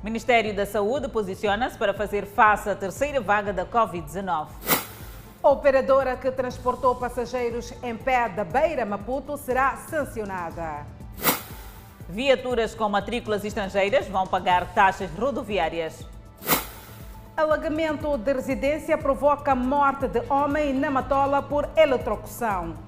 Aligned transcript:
O 0.00 0.04
Ministério 0.04 0.54
da 0.54 0.64
Saúde 0.64 1.08
posiciona-se 1.08 1.76
para 1.76 1.92
fazer 1.92 2.24
face 2.24 2.70
à 2.70 2.74
terceira 2.76 3.20
vaga 3.20 3.52
da 3.52 3.66
Covid-19. 3.66 4.46
A 5.42 5.48
operadora 5.50 6.16
que 6.16 6.30
transportou 6.30 6.94
passageiros 6.94 7.72
em 7.82 7.96
pé 7.96 8.28
da 8.28 8.44
Beira 8.44 8.84
Maputo 8.84 9.36
será 9.36 9.76
sancionada. 9.76 10.86
Viaturas 12.08 12.76
com 12.76 12.88
matrículas 12.88 13.44
estrangeiras 13.44 14.06
vão 14.06 14.24
pagar 14.24 14.72
taxas 14.72 15.10
rodoviárias. 15.18 16.06
Alagamento 17.36 18.16
de 18.16 18.32
residência 18.32 18.96
provoca 18.96 19.52
morte 19.54 20.06
de 20.06 20.22
homem 20.30 20.74
na 20.74 20.92
Matola 20.92 21.42
por 21.42 21.68
eletrocução. 21.76 22.87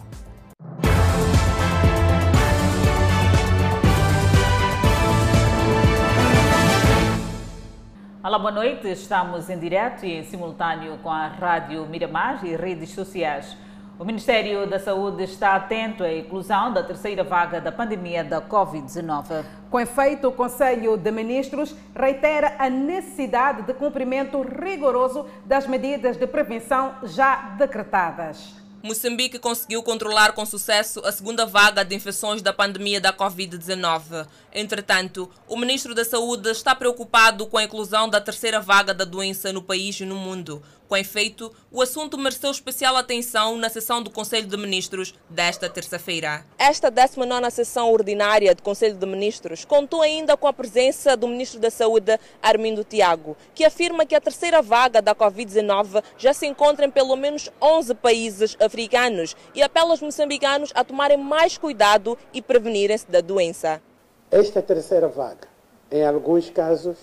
Olá, 8.23 8.38
boa 8.38 8.52
noite. 8.52 8.87
Estamos 8.87 9.48
em 9.48 9.59
direto 9.59 10.05
e 10.05 10.19
em 10.19 10.23
simultâneo 10.24 10.98
com 10.98 11.09
a 11.09 11.27
Rádio 11.27 11.87
Miramar 11.87 12.45
e 12.45 12.55
redes 12.55 12.91
sociais. 12.91 13.56
O 13.98 14.05
Ministério 14.05 14.69
da 14.69 14.78
Saúde 14.78 15.24
está 15.24 15.56
atento 15.56 16.05
à 16.05 16.12
inclusão 16.12 16.70
da 16.70 16.83
terceira 16.83 17.25
vaga 17.25 17.62
da 17.62 17.73
pandemia 17.73 18.23
da 18.23 18.42
Covid-19. 18.42 19.42
Com 19.70 19.80
efeito, 19.80 20.28
o 20.28 20.33
Conselho 20.33 20.98
de 20.98 21.11
Ministros 21.11 21.75
reitera 21.97 22.56
a 22.59 22.69
necessidade 22.69 23.62
de 23.62 23.73
cumprimento 23.73 24.42
rigoroso 24.42 25.25
das 25.47 25.66
medidas 25.66 26.19
de 26.19 26.27
prevenção 26.27 26.97
já 27.05 27.55
decretadas. 27.56 28.59
Moçambique 28.83 29.39
conseguiu 29.39 29.83
controlar 29.83 30.33
com 30.33 30.47
sucesso 30.47 31.01
a 31.05 31.12
segunda 31.12 31.45
vaga 31.45 31.84
de 31.84 31.95
infecções 31.95 32.41
da 32.41 32.51
pandemia 32.51 32.98
da 32.98 33.12
Covid-19. 33.12 34.27
Entretanto, 34.55 35.30
o 35.47 35.56
ministro 35.56 35.95
da 35.95 36.05
Saúde 36.05 36.48
está 36.48 36.75
preocupado 36.75 37.47
com 37.47 37.59
a 37.59 37.65
inclusão 37.65 38.09
da 38.09 38.23
terceira 38.23 38.59
vaga 38.59 38.95
da 38.95 39.05
doença 39.05 39.53
no 39.53 39.61
país 39.61 40.01
e 40.01 40.06
no 40.06 40.17
mundo. 40.17 40.62
Com 40.91 40.96
efeito, 40.96 41.52
o 41.70 41.80
assunto 41.80 42.19
mereceu 42.19 42.50
especial 42.50 42.96
atenção 42.96 43.56
na 43.56 43.69
sessão 43.69 44.02
do 44.02 44.10
Conselho 44.10 44.48
de 44.48 44.56
Ministros 44.56 45.14
desta 45.28 45.70
terça-feira. 45.70 46.44
Esta 46.58 46.91
19 46.91 47.48
sessão 47.52 47.92
ordinária 47.92 48.52
do 48.56 48.62
Conselho 48.64 48.96
de 48.96 49.06
Ministros 49.06 49.64
contou 49.64 50.02
ainda 50.02 50.36
com 50.36 50.48
a 50.48 50.52
presença 50.52 51.16
do 51.16 51.28
Ministro 51.28 51.61
da 51.61 51.70
Saúde, 51.70 52.18
Armindo 52.42 52.83
Tiago, 52.83 53.36
que 53.55 53.64
afirma 53.64 54.05
que 54.05 54.16
a 54.16 54.20
terceira 54.20 54.61
vaga 54.61 55.00
da 55.00 55.14
Covid-19 55.14 56.02
já 56.18 56.34
se 56.34 56.48
encontra 56.48 56.84
em 56.84 56.91
pelo 56.91 57.14
menos 57.14 57.48
11 57.62 57.94
países 57.94 58.56
africanos 58.58 59.36
e 59.55 59.62
apela 59.62 59.92
aos 59.92 60.02
moçambicanos 60.02 60.72
a 60.74 60.83
tomarem 60.83 61.18
mais 61.18 61.56
cuidado 61.56 62.18
e 62.34 62.42
prevenirem-se 62.42 63.08
da 63.08 63.20
doença. 63.20 63.80
Esta 64.28 64.61
terceira 64.61 65.06
vaga, 65.06 65.46
em 65.88 66.05
alguns 66.05 66.50
casos, 66.50 66.98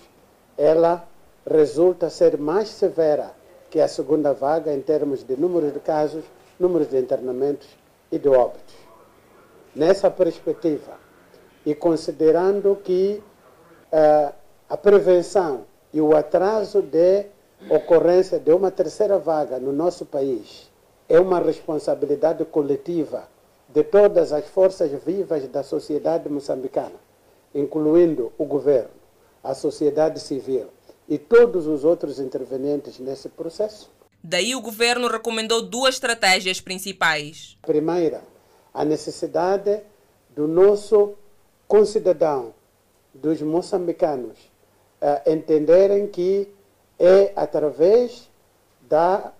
ela 0.58 1.08
resulta 1.50 2.10
ser 2.10 2.36
mais 2.36 2.68
severa 2.68 3.37
que 3.70 3.78
é 3.78 3.82
a 3.82 3.88
segunda 3.88 4.32
vaga 4.32 4.72
em 4.72 4.80
termos 4.80 5.22
de 5.22 5.36
número 5.36 5.70
de 5.70 5.80
casos, 5.80 6.24
números 6.58 6.88
de 6.88 6.98
internamentos 6.98 7.68
e 8.10 8.18
de 8.18 8.28
óbitos. 8.28 8.74
Nessa 9.74 10.10
perspectiva, 10.10 10.94
e 11.64 11.74
considerando 11.74 12.76
que 12.82 13.22
uh, 13.92 14.32
a 14.68 14.76
prevenção 14.76 15.64
e 15.92 16.00
o 16.00 16.16
atraso 16.16 16.82
de 16.82 17.26
ocorrência 17.68 18.38
de 18.38 18.52
uma 18.52 18.70
terceira 18.70 19.18
vaga 19.18 19.58
no 19.58 19.72
nosso 19.72 20.06
país 20.06 20.70
é 21.08 21.18
uma 21.18 21.40
responsabilidade 21.40 22.44
coletiva 22.44 23.28
de 23.68 23.82
todas 23.82 24.32
as 24.32 24.46
forças 24.46 24.90
vivas 25.04 25.46
da 25.48 25.62
sociedade 25.62 26.28
moçambicana, 26.28 26.96
incluindo 27.54 28.32
o 28.38 28.44
governo, 28.44 28.90
a 29.42 29.54
sociedade 29.54 30.20
civil, 30.20 30.68
e 31.08 31.18
todos 31.18 31.66
os 31.66 31.84
outros 31.84 32.20
intervenientes 32.20 32.98
nesse 32.98 33.28
processo. 33.28 33.90
Daí 34.22 34.54
o 34.54 34.60
governo 34.60 35.08
recomendou 35.08 35.62
duas 35.62 35.94
estratégias 35.94 36.60
principais. 36.60 37.56
Primeira, 37.62 38.22
a 38.74 38.84
necessidade 38.84 39.80
do 40.34 40.46
nosso 40.46 41.14
concidadão, 41.66 42.54
dos 43.14 43.40
moçambicanos, 43.40 44.38
uh, 45.00 45.30
entenderem 45.30 46.06
que 46.08 46.48
é 46.98 47.32
através 47.36 48.28
da, 48.82 49.32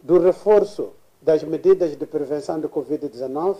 do 0.00 0.18
reforço 0.18 0.92
das 1.22 1.42
medidas 1.42 1.96
de 1.96 2.06
prevenção 2.06 2.60
do 2.60 2.68
Covid-19 2.68 3.56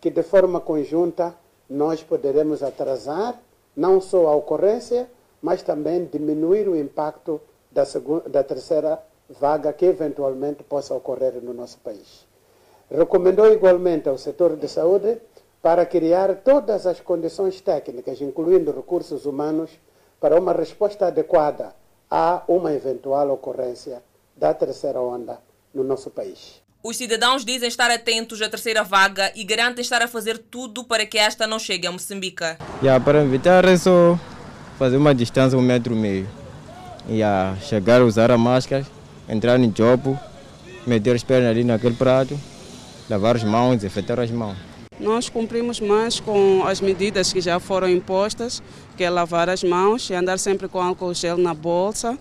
que, 0.00 0.10
de 0.10 0.22
forma 0.22 0.60
conjunta, 0.60 1.34
nós 1.68 2.02
poderemos 2.02 2.62
atrasar 2.62 3.40
não 3.76 4.00
só 4.00 4.26
a 4.26 4.34
ocorrência, 4.34 5.08
mas 5.42 5.62
também 5.62 6.04
diminuir 6.04 6.68
o 6.68 6.76
impacto 6.76 7.40
da, 7.70 7.84
segunda, 7.84 8.28
da 8.28 8.44
terceira 8.44 9.02
vaga 9.28 9.72
que 9.72 9.86
eventualmente 9.86 10.62
possa 10.62 10.94
ocorrer 10.94 11.34
no 11.42 11.52
nosso 11.52 11.78
país. 11.78 12.26
Recomendou 12.90 13.50
igualmente 13.50 14.08
ao 14.08 14.16
setor 14.16 14.56
de 14.56 14.68
saúde 14.68 15.18
para 15.60 15.84
criar 15.86 16.36
todas 16.36 16.86
as 16.86 17.00
condições 17.00 17.60
técnicas, 17.60 18.20
incluindo 18.20 18.72
recursos 18.72 19.26
humanos, 19.26 19.70
para 20.20 20.38
uma 20.38 20.52
resposta 20.52 21.06
adequada 21.06 21.74
a 22.10 22.42
uma 22.46 22.72
eventual 22.72 23.30
ocorrência 23.30 24.02
da 24.36 24.52
terceira 24.54 25.00
onda 25.00 25.38
no 25.74 25.82
nosso 25.82 26.10
país. 26.10 26.60
Os 26.84 26.96
cidadãos 26.96 27.44
dizem 27.44 27.68
estar 27.68 27.90
atentos 27.90 28.42
à 28.42 28.48
terceira 28.48 28.82
vaga 28.82 29.32
e 29.36 29.44
garantem 29.44 29.82
estar 29.82 30.02
a 30.02 30.08
fazer 30.08 30.36
tudo 30.36 30.82
para 30.84 31.06
que 31.06 31.16
esta 31.16 31.46
não 31.46 31.58
chegue 31.58 31.86
a 31.86 31.92
Moçambique. 31.92 32.44
Yeah, 32.82 33.02
para 33.02 33.22
evitar 33.22 33.64
isso, 33.66 34.18
fazer 34.82 34.96
uma 34.96 35.14
distância 35.14 35.56
um 35.56 35.62
metro 35.62 35.94
e 35.94 35.96
meio. 35.96 36.28
E 37.08 37.22
a 37.22 37.54
chegar 37.62 38.00
a 38.00 38.04
usar 38.04 38.32
a 38.32 38.36
máscara, 38.36 38.84
entrar 39.28 39.56
no 39.56 39.72
jopo, 39.76 40.18
meter 40.84 41.14
as 41.14 41.22
pernas 41.22 41.50
ali 41.50 41.62
naquele 41.62 41.94
prato, 41.94 42.36
lavar 43.08 43.36
as 43.36 43.44
mãos, 43.44 43.76
desinfetar 43.76 44.18
as 44.18 44.32
mãos. 44.32 44.56
Nós 44.98 45.28
cumprimos 45.28 45.78
mais 45.78 46.18
com 46.18 46.64
as 46.66 46.80
medidas 46.80 47.32
que 47.32 47.40
já 47.40 47.60
foram 47.60 47.88
impostas, 47.88 48.60
que 48.96 49.04
é 49.04 49.10
lavar 49.10 49.48
as 49.48 49.62
mãos 49.62 50.10
e 50.10 50.14
andar 50.14 50.36
sempre 50.38 50.66
com 50.66 50.80
álcool 50.80 51.14
gel 51.14 51.36
na 51.36 51.54
bolsa, 51.54 52.18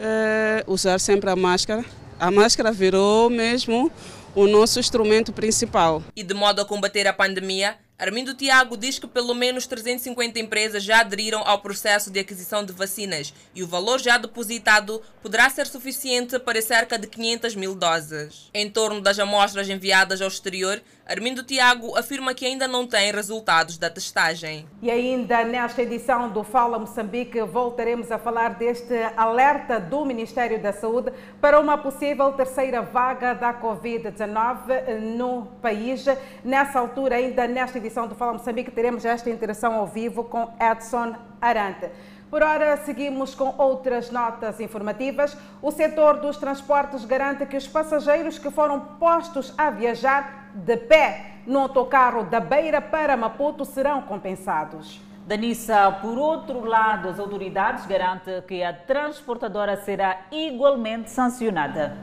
é, 0.00 0.64
usar 0.66 0.98
sempre 0.98 1.28
a 1.28 1.36
máscara. 1.36 1.84
A 2.18 2.30
máscara 2.30 2.72
virou 2.72 3.28
mesmo 3.28 3.92
o 4.34 4.46
nosso 4.46 4.80
instrumento 4.80 5.34
principal. 5.34 6.02
E 6.16 6.22
de 6.22 6.32
modo 6.32 6.62
a 6.62 6.64
combater 6.64 7.06
a 7.06 7.12
pandemia, 7.12 7.76
Armindo 8.00 8.32
Tiago 8.32 8.78
diz 8.78 8.98
que 8.98 9.06
pelo 9.06 9.34
menos 9.34 9.66
350 9.66 10.40
empresas 10.40 10.82
já 10.82 11.00
aderiram 11.00 11.42
ao 11.46 11.60
processo 11.60 12.10
de 12.10 12.18
aquisição 12.18 12.64
de 12.64 12.72
vacinas 12.72 13.34
e 13.54 13.62
o 13.62 13.66
valor 13.66 14.00
já 14.00 14.16
depositado 14.16 15.02
poderá 15.22 15.50
ser 15.50 15.66
suficiente 15.66 16.38
para 16.38 16.62
cerca 16.62 16.98
de 16.98 17.06
500 17.06 17.54
mil 17.54 17.74
doses. 17.74 18.48
Em 18.54 18.70
torno 18.70 19.02
das 19.02 19.18
amostras 19.18 19.68
enviadas 19.68 20.22
ao 20.22 20.28
exterior, 20.28 20.80
Armindo 21.10 21.42
Tiago 21.42 21.98
afirma 21.98 22.32
que 22.32 22.46
ainda 22.46 22.68
não 22.68 22.86
tem 22.86 23.10
resultados 23.10 23.76
da 23.76 23.90
testagem. 23.90 24.64
E 24.80 24.88
ainda 24.88 25.42
nesta 25.42 25.82
edição 25.82 26.28
do 26.28 26.44
Fala 26.44 26.78
Moçambique 26.78 27.42
voltaremos 27.42 28.12
a 28.12 28.18
falar 28.18 28.50
deste 28.50 28.94
alerta 29.16 29.80
do 29.80 30.04
Ministério 30.04 30.62
da 30.62 30.72
Saúde 30.72 31.12
para 31.40 31.58
uma 31.58 31.76
possível 31.76 32.30
terceira 32.34 32.80
vaga 32.80 33.34
da 33.34 33.52
Covid-19 33.52 35.00
no 35.16 35.46
país. 35.60 36.04
Nessa 36.44 36.78
altura, 36.78 37.16
ainda 37.16 37.44
nesta 37.48 37.78
edição 37.78 38.06
do 38.06 38.14
Fala 38.14 38.34
Moçambique, 38.34 38.70
teremos 38.70 39.04
esta 39.04 39.28
interação 39.28 39.74
ao 39.74 39.88
vivo 39.88 40.22
com 40.22 40.54
Edson 40.60 41.16
Arante. 41.40 41.90
Por 42.30 42.44
ora, 42.44 42.76
seguimos 42.76 43.34
com 43.34 43.52
outras 43.58 44.12
notas 44.12 44.60
informativas. 44.60 45.36
O 45.60 45.72
setor 45.72 46.20
dos 46.20 46.36
transportes 46.36 47.04
garante 47.04 47.44
que 47.46 47.56
os 47.56 47.66
passageiros 47.66 48.38
que 48.38 48.52
foram 48.52 48.78
postos 49.00 49.52
a 49.58 49.70
viajar 49.70 50.39
de 50.54 50.76
pé 50.76 51.40
no 51.46 51.60
autocarro 51.60 52.24
da 52.24 52.40
Beira 52.40 52.80
para 52.80 53.16
Maputo 53.16 53.64
serão 53.64 54.02
compensados. 54.02 55.00
Danissa, 55.26 55.90
por 56.02 56.18
outro 56.18 56.64
lado, 56.64 57.08
as 57.08 57.18
autoridades 57.18 57.86
garantem 57.86 58.42
que 58.42 58.62
a 58.62 58.72
transportadora 58.72 59.76
será 59.76 60.22
igualmente 60.32 61.10
sancionada. 61.10 61.96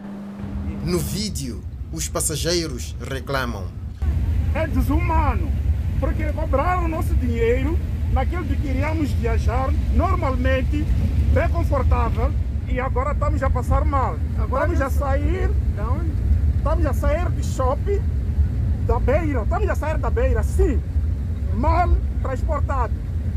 No 0.86 0.98
vídeo, 0.98 1.62
os 1.92 2.08
passageiros 2.08 2.96
reclamam. 3.02 3.66
É 4.56 4.66
desumano, 4.68 5.52
porque 6.00 6.32
cobraram 6.32 6.86
o 6.86 6.88
nosso 6.88 7.14
dinheiro 7.16 7.78
naquilo 8.14 8.46
que 8.46 8.56
queríamos 8.56 9.12
viajar 9.12 9.72
normalmente, 9.94 10.86
bem 11.34 11.50
confortável, 11.50 12.32
e 12.68 12.80
agora 12.80 13.12
estamos 13.12 13.44
a 13.44 13.50
passar 13.50 13.84
mal. 13.84 14.18
Agora 14.40 14.72
estamos 14.72 14.82
a 14.82 14.90
sair, 14.90 15.50
estamos 16.58 16.86
a 16.86 16.94
sair 16.94 17.30
de 17.32 17.44
shopping 17.44 18.02
da 18.88 19.00
beira, 19.02 19.44
estamos 19.44 19.70
a 19.70 19.76
sair 19.76 19.98
da 19.98 20.10
beira, 20.10 20.42
sim, 20.42 20.80
mal 21.54 21.90
transportado, 22.22 22.94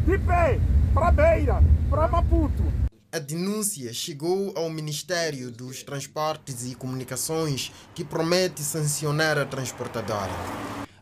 de 0.06 0.16
pé, 0.18 0.60
para 0.94 1.08
a 1.08 1.10
beira, 1.10 1.60
para 1.90 2.06
Maputo. 2.06 2.62
A 3.10 3.18
denúncia 3.18 3.92
chegou 3.92 4.52
ao 4.56 4.70
Ministério 4.70 5.50
dos 5.50 5.82
Transportes 5.82 6.70
e 6.70 6.76
Comunicações, 6.76 7.72
que 7.96 8.04
promete 8.04 8.62
sancionar 8.62 9.36
a 9.38 9.44
transportadora. 9.44 10.30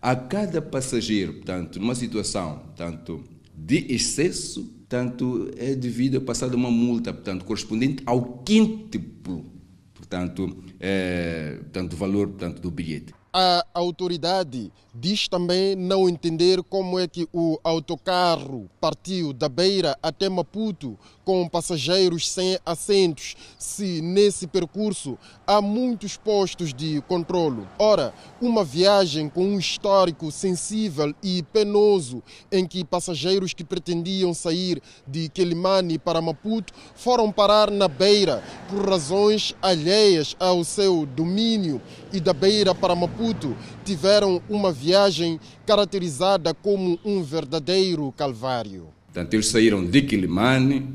A 0.01 0.17
cada 0.17 0.63
passageiro, 0.63 1.35
portanto, 1.35 1.79
numa 1.79 1.95
situação 1.95 2.63
tanto 2.75 3.23
de 3.55 3.93
excesso 3.93 4.65
portanto, 4.89 5.51
é 5.59 5.75
devido 5.75 6.17
a 6.17 6.21
passar 6.23 6.49
de 6.49 6.57
uma 6.57 6.71
multa, 6.71 7.13
portanto, 7.13 7.45
correspondente 7.45 8.03
ao 8.07 8.39
quíntuplo, 8.39 9.45
portanto, 9.93 10.65
é, 10.81 11.59
portanto, 11.61 11.95
valor 11.95 12.29
portanto, 12.29 12.63
do 12.63 12.71
bilhete. 12.71 13.18
A 13.33 13.65
autoridade 13.75 14.73
diz 15.01 15.29
também 15.29 15.77
não 15.77 16.09
entender 16.09 16.63
como 16.65 16.99
é 16.99 17.07
que 17.07 17.29
o 17.33 17.59
autocarro 17.63 18.69
partiu 18.81 19.33
da 19.33 19.49
Beira 19.49 19.97
até 20.03 20.29
Maputo 20.29 20.99
com 21.25 21.47
passageiros 21.47 22.29
sem 22.29 22.59
assentos, 22.65 23.37
se 23.59 24.01
nesse 24.01 24.47
percurso 24.47 25.19
há 25.47 25.61
muitos 25.61 26.17
postos 26.17 26.73
de 26.73 27.03
controlo. 27.03 27.69
Ora, 27.79 28.15
uma 28.41 28.65
viagem 28.65 29.29
com 29.29 29.45
um 29.45 29.59
histórico 29.59 30.33
sensível 30.33 31.15
e 31.23 31.43
penoso 31.43 32.23
em 32.51 32.67
que 32.67 32.83
passageiros 32.83 33.53
que 33.53 33.63
pretendiam 33.63 34.33
sair 34.33 34.83
de 35.07 35.29
Quelimane 35.29 35.99
para 35.99 36.23
Maputo 36.23 36.73
foram 36.95 37.31
parar 37.31 37.71
na 37.71 37.89
Beira 37.89 38.43
por 38.69 38.89
razões 38.89 39.55
alheias 39.61 40.35
ao 40.41 40.65
seu 40.65 41.05
domínio 41.05 41.81
e 42.11 42.21
da 42.21 42.33
Beira 42.33 42.75
para 42.75 42.97
Maputo 42.97 43.55
tiveram 43.89 44.43
uma 44.51 44.71
viagem 44.71 45.41
caracterizada 45.65 46.53
como 46.53 46.99
um 47.03 47.23
verdadeiro 47.23 48.13
calvário. 48.13 48.89
Portanto, 49.07 49.33
eles 49.33 49.49
saíram 49.49 49.83
de 49.83 50.03
Quilimane 50.03 50.87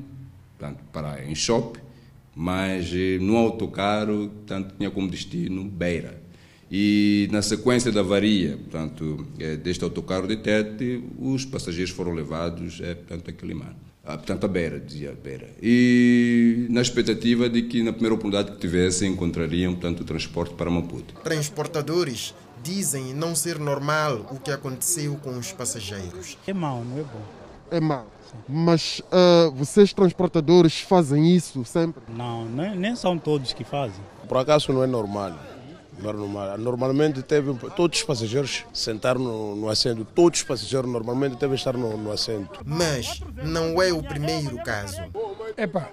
portanto, 0.59 0.83
para 0.93 1.25
Enxope, 1.27 1.79
mas 2.35 2.91
eh, 2.93 3.17
no 3.19 3.35
autocarro 3.35 4.29
portanto, 4.29 4.75
tinha 4.77 4.91
como 4.91 5.09
destino 5.09 5.63
Beira. 5.63 6.21
E 6.71 7.27
na 7.31 7.41
sequência 7.41 7.91
da 7.91 8.01
avaria 8.01 8.57
portanto, 8.57 9.25
eh, 9.39 9.57
deste 9.57 9.83
autocarro 9.83 10.27
de 10.27 10.37
Tete, 10.37 11.03
os 11.17 11.45
passageiros 11.45 11.89
foram 11.89 12.13
levados 12.13 12.79
é, 12.79 12.93
portanto, 12.93 13.27
a 13.31 13.33
Quilimane. 13.33 13.75
Ah, 14.05 14.17
portanto, 14.17 14.43
a 14.43 14.47
Beira, 14.47 14.79
dizia 14.79 15.13
Beira. 15.13 15.49
E 15.61 16.67
na 16.69 16.81
expectativa 16.81 17.49
de 17.49 17.63
que 17.63 17.81
na 17.81 17.91
primeira 17.91 18.13
oportunidade 18.13 18.51
que 18.51 18.59
tivessem, 18.59 19.13
encontrariam 19.13 19.73
portanto, 19.73 20.01
o 20.01 20.03
transporte 20.03 20.53
para 20.53 20.69
Maputo. 20.69 21.15
Transportadores 21.23 22.35
dizem 22.63 23.13
não 23.13 23.35
ser 23.35 23.59
normal 23.59 24.25
o 24.31 24.39
que 24.39 24.49
aconteceu 24.49 25.15
com 25.21 25.37
os 25.37 25.51
passageiros. 25.51 26.37
É 26.47 26.53
mau, 26.53 26.83
não 26.83 26.99
é 26.99 27.03
bom. 27.03 27.21
É 27.69 27.79
mau. 27.79 28.07
Mas 28.47 28.99
uh, 28.99 29.51
vocês 29.51 29.93
transportadores 29.93 30.79
fazem 30.79 31.35
isso 31.35 31.63
sempre? 31.65 32.01
Não, 32.07 32.45
nem, 32.45 32.75
nem 32.75 32.95
são 32.95 33.17
todos 33.17 33.53
que 33.53 33.63
fazem. 33.63 34.01
Por 34.27 34.37
acaso 34.37 34.71
não 34.71 34.83
é 34.83 34.87
normal. 34.87 35.37
Não 35.99 36.09
é 36.09 36.13
normal. 36.13 36.57
Normalmente 36.57 37.21
teve, 37.21 37.53
todos 37.75 37.99
os 37.99 38.03
passageiros 38.03 38.65
sentaram 38.73 39.21
no, 39.21 39.55
no, 39.55 39.69
assento. 39.69 40.05
Todos 40.05 40.39
os 40.39 40.45
passageiros 40.45 40.89
normalmente 40.89 41.35
devem 41.35 41.55
estar 41.55 41.77
no, 41.77 41.95
no 41.97 42.11
assento. 42.11 42.61
Mas 42.65 43.21
não 43.43 43.81
é 43.81 43.93
o 43.93 44.01
primeiro 44.01 44.57
caso. 44.63 45.01
Epa, 45.55 45.89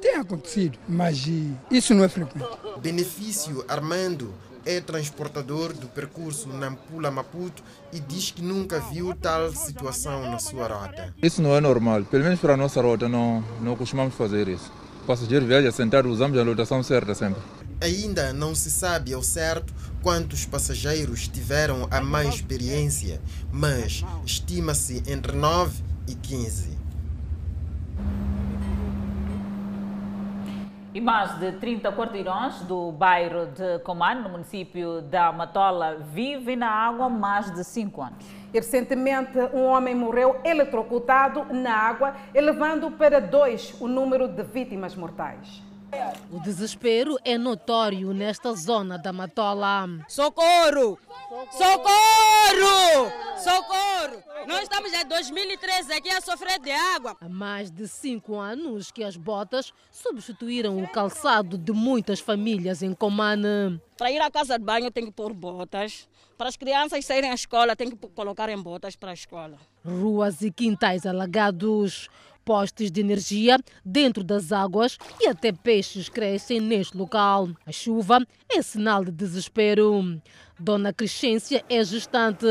tem 0.00 0.16
acontecido, 0.16 0.78
mas 0.88 1.26
isso 1.70 1.94
não 1.94 2.04
é 2.04 2.08
frequente. 2.08 2.46
Benefício 2.80 3.64
Armando 3.68 4.32
é 4.66 4.80
transportador 4.80 5.72
do 5.72 5.86
percurso 5.86 6.48
Nampula-Maputo 6.48 7.62
e 7.92 8.00
diz 8.00 8.32
que 8.32 8.42
nunca 8.42 8.80
viu 8.80 9.14
tal 9.14 9.52
situação 9.52 10.28
na 10.30 10.38
sua 10.38 10.66
rota. 10.66 11.14
Isso 11.22 11.40
não 11.40 11.54
é 11.54 11.60
normal, 11.60 12.04
pelo 12.04 12.24
menos 12.24 12.40
para 12.40 12.54
a 12.54 12.56
nossa 12.56 12.82
rota 12.82 13.08
não, 13.08 13.42
não 13.62 13.76
costumamos 13.76 14.14
fazer 14.14 14.48
isso. 14.48 14.70
O 15.04 15.06
passageiro 15.06 15.46
viaja 15.46 15.70
sentado, 15.70 16.08
usamos 16.08 16.36
a 16.36 16.42
lotação 16.42 16.82
certa 16.82 17.14
sempre. 17.14 17.40
Ainda 17.80 18.32
não 18.32 18.54
se 18.54 18.70
sabe 18.70 19.14
ao 19.14 19.22
certo 19.22 19.72
quantos 20.02 20.44
passageiros 20.44 21.28
tiveram 21.28 21.86
a 21.90 22.00
má 22.00 22.24
experiência, 22.24 23.20
mas 23.52 24.04
estima-se 24.24 25.02
entre 25.06 25.32
9 25.32 25.80
e 26.08 26.14
15. 26.14 26.75
E 30.96 31.00
mais 31.00 31.38
de 31.38 31.52
30 31.52 31.92
quarteirões 31.92 32.62
do 32.62 32.90
bairro 32.90 33.48
de 33.48 33.80
Comano, 33.80 34.22
no 34.22 34.28
município 34.30 35.02
da 35.02 35.30
Matola, 35.30 35.96
vivem 35.96 36.56
na 36.56 36.70
água 36.70 37.04
há 37.04 37.10
mais 37.10 37.50
de 37.50 37.62
5 37.62 38.00
anos. 38.00 38.24
E 38.50 38.56
recentemente, 38.56 39.38
um 39.52 39.66
homem 39.66 39.94
morreu 39.94 40.40
eletrocutado 40.42 41.44
na 41.52 41.74
água, 41.74 42.14
elevando 42.34 42.90
para 42.92 43.20
dois 43.20 43.78
o 43.78 43.86
número 43.86 44.26
de 44.26 44.42
vítimas 44.42 44.96
mortais. 44.96 45.65
O 46.32 46.40
desespero 46.40 47.16
é 47.24 47.38
notório 47.38 48.12
nesta 48.12 48.52
zona 48.54 48.98
da 48.98 49.12
Matola. 49.12 49.88
Socorro! 50.08 50.98
Socorro! 51.50 53.12
Socorro! 53.38 54.22
Nós 54.46 54.62
estamos 54.62 54.92
em 54.92 55.06
2013 55.06 55.92
aqui 55.92 56.10
a 56.10 56.20
sofrer 56.20 56.60
de 56.60 56.70
água. 56.70 57.16
Há 57.20 57.28
mais 57.28 57.70
de 57.70 57.88
cinco 57.88 58.36
anos 58.36 58.90
que 58.90 59.02
as 59.02 59.16
botas 59.16 59.72
substituíram 59.90 60.82
o 60.82 60.88
calçado 60.88 61.58
de 61.58 61.72
muitas 61.72 62.20
famílias 62.20 62.82
em 62.82 62.94
Comane. 62.94 63.80
Para 63.96 64.10
ir 64.12 64.20
à 64.20 64.30
casa 64.30 64.58
de 64.58 64.64
banho 64.64 64.90
tem 64.90 65.06
que 65.06 65.12
pôr 65.12 65.32
botas. 65.32 66.08
Para 66.38 66.48
as 66.48 66.56
crianças 66.56 67.04
saírem 67.04 67.30
à 67.30 67.34
escola 67.34 67.74
tem 67.74 67.90
que 67.90 67.96
colocar 68.08 68.48
em 68.48 68.60
botas 68.60 68.94
para 68.94 69.10
a 69.10 69.14
escola. 69.14 69.58
Ruas 69.84 70.42
e 70.42 70.50
quintais 70.50 71.06
alagados 71.06 72.08
postes 72.46 72.92
de 72.92 73.00
energia 73.00 73.58
dentro 73.84 74.22
das 74.22 74.52
águas 74.52 74.96
e 75.20 75.26
até 75.26 75.50
peixes 75.50 76.08
crescem 76.08 76.60
neste 76.60 76.96
local. 76.96 77.48
A 77.66 77.72
chuva 77.72 78.24
é 78.48 78.62
sinal 78.62 79.04
de 79.04 79.10
desespero. 79.10 80.22
Dona 80.58 80.92
Crescência 80.92 81.64
é 81.68 81.82
gestante 81.82 82.46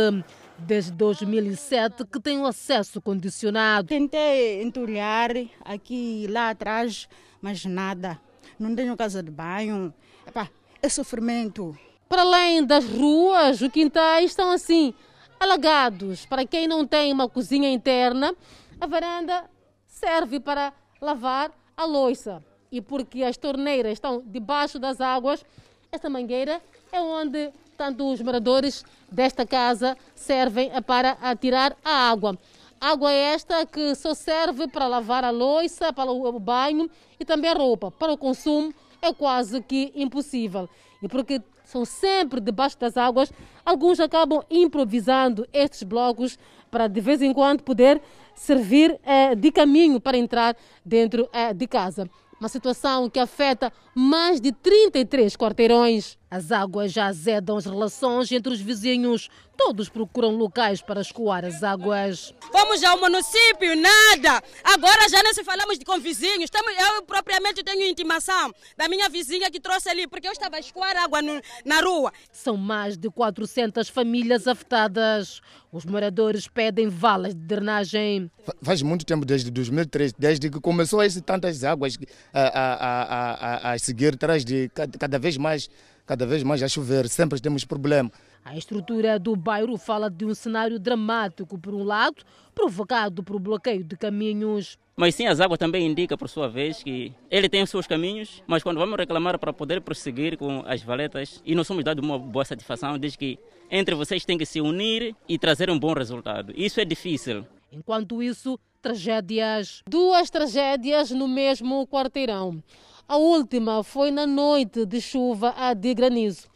desde 0.59 0.91
2007 0.91 2.05
que 2.05 2.19
tem 2.19 2.39
o 2.39 2.45
acesso 2.45 3.01
condicionado. 3.01 3.87
Tentei 3.87 4.61
entulhar 4.61 5.31
aqui 5.63 6.25
e 6.25 6.27
lá 6.27 6.49
atrás, 6.49 7.07
mas 7.41 7.63
nada. 7.63 8.19
Não 8.59 8.75
tenho 8.75 8.97
casa 8.97 9.23
de 9.23 9.31
banho. 9.31 9.93
Epá, 10.27 10.49
é 10.81 10.89
sofrimento. 10.89 11.75
Para 12.09 12.21
além 12.21 12.65
das 12.65 12.85
ruas, 12.85 13.61
os 13.61 13.69
quintais 13.69 14.31
estão 14.31 14.51
assim, 14.51 14.93
alagados. 15.39 16.25
Para 16.25 16.45
quem 16.45 16.67
não 16.67 16.85
tem 16.85 17.13
uma 17.13 17.29
cozinha 17.29 17.71
interna, 17.71 18.35
a 18.79 18.85
varanda 18.85 19.54
serve 19.95 20.39
para 20.39 20.73
lavar 21.01 21.51
a 21.75 21.85
louça. 21.85 22.43
E 22.71 22.81
porque 22.81 23.23
as 23.23 23.37
torneiras 23.37 23.93
estão 23.93 24.21
debaixo 24.25 24.77
das 24.77 24.99
águas, 24.99 25.45
esta 25.91 26.09
mangueira 26.09 26.61
é 26.91 26.99
onde 26.99 27.51
tanto 27.77 28.11
os 28.11 28.21
moradores 28.21 28.83
desta 29.09 29.45
casa 29.45 29.97
servem 30.13 30.69
para 30.83 31.17
tirar 31.39 31.75
a 31.83 32.09
água. 32.09 32.37
Água 32.79 33.11
esta 33.11 33.65
que 33.65 33.95
só 33.95 34.13
serve 34.13 34.67
para 34.67 34.87
lavar 34.87 35.23
a 35.23 35.29
louça, 35.29 35.93
para 35.93 36.11
o 36.11 36.39
banho 36.39 36.89
e 37.17 37.23
também 37.23 37.49
a 37.49 37.53
roupa. 37.53 37.89
Para 37.91 38.11
o 38.11 38.17
consumo 38.17 38.73
é 39.01 39.13
quase 39.13 39.61
que 39.61 39.93
impossível. 39.95 40.69
E 41.01 41.07
porque 41.07 41.41
são 41.63 41.85
sempre 41.85 42.41
debaixo 42.41 42.77
das 42.77 42.97
águas, 42.97 43.31
alguns 43.65 43.99
acabam 43.99 44.43
improvisando 44.49 45.47
estes 45.53 45.83
blocos 45.83 46.37
para 46.69 46.87
de 46.87 46.99
vez 46.99 47.21
em 47.21 47.33
quando 47.33 47.63
poder 47.63 48.01
servir 48.35 48.99
eh, 49.03 49.35
de 49.35 49.51
caminho 49.51 49.99
para 49.99 50.17
entrar 50.17 50.55
dentro 50.83 51.27
eh, 51.33 51.53
de 51.53 51.67
casa. 51.67 52.09
Uma 52.39 52.49
situação 52.49 53.09
que 53.09 53.19
afeta 53.19 53.71
mais 53.95 54.41
de 54.41 54.51
33 54.51 55.35
quarteirões. 55.37 56.17
As 56.35 56.51
águas 56.51 56.91
já 56.91 57.05
azedam 57.05 57.55
as 57.55 57.65
relações 57.65 58.29
entre 58.29 58.51
os 58.51 58.59
vizinhos. 58.59 59.29
Todos 59.55 59.87
procuram 59.87 60.35
locais 60.35 60.81
para 60.81 60.99
escoar 60.99 61.45
as 61.45 61.63
águas. 61.63 62.33
Fomos 62.51 62.83
ao 62.83 62.99
município, 62.99 63.73
nada. 63.73 64.43
Agora 64.61 65.07
já 65.07 65.23
não 65.23 65.33
se 65.33 65.45
falamos 65.45 65.79
de 65.79 65.85
com 65.85 65.97
vizinhos. 65.97 66.49
Eu 66.77 67.03
propriamente 67.03 67.63
tenho 67.63 67.89
intimação 67.89 68.53
da 68.75 68.89
minha 68.89 69.07
vizinha 69.07 69.49
que 69.49 69.61
trouxe 69.61 69.87
ali, 69.87 70.07
porque 70.07 70.27
eu 70.27 70.33
estava 70.33 70.57
a 70.57 70.59
escoar 70.59 70.97
água 70.97 71.21
no, 71.21 71.39
na 71.63 71.79
rua. 71.79 72.11
São 72.33 72.57
mais 72.57 72.97
de 72.97 73.09
400 73.09 73.87
famílias 73.87 74.45
afetadas. 74.45 75.39
Os 75.71 75.85
moradores 75.85 76.49
pedem 76.49 76.89
valas 76.89 77.33
de 77.33 77.39
drenagem. 77.39 78.29
Faz 78.61 78.81
muito 78.81 79.05
tempo, 79.05 79.25
desde 79.25 79.49
2003, 79.51 80.11
desde 80.19 80.49
que 80.49 80.59
começou 80.59 80.99
a 80.99 81.07
tantas 81.25 81.63
águas 81.63 81.97
a, 82.33 82.41
a, 82.41 83.69
a, 83.69 83.71
a, 83.71 83.79
seguir 83.79 84.15
atrás 84.15 84.43
de 84.43 84.69
cada 84.99 85.17
vez 85.17 85.37
mais 85.37 85.69
cada 86.05 86.25
vez 86.25 86.43
mais 86.43 86.61
a 86.61 86.67
chover, 86.67 87.07
sempre 87.09 87.39
temos 87.39 87.65
problema. 87.65 88.11
A 88.43 88.55
estrutura 88.55 89.17
do 89.17 89.35
bairro 89.35 89.75
fala 89.77 90.09
de 90.09 90.23
um 90.23 90.35
cenário 90.35 90.79
dramático, 90.79 91.57
por 91.57 91.73
um 91.73 91.83
lado, 91.83 92.23
provocado 92.53 93.23
por 93.23 93.39
bloqueio 93.39 93.83
de 93.83 93.97
caminhos. 93.97 94.77
Mas 94.95 95.15
sim, 95.15 95.25
as 95.25 95.41
águas 95.41 95.57
também 95.57 95.85
indicam, 95.85 96.17
por 96.17 96.29
sua 96.29 96.47
vez, 96.47 96.83
que 96.83 97.11
ele 97.29 97.49
tem 97.49 97.63
os 97.63 97.69
seus 97.69 97.87
caminhos, 97.87 98.43
mas 98.45 98.61
quando 98.61 98.77
vamos 98.77 98.97
reclamar 98.97 99.37
para 99.39 99.51
poder 99.51 99.81
prosseguir 99.81 100.37
com 100.37 100.63
as 100.67 100.81
valetas, 100.83 101.41
e 101.43 101.55
nós 101.55 101.65
somos 101.65 101.83
dados 101.83 102.03
uma 102.03 102.19
boa 102.19 102.45
satisfação, 102.45 102.97
diz 102.97 103.15
que 103.15 103.39
entre 103.69 103.95
vocês 103.95 104.23
tem 104.23 104.37
que 104.37 104.45
se 104.45 104.61
unir 104.61 105.15
e 105.27 105.39
trazer 105.39 105.69
um 105.69 105.79
bom 105.79 105.93
resultado. 105.93 106.53
Isso 106.55 106.79
é 106.79 106.85
difícil. 106.85 107.45
Enquanto 107.71 108.21
isso, 108.21 108.59
tragédias. 108.81 109.81
Duas 109.89 110.29
tragédias 110.29 111.09
no 111.09 111.27
mesmo 111.27 111.87
quarteirão. 111.87 112.63
A 113.07 113.17
última 113.17 113.83
foi 113.83 114.09
na 114.09 114.25
noite 114.25 114.83
de 114.83 114.99
chuva 114.99 115.53
de 115.77 115.93
granizo. 115.93 116.47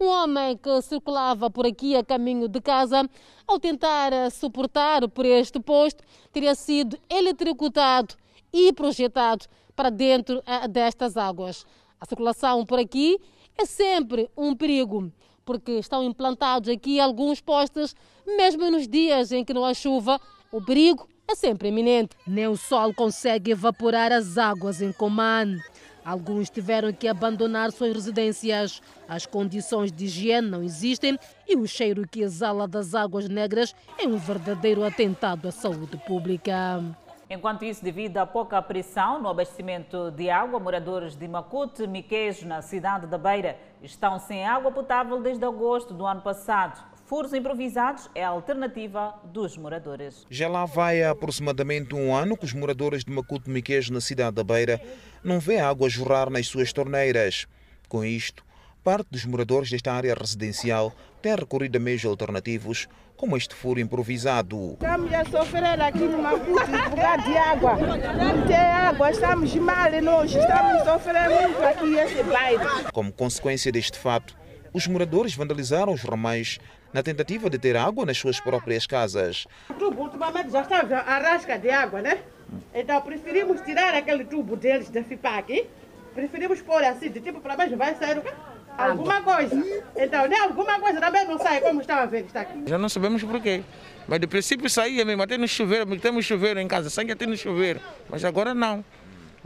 Um 0.00 0.06
homem 0.06 0.56
que 0.56 0.82
circulava 0.82 1.48
por 1.48 1.64
aqui 1.64 1.94
a 1.94 2.04
caminho 2.04 2.48
de 2.48 2.60
casa, 2.60 3.08
ao 3.46 3.60
tentar 3.60 4.10
suportar 4.32 5.08
por 5.08 5.24
este 5.24 5.60
posto, 5.60 6.02
teria 6.32 6.56
sido 6.56 6.98
eletrocutado 7.08 8.16
e 8.52 8.72
projetado 8.72 9.46
para 9.76 9.90
dentro 9.90 10.42
destas 10.68 11.16
águas. 11.16 11.64
A 12.00 12.04
circulação 12.04 12.66
por 12.66 12.80
aqui 12.80 13.20
é 13.56 13.64
sempre 13.64 14.28
um 14.36 14.56
perigo, 14.56 15.12
porque 15.44 15.70
estão 15.78 16.02
implantados 16.02 16.68
aqui 16.68 16.98
alguns 16.98 17.40
postes, 17.40 17.94
mesmo 18.26 18.68
nos 18.72 18.88
dias 18.88 19.30
em 19.30 19.44
que 19.44 19.54
não 19.54 19.64
há 19.64 19.72
chuva, 19.72 20.20
o 20.50 20.60
perigo 20.60 21.06
é 21.28 21.36
sempre 21.36 21.68
iminente. 21.68 22.16
Nem 22.26 22.48
o 22.48 22.56
sol 22.56 22.92
consegue 22.92 23.52
evaporar 23.52 24.10
as 24.10 24.36
águas 24.36 24.82
em 24.82 24.92
Coman. 24.92 25.58
Alguns 26.04 26.50
tiveram 26.50 26.92
que 26.92 27.06
abandonar 27.06 27.70
suas 27.70 27.92
residências. 27.92 28.82
As 29.08 29.24
condições 29.24 29.92
de 29.92 30.06
higiene 30.06 30.48
não 30.48 30.62
existem 30.62 31.18
e 31.48 31.56
o 31.56 31.66
cheiro 31.66 32.06
que 32.08 32.22
exala 32.22 32.66
das 32.66 32.94
águas 32.94 33.28
negras 33.28 33.74
é 33.98 34.06
um 34.06 34.16
verdadeiro 34.16 34.84
atentado 34.84 35.46
à 35.46 35.52
saúde 35.52 35.96
pública. 35.98 36.82
Enquanto 37.30 37.64
isso, 37.64 37.82
devido 37.82 38.18
à 38.18 38.26
pouca 38.26 38.60
pressão 38.60 39.18
no 39.18 39.28
abastecimento 39.28 40.10
de 40.10 40.28
água, 40.28 40.60
moradores 40.60 41.16
de 41.16 41.26
Macute, 41.26 41.86
Miquejo, 41.86 42.46
na 42.46 42.60
cidade 42.60 43.06
da 43.06 43.16
Beira, 43.16 43.56
estão 43.82 44.18
sem 44.18 44.46
água 44.46 44.70
potável 44.70 45.18
desde 45.22 45.42
agosto 45.42 45.94
do 45.94 46.04
ano 46.04 46.20
passado. 46.20 46.91
Furos 47.12 47.34
improvisados 47.34 48.08
é 48.14 48.24
a 48.24 48.28
alternativa 48.30 49.20
dos 49.24 49.58
moradores. 49.58 50.24
Já 50.30 50.48
lá 50.48 50.64
vai 50.64 51.02
há 51.02 51.10
aproximadamente 51.10 51.94
um 51.94 52.16
ano 52.16 52.38
que 52.38 52.46
os 52.46 52.54
moradores 52.54 53.04
de 53.04 53.12
Macuto 53.12 53.50
Miquejo, 53.50 53.92
na 53.92 54.00
cidade 54.00 54.36
da 54.36 54.42
Beira, 54.42 54.80
não 55.22 55.38
vê 55.38 55.58
água 55.58 55.90
jorrar 55.90 56.30
nas 56.30 56.46
suas 56.46 56.72
torneiras. 56.72 57.46
Com 57.86 58.02
isto, 58.02 58.42
parte 58.82 59.08
dos 59.10 59.26
moradores 59.26 59.70
desta 59.70 59.92
área 59.92 60.14
residencial 60.14 60.90
tem 61.20 61.36
recorrido 61.36 61.76
a 61.76 61.78
meios 61.78 62.02
alternativos, 62.06 62.88
como 63.14 63.36
este 63.36 63.54
furo 63.54 63.78
improvisado. 63.78 64.72
Estamos 64.72 65.12
a 65.12 65.24
sofrer 65.26 65.82
aqui 65.82 65.98
no 65.98 66.16
Maputo 66.16 66.50
por 66.54 66.96
causa 66.96 67.28
de 67.28 67.36
água. 67.36 67.76
Não 67.76 68.46
tem 68.46 68.56
água, 68.56 69.10
estamos 69.10 69.54
mal 69.56 69.90
nós, 70.02 70.34
estamos 70.34 70.80
a 70.80 70.84
sofrer 70.86 71.28
muito 71.28 71.62
aqui 71.62 71.86
nesse 71.90 72.22
bairro. 72.22 72.90
Como 72.90 73.12
consequência 73.12 73.70
deste 73.70 73.98
fato, 73.98 74.34
os 74.72 74.86
moradores 74.86 75.34
vandalizaram 75.34 75.92
os 75.92 76.00
ramais 76.00 76.58
na 76.92 77.02
tentativa 77.02 77.48
de 77.48 77.58
ter 77.58 77.76
água 77.76 78.04
nas 78.04 78.18
suas 78.18 78.38
próprias 78.40 78.86
casas. 78.86 79.46
O 79.70 79.74
tubo 79.74 80.02
ultimamente 80.02 80.50
já 80.50 80.62
está 80.62 80.80
a 80.80 81.18
rasca 81.18 81.58
de 81.58 81.70
água, 81.70 82.02
né? 82.02 82.18
Então 82.74 83.00
preferimos 83.00 83.60
tirar 83.62 83.94
aquele 83.94 84.24
tubo 84.24 84.56
deles 84.56 84.90
da 84.90 85.02
FIPAC, 85.02 85.66
preferimos 86.14 86.60
pôr 86.60 86.84
assim, 86.84 87.10
de 87.10 87.20
tipo 87.20 87.40
para 87.40 87.56
baixo 87.56 87.76
vai 87.76 87.94
sair 87.94 88.22
alguma 88.76 89.22
coisa. 89.22 89.54
Então, 89.96 90.26
nem 90.26 90.38
alguma 90.38 90.80
coisa 90.80 91.00
também 91.00 91.26
não 91.26 91.38
sai 91.38 91.60
como 91.60 91.80
estava 91.80 92.02
a 92.02 92.06
ver 92.06 92.22
que 92.22 92.28
está 92.28 92.42
aqui. 92.42 92.64
Já 92.66 92.78
não 92.78 92.88
sabemos 92.88 93.22
porquê. 93.22 93.62
Mas 94.06 94.20
de 94.20 94.26
princípio 94.26 94.68
saía 94.68 95.04
mesmo, 95.04 95.22
até 95.22 95.38
no 95.38 95.46
chuveiro, 95.46 95.98
temos 95.98 96.24
chuveiro 96.24 96.58
em 96.60 96.68
casa, 96.68 96.90
sai 96.90 97.10
até 97.10 97.26
no 97.26 97.36
chuveiro. 97.36 97.80
Mas 98.08 98.24
agora 98.24 98.52
não. 98.52 98.84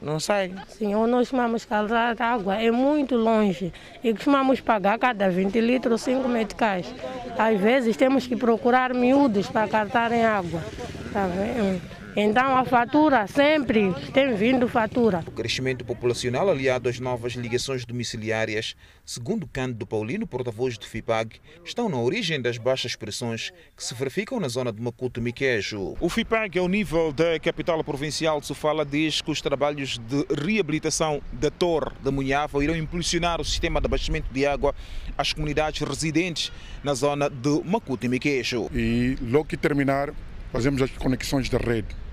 Não 0.00 0.21
sai. 0.21 0.53
Sim, 0.69 0.95
onde 0.95 1.11
nós 1.11 1.21
costumamos 1.21 1.65
calçar 1.65 2.15
água 2.21 2.57
é 2.57 2.71
muito 2.71 3.17
longe 3.17 3.73
e 4.05 4.12
costumamos 4.12 4.61
pagar 4.61 4.99
cada 4.99 5.31
20 5.31 5.61
litros 5.61 6.03
5 6.03 6.29
meticais. 6.29 6.87
Às 7.38 7.59
vezes 7.59 7.97
temos 7.97 8.26
que 8.26 8.37
procurar 8.37 8.93
miúdos 8.93 9.49
para 9.49 9.67
cartarem 9.67 10.25
água. 10.25 10.62
Tá 11.12 11.26
vendo? 11.26 11.96
Então 12.19 12.57
a 12.57 12.65
fatura 12.65 13.27
sempre 13.27 13.93
tem 14.15 14.35
vindo 14.35 14.67
fatura. 14.67 15.23
O 15.27 15.31
crescimento 15.31 15.85
populacional 15.85 16.49
aliado 16.49 16.89
às 16.89 16.99
novas 16.99 17.35
ligações 17.35 17.85
domiciliárias, 17.85 18.75
segundo 19.05 19.47
Cândido 19.47 19.87
Paulino, 19.87 20.27
porta-voz 20.27 20.79
do 20.79 20.87
FIPAG, 20.87 21.39
estão 21.63 21.91
na 21.91 21.99
origem 21.99 22.41
das 22.41 22.57
baixas 22.57 22.97
pressões 22.97 23.53
que 23.77 23.85
se 23.85 23.93
verificam 23.93 24.41
na 24.41 24.49
zona 24.49 24.73
de 24.73 24.81
Macuto 24.81 25.21
Miquejo. 25.21 25.95
O 26.01 26.09
FIPAG, 26.09 26.59
ao 26.59 26.67
nível 26.69 27.13
da 27.13 27.39
capital 27.39 27.85
provincial 27.85 28.41
de 28.41 28.47
Sofala, 28.47 28.83
diz 28.83 29.21
que 29.21 29.31
os 29.31 29.43
trabalhos 29.43 29.99
de 29.99 30.25
reabilitação 30.43 31.21
da 31.35 31.51
Torre 31.51 31.93
da 32.03 32.11
Munhava 32.11 32.65
irão 32.65 32.75
impulsionar 32.75 33.43
o 33.43 33.45
sistema 33.45 33.79
de 33.79 33.89
abastecimento 33.89 34.33
de 34.33 34.47
água 34.47 34.75
às 35.19 35.35
comunidades 35.35 35.87
residentes 35.87 36.51
na 36.83 36.95
zona 36.95 37.29
de 37.29 37.61
Macuto 37.63 38.07
e 38.07 38.09
Miquejo. 38.09 38.71
E 38.73 39.19
logo 39.21 39.45
que 39.45 39.57
terminar, 39.59 40.15
fazemos 40.51 40.81
as 40.81 40.91
conexões 40.93 41.51
da 41.51 41.59
rede 41.59 42.06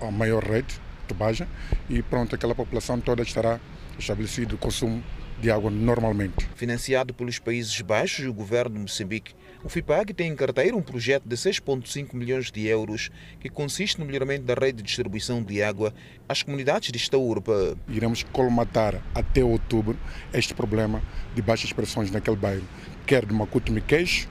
a 0.00 0.10
maior 0.10 0.42
rede 0.42 0.80
de 1.06 1.14
Baja 1.14 1.46
e 1.88 2.02
pronto, 2.02 2.34
aquela 2.34 2.54
população 2.54 3.00
toda 3.00 3.22
estará 3.22 3.60
estabelecido 3.98 4.56
o 4.56 4.58
consumo 4.58 5.02
de 5.40 5.50
água 5.50 5.70
normalmente. 5.70 6.48
Financiado 6.54 7.12
pelos 7.12 7.38
Países 7.38 7.80
Baixos 7.80 8.24
e 8.24 8.28
o 8.28 8.32
governo 8.32 8.76
de 8.76 8.80
Moçambique, 8.82 9.34
o 9.62 9.68
FIPAG 9.68 10.14
tem 10.14 10.30
em 10.30 10.36
carteira 10.36 10.76
um 10.76 10.82
projeto 10.82 11.24
de 11.26 11.36
6,5 11.36 12.14
milhões 12.14 12.50
de 12.50 12.66
euros 12.66 13.10
que 13.40 13.48
consiste 13.48 13.98
no 13.98 14.06
melhoramento 14.06 14.44
da 14.44 14.54
rede 14.54 14.78
de 14.78 14.84
distribuição 14.84 15.42
de 15.42 15.62
água 15.62 15.92
às 16.28 16.42
comunidades 16.42 16.90
desta 16.90 17.18
urba. 17.18 17.76
Iremos 17.88 18.22
colmatar 18.22 19.02
até 19.14 19.42
outubro 19.44 19.98
este 20.32 20.54
problema 20.54 21.02
de 21.34 21.42
baixas 21.42 21.72
pressões 21.72 22.10
naquele 22.10 22.36
bairro, 22.36 22.64
quer 23.06 23.26
de 23.26 23.34
Macuto 23.34 23.72
Miqueixo, 23.72 24.28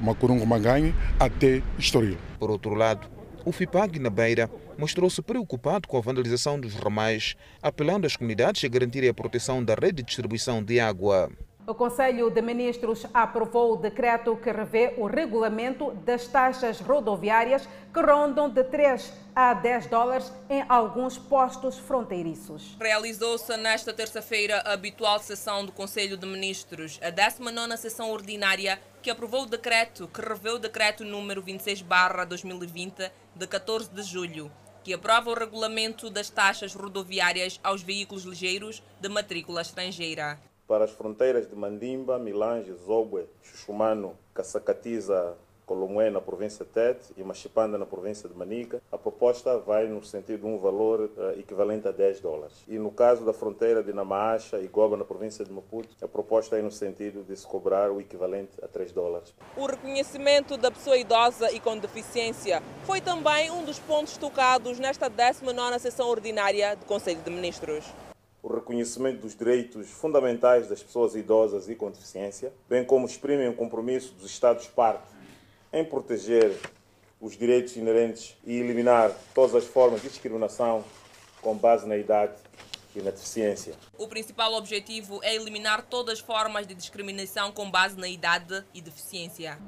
Macurungo 0.00 0.46
Maganhe 0.46 0.94
até 1.18 1.62
Estoril. 1.78 2.16
Por 2.38 2.50
outro 2.50 2.74
lado, 2.74 3.17
o 3.44 3.52
FIPAG 3.52 3.98
na 3.98 4.10
Beira 4.10 4.50
mostrou-se 4.76 5.20
preocupado 5.22 5.88
com 5.88 5.96
a 5.96 6.00
vandalização 6.00 6.58
dos 6.60 6.74
ramais, 6.74 7.36
apelando 7.62 8.06
às 8.06 8.16
comunidades 8.16 8.64
a 8.64 8.68
garantirem 8.68 9.08
a 9.08 9.14
proteção 9.14 9.64
da 9.64 9.74
rede 9.74 10.02
de 10.02 10.04
distribuição 10.04 10.62
de 10.62 10.78
água. 10.80 11.30
O 11.68 11.74
Conselho 11.74 12.30
de 12.30 12.40
Ministros 12.40 13.04
aprovou 13.12 13.74
o 13.74 13.76
decreto 13.76 14.34
que 14.36 14.50
revê 14.50 14.94
o 14.96 15.06
regulamento 15.06 15.90
das 16.02 16.26
taxas 16.26 16.80
rodoviárias 16.80 17.68
que 17.92 18.00
rondam 18.00 18.48
de 18.48 18.64
3 18.64 19.12
a 19.36 19.52
10 19.52 19.86
dólares 19.86 20.32
em 20.48 20.64
alguns 20.66 21.18
postos 21.18 21.76
fronteiriços. 21.76 22.74
Realizou-se 22.80 23.54
nesta 23.58 23.92
terça-feira 23.92 24.62
a 24.64 24.72
habitual 24.72 25.18
sessão 25.18 25.66
do 25.66 25.70
Conselho 25.70 26.16
de 26.16 26.26
Ministros, 26.26 26.98
a 27.02 27.12
19ª 27.12 27.76
sessão 27.76 28.10
ordinária 28.10 28.80
que 29.02 29.10
aprovou 29.10 29.42
o 29.42 29.46
decreto 29.46 30.08
que 30.08 30.20
revê 30.20 30.50
o 30.50 30.58
decreto 30.58 31.04
número 31.04 31.42
26/2020 31.42 33.10
de 33.34 33.46
14 33.46 33.90
de 33.90 34.02
julho, 34.02 34.50
que 34.82 34.92
aprova 34.92 35.30
o 35.30 35.34
regulamento 35.34 36.10
das 36.10 36.30
taxas 36.30 36.74
rodoviárias 36.74 37.60
aos 37.62 37.82
veículos 37.82 38.24
ligeiros 38.24 38.82
de 39.00 39.08
matrícula 39.08 39.62
estrangeira. 39.62 40.38
Para 40.66 40.84
as 40.84 40.90
fronteiras 40.90 41.48
de 41.48 41.54
Mandimba, 41.54 42.18
Milange, 42.18 42.72
Zobwe, 42.74 43.26
Xuxumano, 43.42 44.18
Caçacatiza, 44.34 45.36
Colomué 45.68 46.08
na 46.08 46.18
província 46.18 46.64
de 46.64 46.70
Tete 46.70 47.12
e 47.14 47.22
Machipanda 47.22 47.76
na 47.76 47.84
província 47.84 48.26
de 48.26 48.34
Manica, 48.34 48.80
a 48.90 48.96
proposta 48.96 49.58
vai 49.58 49.86
no 49.86 50.02
sentido 50.02 50.40
de 50.40 50.46
um 50.46 50.58
valor 50.58 51.10
uh, 51.14 51.38
equivalente 51.38 51.86
a 51.86 51.90
10 51.92 52.20
dólares. 52.20 52.64
E 52.66 52.78
no 52.78 52.90
caso 52.90 53.22
da 53.22 53.34
fronteira 53.34 53.82
de 53.82 53.92
Namaacha 53.92 54.58
e 54.58 54.66
Goba 54.66 54.96
na 54.96 55.04
província 55.04 55.44
de 55.44 55.52
Maputo, 55.52 55.90
a 56.00 56.08
proposta 56.08 56.56
é 56.56 56.62
no 56.62 56.72
sentido 56.72 57.22
de 57.22 57.36
se 57.36 57.46
cobrar 57.46 57.90
o 57.90 58.00
equivalente 58.00 58.52
a 58.62 58.66
3 58.66 58.92
dólares. 58.92 59.34
O 59.58 59.66
reconhecimento 59.66 60.56
da 60.56 60.70
pessoa 60.70 60.96
idosa 60.96 61.52
e 61.52 61.60
com 61.60 61.76
deficiência 61.76 62.62
foi 62.84 63.02
também 63.02 63.50
um 63.50 63.62
dos 63.62 63.78
pontos 63.78 64.16
tocados 64.16 64.78
nesta 64.78 65.10
19ª 65.10 65.78
sessão 65.78 66.08
ordinária 66.08 66.76
do 66.76 66.86
Conselho 66.86 67.20
de 67.20 67.30
Ministros 67.30 67.84
o 68.40 68.54
reconhecimento 68.54 69.22
dos 69.22 69.36
direitos 69.36 69.90
fundamentais 69.90 70.68
das 70.68 70.82
pessoas 70.82 71.14
idosas 71.14 71.68
e 71.68 71.74
com 71.74 71.90
deficiência, 71.90 72.52
bem 72.68 72.84
como 72.84 73.04
exprimem 73.04 73.48
o 73.48 73.54
compromisso 73.54 74.14
dos 74.14 74.30
Estados-partes 74.30 75.17
em 75.72 75.84
proteger 75.84 76.56
os 77.20 77.36
direitos 77.36 77.76
inerentes 77.76 78.36
e 78.44 78.58
eliminar 78.58 79.12
todas 79.34 79.54
as 79.54 79.64
formas 79.64 80.02
de 80.02 80.08
discriminação 80.08 80.84
com 81.42 81.56
base 81.56 81.86
na 81.86 81.96
idade 81.96 82.34
e 82.94 83.00
na 83.00 83.10
deficiência. 83.10 83.74
O 83.96 84.08
principal 84.08 84.54
objetivo 84.54 85.20
é 85.22 85.34
eliminar 85.34 85.82
todas 85.82 86.14
as 86.14 86.20
formas 86.20 86.66
de 86.66 86.74
discriminação 86.74 87.52
com 87.52 87.70
base 87.70 87.98
na 87.98 88.08
idade 88.08 88.64
e 88.72 88.80
deficiência. 88.80 89.58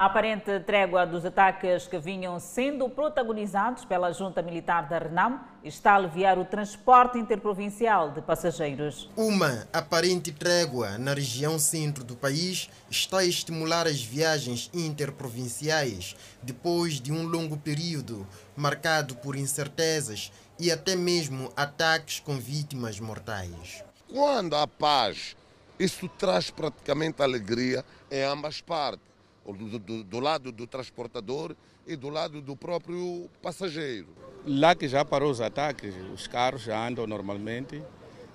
A 0.00 0.06
aparente 0.06 0.58
trégua 0.60 1.04
dos 1.04 1.26
ataques 1.26 1.86
que 1.86 1.98
vinham 1.98 2.40
sendo 2.40 2.88
protagonizados 2.88 3.84
pela 3.84 4.10
junta 4.10 4.40
militar 4.40 4.88
da 4.88 4.98
Renam 4.98 5.38
está 5.62 5.92
a 5.92 5.96
aliviar 5.96 6.38
o 6.38 6.44
transporte 6.46 7.18
interprovincial 7.18 8.10
de 8.10 8.22
passageiros. 8.22 9.10
Uma 9.14 9.68
aparente 9.70 10.32
trégua 10.32 10.96
na 10.96 11.12
região 11.12 11.58
centro 11.58 12.02
do 12.02 12.16
país 12.16 12.70
está 12.90 13.18
a 13.18 13.26
estimular 13.26 13.86
as 13.86 14.02
viagens 14.02 14.70
interprovinciais 14.72 16.16
depois 16.42 16.98
de 16.98 17.12
um 17.12 17.26
longo 17.26 17.58
período 17.58 18.26
marcado 18.56 19.16
por 19.16 19.36
incertezas 19.36 20.32
e 20.58 20.72
até 20.72 20.96
mesmo 20.96 21.52
ataques 21.54 22.20
com 22.20 22.38
vítimas 22.38 22.98
mortais. 22.98 23.84
Quando 24.10 24.56
há 24.56 24.66
paz, 24.66 25.36
isso 25.78 26.08
traz 26.16 26.50
praticamente 26.50 27.22
alegria 27.22 27.84
em 28.10 28.22
ambas 28.22 28.62
partes 28.62 29.09
do, 29.46 29.78
do, 29.78 30.04
do, 30.04 30.20
lado 30.20 30.52
do 30.52 30.66
transportador 30.66 31.56
e 31.86 31.96
do 31.96 32.08
lado 32.08 32.40
do 32.40 32.56
próprio 32.56 33.28
passageiro. 33.42 34.08
Lá 34.46 34.74
que 34.74 34.88
já 34.88 35.04
parou 35.04 35.30
os 35.30 35.40
ataques, 35.40 35.94
os 36.14 36.26
carros 36.26 36.62
já 36.62 36.86
andam 36.86 37.06
normalmente 37.06 37.82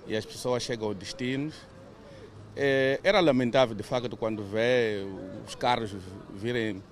e 0.06 0.16
as 0.16 0.24
pessoas 0.24 0.62
chegam 0.62 0.88
ao 0.88 0.94
destino. 0.94 1.52
É, 2.54 3.00
era 3.02 3.20
lamentável, 3.20 3.74
de 3.74 3.82
facto, 3.82 4.16
quando 4.16 4.42
vê 4.42 5.04
os 5.46 5.54
carros 5.54 5.94
virem 6.34 6.82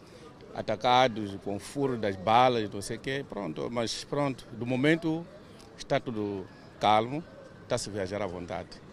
atacados 0.54 1.36
com 1.42 1.58
furo 1.58 1.96
das 1.96 2.16
balas, 2.16 2.70
não 2.70 2.82
sei 2.82 2.96
o 2.96 3.00
quê, 3.00 3.24
pronto. 3.28 3.68
Mas 3.70 4.04
pronto, 4.04 4.46
do 4.52 4.66
momento 4.66 5.26
está 5.76 5.98
tudo 5.98 6.46
calmo, 6.78 7.24
está-se 7.62 7.90
viajar 7.90 8.22
à 8.22 8.26
vontade. 8.26 8.83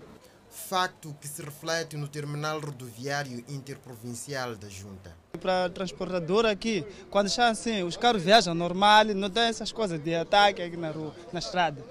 Facto 0.51 1.15
que 1.21 1.29
se 1.29 1.41
reflete 1.41 1.95
no 1.95 2.09
terminal 2.09 2.59
rodoviário 2.59 3.43
interprovincial 3.47 4.53
da 4.57 4.67
Junta. 4.67 5.15
Para 5.39 5.69
transportador 5.69 6.45
aqui, 6.45 6.85
quando 7.09 7.27
está 7.27 7.47
assim, 7.47 7.83
os 7.83 7.95
carros 7.95 8.21
viajam 8.21 8.53
normal, 8.53 9.05
não 9.15 9.29
tem 9.29 9.43
essas 9.43 9.71
coisas 9.71 9.97
de 10.03 10.13
ataque 10.13 10.61
aqui 10.61 10.75
na 10.75 10.91
rua, 10.91 11.15
na 11.31 11.39
estrada. 11.39 11.81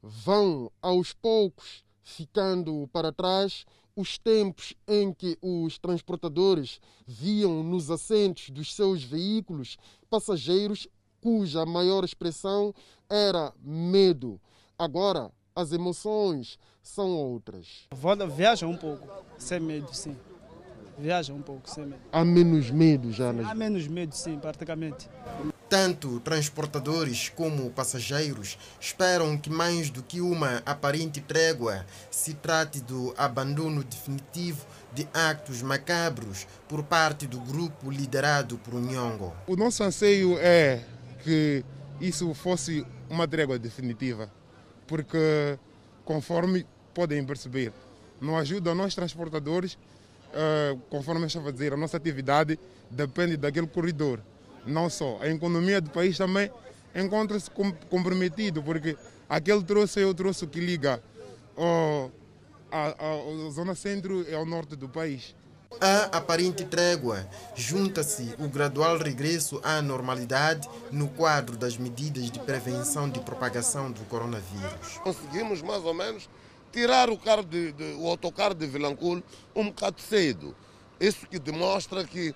Vão 0.00 0.70
aos 0.80 1.12
poucos 1.12 1.82
ficando 2.04 2.88
para 2.92 3.10
trás 3.10 3.66
os 3.96 4.16
tempos 4.16 4.74
em 4.86 5.12
que 5.12 5.36
os 5.42 5.76
transportadores 5.78 6.80
viam 7.04 7.64
nos 7.64 7.90
assentos 7.90 8.48
dos 8.50 8.74
seus 8.74 9.02
veículos 9.02 9.76
passageiros 10.08 10.86
cuja 11.20 11.66
maior 11.66 12.04
expressão 12.04 12.72
era 13.08 13.52
medo. 13.60 14.40
Agora, 14.78 15.32
as 15.56 15.70
emoções 15.70 16.58
são 16.82 17.10
outras. 17.10 17.86
Viaja 18.36 18.66
um 18.66 18.76
pouco, 18.76 19.24
sem 19.38 19.60
medo, 19.60 19.88
sim. 19.94 20.16
Viaja 20.98 21.32
um 21.32 21.42
pouco, 21.42 21.70
sem 21.70 21.86
medo. 21.86 22.02
Há 22.10 22.24
menos 22.24 22.70
medo 22.70 23.12
já 23.12 23.32
nas... 23.32 23.46
Há 23.46 23.54
menos 23.54 23.86
medo, 23.86 24.14
sim, 24.14 24.36
praticamente. 24.38 25.08
Tanto 25.68 26.20
transportadores 26.20 27.28
como 27.28 27.70
passageiros 27.70 28.58
esperam 28.80 29.38
que 29.38 29.48
mais 29.48 29.90
do 29.90 30.02
que 30.02 30.20
uma 30.20 30.60
aparente 30.66 31.20
trégua 31.20 31.86
se 32.10 32.34
trate 32.34 32.80
do 32.80 33.14
abandono 33.16 33.82
definitivo 33.82 34.66
de 34.92 35.08
actos 35.12 35.62
macabros 35.62 36.46
por 36.68 36.82
parte 36.82 37.26
do 37.26 37.40
grupo 37.40 37.90
liderado 37.90 38.58
por 38.58 38.74
Nhongo. 38.74 39.32
O 39.46 39.56
nosso 39.56 39.82
anseio 39.82 40.36
é 40.38 40.84
que 41.22 41.64
isso 42.00 42.32
fosse 42.34 42.86
uma 43.08 43.26
trégua 43.26 43.58
definitiva, 43.58 44.30
porque 44.86 45.58
conforme 46.04 46.66
podem 46.92 47.24
perceber, 47.24 47.72
não 48.20 48.36
ajuda 48.36 48.74
nós 48.74 48.94
transportadores, 48.94 49.74
uh, 49.74 50.78
conforme 50.90 51.22
eu 51.22 51.26
estava 51.26 51.48
a 51.48 51.52
dizer, 51.52 51.72
a 51.72 51.76
nossa 51.76 51.96
atividade 51.96 52.58
depende 52.90 53.36
daquele 53.36 53.66
corredor. 53.66 54.20
Não 54.66 54.88
só, 54.88 55.18
a 55.20 55.28
economia 55.28 55.80
do 55.80 55.90
país 55.90 56.16
também 56.16 56.50
encontra-se 56.94 57.50
comprometido, 57.90 58.62
porque 58.62 58.96
aquele 59.28 59.62
troço 59.62 59.98
é 59.98 60.06
o 60.06 60.14
troço 60.14 60.46
que 60.46 60.60
liga 60.60 61.02
uh, 61.56 62.10
a, 62.70 62.86
a, 62.86 63.46
a 63.46 63.50
zona 63.50 63.74
centro 63.74 64.24
e 64.28 64.34
ao 64.34 64.46
norte 64.46 64.76
do 64.76 64.88
país. 64.88 65.34
A 65.80 66.16
aparente 66.16 66.64
trégua 66.64 67.26
junta-se 67.54 68.34
o 68.38 68.48
gradual 68.48 68.96
regresso 68.98 69.60
à 69.62 69.82
normalidade 69.82 70.68
no 70.90 71.08
quadro 71.08 71.56
das 71.56 71.76
medidas 71.76 72.30
de 72.30 72.38
prevenção 72.38 73.08
de 73.08 73.20
propagação 73.20 73.90
do 73.90 74.00
coronavírus. 74.02 74.98
Conseguimos 75.02 75.62
mais 75.62 75.84
ou 75.84 75.94
menos 75.94 76.28
tirar 76.72 77.10
o, 77.10 77.18
carro 77.18 77.44
de, 77.44 77.72
de, 77.72 77.94
o 77.94 78.08
autocarro 78.08 78.54
de 78.54 78.66
Vilanculo 78.66 79.22
um 79.54 79.66
bocado 79.66 80.00
cedo. 80.00 80.54
Isso 80.98 81.26
que 81.26 81.38
demonstra 81.38 82.04
que, 82.04 82.34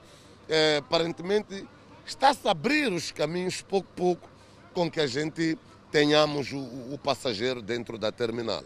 é, 0.48 0.78
aparentemente, 0.78 1.66
está-se 2.06 2.46
a 2.46 2.50
abrir 2.50 2.92
os 2.92 3.10
caminhos 3.12 3.62
pouco 3.62 3.88
a 3.92 3.96
pouco 3.96 4.28
com 4.74 4.90
que 4.90 5.00
a 5.00 5.06
gente 5.06 5.58
tenhamos 5.90 6.52
o, 6.52 6.58
o 6.58 6.98
passageiro 7.02 7.62
dentro 7.62 7.98
da 7.98 8.12
terminal. 8.12 8.62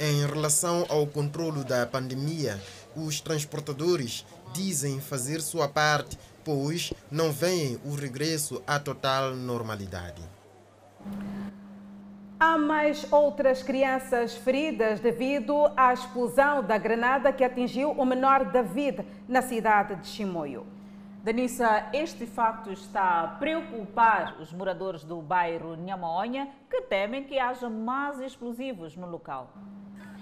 Em 0.00 0.24
relação 0.24 0.86
ao 0.88 1.06
controle 1.08 1.64
da 1.64 1.84
pandemia, 1.84 2.62
os 3.04 3.20
transportadores 3.20 4.24
dizem 4.52 5.00
fazer 5.00 5.40
sua 5.40 5.68
parte, 5.68 6.18
pois 6.44 6.92
não 7.10 7.30
veem 7.30 7.78
o 7.84 7.94
regresso 7.94 8.62
à 8.66 8.78
total 8.78 9.34
normalidade. 9.34 10.22
Há 12.40 12.56
mais 12.56 13.10
outras 13.12 13.62
crianças 13.62 14.36
feridas 14.36 15.00
devido 15.00 15.70
à 15.76 15.92
explosão 15.92 16.62
da 16.62 16.78
granada 16.78 17.32
que 17.32 17.42
atingiu 17.42 17.90
o 17.90 18.04
menor 18.04 18.44
David 18.44 19.04
na 19.28 19.42
cidade 19.42 19.96
de 19.96 20.06
Chimoio. 20.06 20.64
Danissa, 21.22 21.88
este 21.92 22.24
facto 22.26 22.72
está 22.72 23.22
a 23.22 23.26
preocupar 23.26 24.40
os 24.40 24.52
moradores 24.52 25.02
do 25.02 25.20
bairro 25.20 25.74
Nhamaonha, 25.74 26.48
que 26.70 26.82
temem 26.82 27.24
que 27.24 27.38
haja 27.38 27.68
mais 27.68 28.20
explosivos 28.20 28.96
no 28.96 29.10
local. 29.10 29.52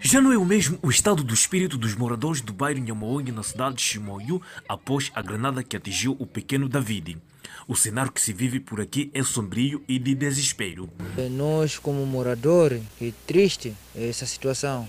Já 0.00 0.20
não 0.20 0.32
é 0.32 0.38
o 0.38 0.44
mesmo 0.44 0.78
o 0.82 0.90
estado 0.90 1.24
do 1.24 1.34
espírito 1.34 1.76
dos 1.76 1.94
moradores 1.94 2.40
do 2.40 2.52
bairro 2.52 2.80
Nhamaonha 2.80 3.32
na 3.32 3.42
cidade 3.42 3.76
de 3.76 3.82
Chimoio 3.82 4.40
após 4.68 5.10
a 5.14 5.22
granada 5.22 5.62
que 5.62 5.76
atingiu 5.76 6.16
o 6.18 6.26
pequeno 6.26 6.68
David. 6.68 7.18
O 7.66 7.74
cenário 7.74 8.12
que 8.12 8.20
se 8.20 8.32
vive 8.32 8.60
por 8.60 8.80
aqui 8.80 9.10
é 9.12 9.22
sombrio 9.22 9.82
e 9.88 9.98
de 9.98 10.14
desespero. 10.14 10.88
Nós, 11.32 11.78
como 11.78 12.04
moradores, 12.06 12.82
é 13.00 13.12
triste 13.26 13.74
essa 13.94 14.26
situação. 14.26 14.86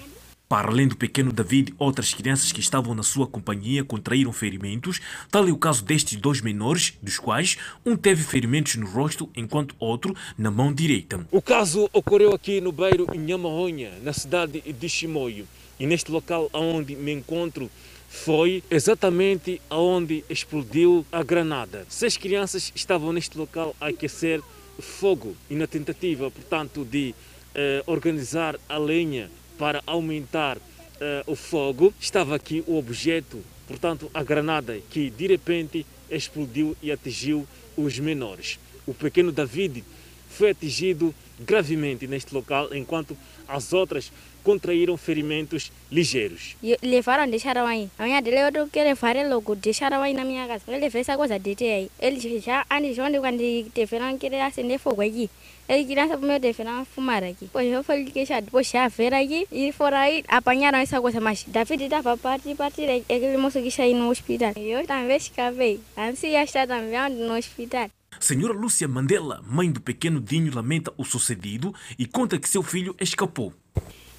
Para 0.49 0.69
além 0.69 0.88
do 0.88 0.95
pequeno 0.95 1.33
David, 1.33 1.73
outras 1.77 2.13
crianças 2.13 2.53
que 2.53 2.62
estavam 2.62 2.95
na 2.95 3.03
sua 3.03 3.27
companhia 3.27 3.83
contraíram 3.83 4.31
ferimentos, 4.31 5.01
tal 5.29 5.45
é 5.45 5.51
o 5.51 5.57
caso 5.57 5.83
destes 5.83 6.17
dois 6.17 6.39
menores, 6.39 6.93
dos 7.01 7.19
quais 7.19 7.57
um 7.86 7.97
teve 7.97 8.23
ferimentos 8.23 8.75
no 8.75 8.88
rosto, 8.88 9.29
enquanto 9.36 9.75
outro 9.77 10.15
na 10.38 10.49
mão 10.49 10.73
direita. 10.73 11.27
O 11.31 11.41
caso 11.41 11.89
ocorreu 11.91 12.33
aqui 12.33 12.62
no 12.62 12.71
bairro 12.71 13.13
Inhamarronha, 13.13 13.91
na 14.01 14.13
cidade 14.13 14.62
de 14.62 14.89
Chimoio. 14.89 15.45
E 15.77 15.86
neste 15.86 16.10
local 16.10 16.49
onde 16.53 16.95
me 16.95 17.12
encontro, 17.12 17.69
foi 18.07 18.63
exatamente 18.71 19.62
aonde 19.69 20.23
explodiu 20.29 21.05
a 21.12 21.23
granada. 21.23 21.86
Seis 21.89 22.15
crianças 22.15 22.71
estavam 22.73 23.12
neste 23.12 23.38
local 23.38 23.75
a 23.81 23.88
aquecer 23.88 24.41
fogo 24.79 25.36
e 25.49 25.55
na 25.55 25.67
tentativa, 25.67 26.31
portanto, 26.31 26.86
de 26.86 27.13
eh, 27.53 27.83
organizar 27.86 28.57
a 28.69 28.77
lenha 28.77 29.29
para 29.58 29.82
aumentar 29.86 30.58
eh, 31.00 31.24
o 31.28 31.36
fogo, 31.36 31.93
estava 32.00 32.36
aqui 32.36 32.63
o 32.67 32.78
objeto, 32.78 33.43
portanto, 33.67 34.10
a 34.13 34.24
granada 34.24 34.80
que 34.89 35.10
de 35.10 35.28
repente 35.28 35.86
explodiu 36.10 36.76
e 36.82 36.91
atingiu 36.91 37.48
os 37.76 38.00
menores. 38.00 38.60
O 38.86 38.93
pequeno 38.93 39.32
David 39.32 39.84
foi 40.30 40.52
atingido 40.52 41.13
gravemente 41.39 42.08
neste 42.08 42.34
local, 42.34 42.74
enquanto 42.74 43.17
as 43.48 43.74
outras 43.74 44.12
contraíram 44.43 44.96
ferimentos 44.96 45.72
ligeiros. 45.91 46.56
Levaram, 46.82 47.30
deixaram 47.30 47.67
aí. 47.67 47.89
A 48.00 48.06
minha 48.06 48.22
dele 48.22 48.58
eu 48.58 48.67
quero 48.67 48.89
levar 48.89 49.15
logo, 49.28 49.56
deixaram 49.56 50.02
aí 50.02 50.13
na 50.13 50.24
minha 50.24 50.48
casa. 50.48 50.63
Ele 50.67 50.89
fez 50.89 51.08
essa 51.08 51.17
coisa 51.17 51.38
de 51.38 51.54
ter 51.54 51.72
aí. 51.72 51.91
Ele 52.00 52.39
já, 52.39 52.65
antes 52.72 52.96
de 52.96 53.20
quando 53.20 53.72
tiveram 53.74 54.17
que 54.17 54.28
acender 54.28 54.80
fogo 54.80 55.02
aqui. 55.02 55.30
Ele 55.67 55.84
queria 55.86 56.08
saber 56.08 56.25
meu 56.25 56.39
tiveram 56.39 56.86
fumar 56.86 57.23
aqui. 57.23 57.49
Pois 57.51 57.71
eu 57.71 57.84
falei 57.84 58.06
que 58.06 58.25
já 58.25 58.39
depois 58.39 58.67
já 58.67 58.88
ver 58.88 59.13
aqui 59.13 59.47
e 59.51 59.71
foram 59.73 59.97
aí, 59.97 60.23
apanharam 60.27 60.80
essa 60.80 61.01
coisa. 61.01 61.19
Mas 61.19 61.43
David 61.43 61.84
estava 61.84 62.13
a 62.13 62.17
partir, 62.17 62.56
partir, 62.56 62.89
aquele 62.89 63.38
moço 63.38 63.62
que 63.62 63.69
saiu 63.69 63.97
no 63.97 64.10
hospital. 64.10 64.53
Eu 64.56 64.88
também 64.88 65.17
escavei. 65.17 65.82
Assim 65.95 66.32
já 66.32 66.43
está 66.43 66.65
também 66.65 67.10
no 67.10 67.36
hospital. 67.36 67.89
Senhora 68.19 68.53
Lúcia 68.53 68.88
Mandela, 68.88 69.41
mãe 69.45 69.71
do 69.71 69.82
pequeno 69.82 70.19
Dinho, 70.21 70.56
lamenta 70.56 70.91
o 70.97 71.03
sucedido 71.03 71.73
e 71.99 72.06
conta 72.06 72.39
que 72.39 72.49
seu 72.49 72.63
filho 72.63 72.95
escapou. 72.99 73.53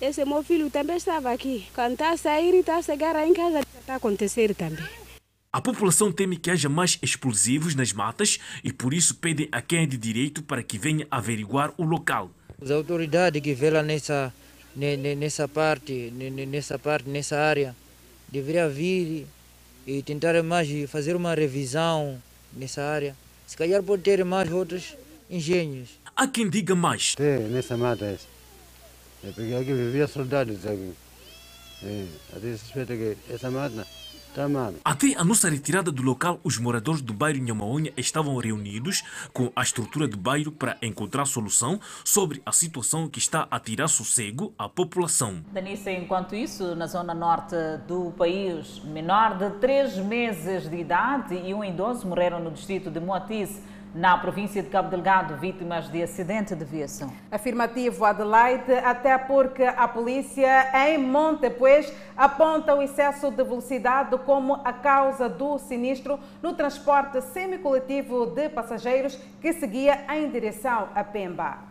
Esse 0.00 0.24
meu 0.24 0.42
filho 0.44 0.70
também 0.70 0.96
estava 0.96 1.32
aqui. 1.32 1.66
Quando 1.74 1.92
está 1.92 2.10
a 2.10 2.16
sair 2.16 2.54
e 2.54 2.60
está 2.60 2.76
a 2.76 2.82
chegar 2.82 3.16
em 3.26 3.34
casa, 3.34 3.60
está 3.60 3.94
a 3.94 3.96
acontecer 3.96 4.54
também. 4.54 5.07
A 5.50 5.62
população 5.62 6.12
teme 6.12 6.36
que 6.36 6.50
haja 6.50 6.68
mais 6.68 6.98
explosivos 7.00 7.74
nas 7.74 7.90
matas 7.90 8.38
e 8.62 8.70
por 8.70 8.92
isso 8.92 9.14
pedem 9.14 9.48
a 9.50 9.62
quem 9.62 9.84
é 9.84 9.86
de 9.86 9.96
direito 9.96 10.42
para 10.42 10.62
que 10.62 10.76
venha 10.76 11.06
averiguar 11.10 11.72
o 11.78 11.84
local. 11.84 12.30
As 12.60 12.70
autoridades 12.70 13.40
que 13.40 13.54
velam 13.54 13.82
nessa, 13.82 14.30
nessa 14.76 15.48
parte, 15.48 16.12
nessa 16.12 16.78
parte, 16.78 17.08
nessa 17.08 17.38
área, 17.38 17.74
deveriam 18.28 18.68
vir 18.68 19.26
e 19.86 20.02
tentar 20.02 20.42
mais 20.42 20.68
fazer 20.90 21.16
uma 21.16 21.34
revisão 21.34 22.22
nessa 22.52 22.82
área. 22.82 23.16
Se 23.46 23.56
calhar 23.56 23.82
pode 23.82 24.02
ter 24.02 24.22
mais 24.26 24.52
outros 24.52 24.94
engenhos. 25.30 25.88
Há 26.14 26.26
quem 26.26 26.50
diga 26.50 26.74
mais. 26.74 27.14
É, 27.18 27.38
nessa 27.38 27.74
mata 27.74 28.04
essa. 28.04 28.26
É 29.24 29.28
porque 29.28 29.54
aqui 29.54 29.72
vivia 29.72 30.06
soldados 30.06 30.66
aqui. 30.66 30.92
É, 31.82 32.04
até 32.36 32.54
suspeita 32.54 32.94
que 32.94 33.16
essa 33.30 33.50
mal. 33.50 33.70
Até 34.84 35.16
a 35.16 35.24
nossa 35.24 35.50
retirada 35.50 35.90
do 35.90 36.02
local, 36.02 36.38
os 36.44 36.58
moradores 36.58 37.00
do 37.00 37.12
bairro 37.12 37.40
Nhamaonha 37.40 37.92
estavam 37.96 38.36
reunidos 38.36 39.02
com 39.32 39.50
a 39.56 39.62
estrutura 39.62 40.06
do 40.06 40.16
bairro 40.16 40.52
para 40.52 40.76
encontrar 40.80 41.26
solução 41.26 41.80
sobre 42.04 42.40
a 42.46 42.52
situação 42.52 43.08
que 43.08 43.18
está 43.18 43.48
a 43.50 43.58
tirar 43.58 43.88
sossego 43.88 44.52
à 44.56 44.68
população. 44.68 45.42
Danissa, 45.52 45.90
enquanto 45.90 46.34
isso, 46.36 46.76
na 46.76 46.86
zona 46.86 47.14
norte 47.14 47.56
do 47.86 48.12
país, 48.12 48.80
menor 48.84 49.38
de 49.38 49.50
3 49.58 49.96
meses 49.96 50.68
de 50.70 50.76
idade 50.76 51.34
e 51.34 51.52
um 51.52 51.64
idoso 51.64 52.06
morreram 52.06 52.38
no 52.38 52.50
distrito 52.50 52.90
de 52.90 53.00
Moatize 53.00 53.60
na 53.94 54.16
província 54.18 54.62
de 54.62 54.68
Cabo 54.68 54.88
Delgado, 54.88 55.36
vítimas 55.36 55.88
de 55.90 56.02
acidente 56.02 56.54
de 56.54 56.64
viação. 56.64 57.12
Afirmativo 57.30 58.04
Adelaide, 58.04 58.72
até 58.84 59.16
porque 59.18 59.64
a 59.64 59.86
polícia 59.86 60.70
em 60.88 60.98
Montepuez 60.98 61.92
aponta 62.16 62.74
o 62.74 62.82
excesso 62.82 63.30
de 63.30 63.42
velocidade 63.44 64.16
como 64.18 64.60
a 64.64 64.72
causa 64.72 65.28
do 65.28 65.58
sinistro 65.58 66.18
no 66.42 66.54
transporte 66.54 67.20
semicoletivo 67.22 68.26
de 68.26 68.48
passageiros 68.48 69.18
que 69.40 69.52
seguia 69.52 70.04
em 70.14 70.28
direção 70.30 70.88
a 70.94 71.04
Pemba. 71.04 71.67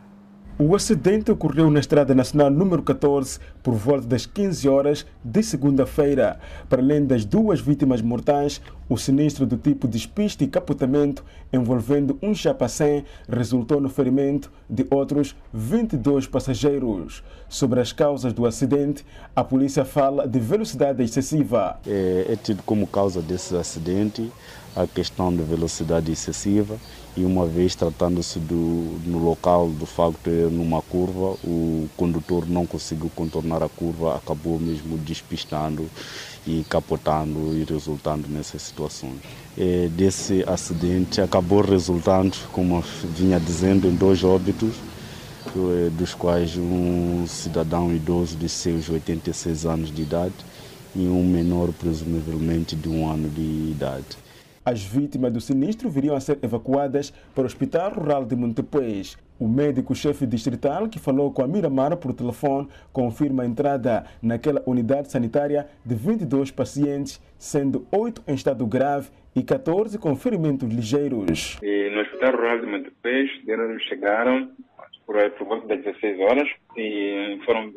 O 0.59 0.73
acidente 0.73 1.31
ocorreu 1.31 1.69
na 1.69 1.79
Estrada 1.79 2.15
Nacional 2.15 2.49
número 2.49 2.81
14 2.81 3.39
por 3.61 3.75
volta 3.75 4.07
das 4.07 4.25
15 4.25 4.67
horas 4.67 5.05
de 5.23 5.43
segunda-feira. 5.43 6.39
Para 6.67 6.81
além 6.81 7.05
das 7.05 7.23
duas 7.23 7.61
vítimas 7.61 8.01
mortais, 8.01 8.59
o 8.89 8.97
sinistro 8.97 9.45
do 9.45 9.55
tipo 9.55 9.87
despiste 9.87 10.43
e 10.43 10.47
capotamento 10.47 11.23
envolvendo 11.53 12.17
um 12.23 12.33
chapacém 12.33 13.05
resultou 13.29 13.79
no 13.79 13.87
ferimento 13.87 14.51
de 14.67 14.83
outros 14.89 15.35
22 15.53 16.25
passageiros. 16.25 17.23
Sobre 17.47 17.79
as 17.79 17.93
causas 17.93 18.33
do 18.33 18.47
acidente, 18.47 19.05
a 19.35 19.43
polícia 19.43 19.85
fala 19.85 20.27
de 20.27 20.39
velocidade 20.39 21.03
excessiva. 21.03 21.79
É, 21.85 22.25
é 22.29 22.35
tido 22.35 22.63
como 22.63 22.87
causa 22.87 23.21
desse 23.21 23.55
acidente 23.55 24.31
a 24.75 24.87
questão 24.87 25.31
de 25.31 25.43
velocidade 25.43 26.11
excessiva 26.11 26.77
e 27.17 27.25
uma 27.25 27.47
vez 27.47 27.73
tratando-se 27.73 28.37
do 28.37 28.99
no 29.03 29.17
local 29.17 29.69
do 29.69 29.87
facto 29.87 30.29
numa 30.51 30.83
curva 30.83 31.35
o 31.43 31.89
condutor 31.97 32.47
não 32.47 32.63
conseguiu 32.65 33.11
contornar 33.15 33.63
a 33.63 33.67
curva 33.67 34.15
acabou 34.15 34.59
mesmo 34.59 34.99
despistando 34.99 35.89
e 36.45 36.63
capotando 36.69 37.57
e 37.57 37.65
resultando 37.65 38.27
nessas 38.29 38.61
situações. 38.61 39.17
É, 39.57 39.89
desse 39.89 40.43
acidente 40.47 41.19
acabou 41.19 41.61
resultando 41.61 42.37
como 42.53 42.81
vinha 43.15 43.39
dizendo 43.39 43.87
em 43.87 43.95
dois 43.95 44.23
óbitos 44.23 44.75
é, 45.47 45.89
dos 45.89 46.13
quais 46.13 46.55
um 46.55 47.25
cidadão 47.27 47.91
idoso 47.93 48.37
de 48.37 48.47
seus 48.47 48.87
86 48.89 49.65
anos 49.65 49.91
de 49.91 50.03
idade 50.03 50.35
e 50.95 51.07
um 51.07 51.23
menor 51.23 51.71
presumivelmente 51.73 52.75
de 52.75 52.87
um 52.87 53.11
ano 53.11 53.27
de 53.27 53.71
idade 53.71 54.26
as 54.67 54.83
vítimas 54.83 55.31
do 55.31 55.39
sinistro 55.39 55.89
viriam 55.89 56.13
a 56.13 56.19
ser 56.19 56.39
evacuadas 56.43 57.11
para 57.33 57.43
o 57.43 57.45
Hospital 57.45 57.89
Rural 57.89 58.25
de 58.25 58.35
Montepuez. 58.35 59.17
O 59.39 59.47
médico-chefe 59.47 60.25
distrital 60.25 60.89
que 60.89 60.99
falou 60.99 61.31
com 61.31 61.41
a 61.41 61.47
Miramar 61.47 61.95
por 61.95 62.13
telefone 62.13 62.67
confirma 62.91 63.43
a 63.43 63.45
entrada 63.45 64.03
naquela 64.21 64.61
unidade 64.65 65.09
sanitária 65.09 65.69
de 65.85 65.95
22 65.95 66.51
pacientes, 66.51 67.21
sendo 67.37 67.87
8 67.89 68.23
em 68.27 68.33
estado 68.33 68.67
grave 68.67 69.09
e 69.33 69.41
14 69.41 69.97
com 69.97 70.13
ferimentos 70.17 70.67
ligeiros. 70.67 71.57
E 71.63 71.89
no 71.89 72.01
Hospital 72.01 72.31
Rural 72.33 72.59
de 72.59 72.65
Montepuez 72.65 73.29
deram, 73.45 73.79
chegaram 73.79 74.51
por, 75.05 75.15
por 75.37 75.47
volta 75.47 75.67
das 75.67 75.81
16 75.81 76.19
horas 76.19 76.49
e 76.75 77.39
foram, 77.45 77.71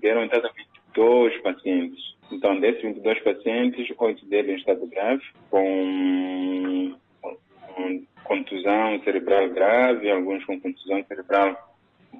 deram 0.00 0.22
entrada 0.22 0.48
22 0.94 1.42
pacientes. 1.42 2.15
Então, 2.30 2.58
desses 2.58 2.82
22 2.82 3.20
pacientes, 3.20 3.88
8 3.96 4.26
deles 4.26 4.50
em 4.52 4.58
estado 4.58 4.86
grave, 4.86 5.22
com, 5.50 6.94
com 7.22 8.02
contusão 8.24 9.00
cerebral 9.04 9.48
grave, 9.50 10.10
alguns 10.10 10.44
com 10.44 10.60
contusão 10.60 11.04
cerebral 11.04 11.56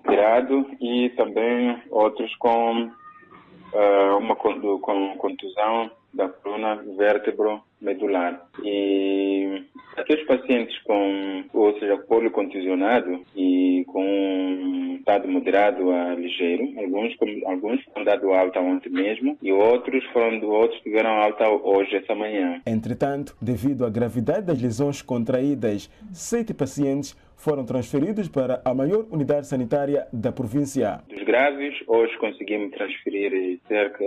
grado 0.04 0.70
e 0.80 1.10
também 1.10 1.82
outros 1.90 2.34
com 2.36 2.84
uh, 2.84 4.18
uma 4.18 4.36
com 4.36 5.16
contusão 5.18 5.90
da 6.16 6.28
coluna 6.28 6.82
vértebro 6.96 7.62
medular. 7.80 8.48
E 8.64 9.62
aqueles 9.96 10.26
pacientes 10.26 10.76
com, 10.82 11.44
ou 11.52 11.78
seja, 11.78 11.96
policontusionado 11.98 13.22
e 13.36 13.84
com 13.86 14.02
um 14.02 14.96
estado 14.96 15.28
moderado 15.28 15.90
a 15.90 16.14
ligeiro, 16.14 16.72
alguns, 16.78 17.14
alguns 17.46 17.84
foram 17.84 18.04
dado 18.04 18.32
alta 18.32 18.60
ontem 18.60 18.90
mesmo 18.90 19.36
e 19.42 19.52
outros 19.52 20.04
foram 20.06 20.40
outros 20.48 20.80
tiveram 20.80 21.10
alta 21.10 21.48
hoje, 21.48 21.96
essa 21.96 22.14
manhã. 22.14 22.60
Entretanto, 22.66 23.36
devido 23.40 23.84
à 23.84 23.90
gravidade 23.90 24.46
das 24.46 24.60
lesões 24.60 25.02
contraídas, 25.02 25.90
sete 26.12 26.52
pacientes 26.52 27.16
foram 27.36 27.64
transferidos 27.64 28.28
para 28.28 28.60
a 28.64 28.74
maior 28.74 29.06
unidade 29.10 29.46
sanitária 29.46 30.06
da 30.12 30.32
província. 30.32 31.00
Dos 31.08 31.22
graves, 31.22 31.74
hoje 31.86 32.16
conseguimos 32.18 32.70
transferir 32.72 33.60
cerca 33.68 34.04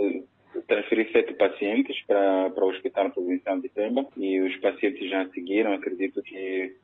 transferi 0.68 1.12
sete 1.12 1.34
pacientes 1.34 1.96
para, 2.08 2.50
para 2.50 2.66
o 2.66 2.70
Hospital 2.70 3.12
Provincial 3.12 3.60
de 3.60 3.70
Pemba 3.70 4.06
e 4.18 4.40
os 4.42 4.56
pacientes 4.58 5.10
já 5.10 5.28
seguiram, 5.30 5.74
acredito 5.74 6.22
que 6.22 6.76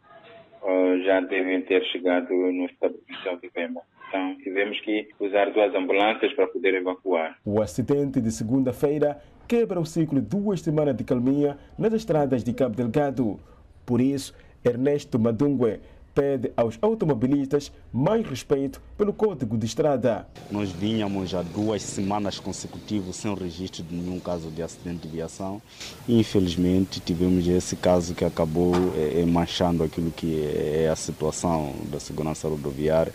uh, 0.62 1.04
já 1.04 1.20
devem 1.22 1.62
ter 1.62 1.84
chegado 1.86 2.34
no 2.34 2.66
Hospital 2.66 2.92
Provincial 2.92 3.38
de 3.38 3.50
Pemba. 3.50 3.82
Então, 4.08 4.38
tivemos 4.38 4.80
que 4.82 5.10
usar 5.20 5.52
duas 5.52 5.74
ambulâncias 5.74 6.34
para 6.34 6.48
poder 6.48 6.76
evacuar. 6.76 7.38
O 7.44 7.62
acidente 7.62 8.22
de 8.22 8.32
segunda-feira 8.32 9.20
quebra 9.48 9.80
o 9.80 9.86
ciclo 9.86 10.22
de 10.22 10.28
duas 10.28 10.62
semanas 10.62 10.96
de 10.96 11.04
calminha 11.04 11.58
nas 11.78 11.94
estradas 11.94 12.44
de 12.44 12.54
Cabo 12.54 12.76
Delgado. 12.76 13.40
Por 13.86 14.00
isso, 14.00 14.34
Ernesto 14.64 15.20
Madungue 15.20 15.80
pede 16.16 16.52
aos 16.56 16.78
automobilistas 16.82 17.72
mais 17.92 18.26
respeito 18.26 18.82
pelo 18.98 19.12
código 19.12 19.58
de 19.58 19.66
estrada. 19.66 20.26
Nós 20.50 20.72
vínhamos 20.72 21.36
há 21.36 21.42
duas 21.42 21.82
semanas 21.82 22.40
consecutivas 22.40 23.18
sem 23.18 23.36
registro 23.36 23.84
de 23.84 23.94
nenhum 23.94 24.20
caso 24.20 24.50
de 24.50 24.64
acidente 24.64 25.06
de 25.06 25.10
viação. 25.10 25.62
Infelizmente, 26.08 27.02
tivemos 27.02 27.46
esse 27.46 27.76
caso 27.76 28.16
que 28.16 28.24
acabou 28.24 28.74
é, 28.96 29.26
manchando 29.26 29.84
aquilo 29.84 30.10
que 30.10 30.42
é 30.42 30.90
a 30.90 30.96
situação 30.96 31.76
da 31.92 32.00
segurança 32.00 32.48
rodoviária. 32.48 33.14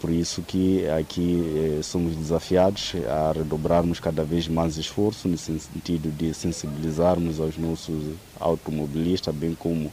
Por 0.00 0.10
isso 0.10 0.42
que 0.42 0.86
aqui 0.88 1.78
é, 1.78 1.82
somos 1.82 2.16
desafiados 2.16 2.94
a 3.08 3.32
redobrarmos 3.32 4.00
cada 4.00 4.24
vez 4.24 4.48
mais 4.48 4.76
esforço 4.76 5.28
no 5.28 5.38
sentido 5.38 6.10
de 6.10 6.34
sensibilizarmos 6.34 7.38
aos 7.38 7.56
nossos 7.56 8.16
automobilistas, 8.40 9.32
bem 9.32 9.54
como 9.54 9.92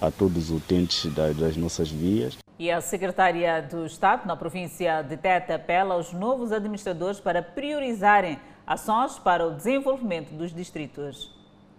a 0.00 0.10
todos 0.10 0.50
os 0.50 0.56
utentes 0.56 1.06
das 1.14 1.56
nossas 1.56 1.90
vias. 1.90 2.38
E 2.58 2.70
a 2.70 2.80
secretária 2.80 3.60
do 3.60 3.84
Estado 3.84 4.26
na 4.26 4.34
província 4.34 5.02
de 5.02 5.16
Tete 5.16 5.52
apela 5.52 5.94
aos 5.94 6.12
novos 6.12 6.52
administradores 6.52 7.20
para 7.20 7.42
priorizarem 7.42 8.38
ações 8.66 9.18
para 9.18 9.46
o 9.46 9.54
desenvolvimento 9.54 10.32
dos 10.32 10.54
distritos. 10.54 11.36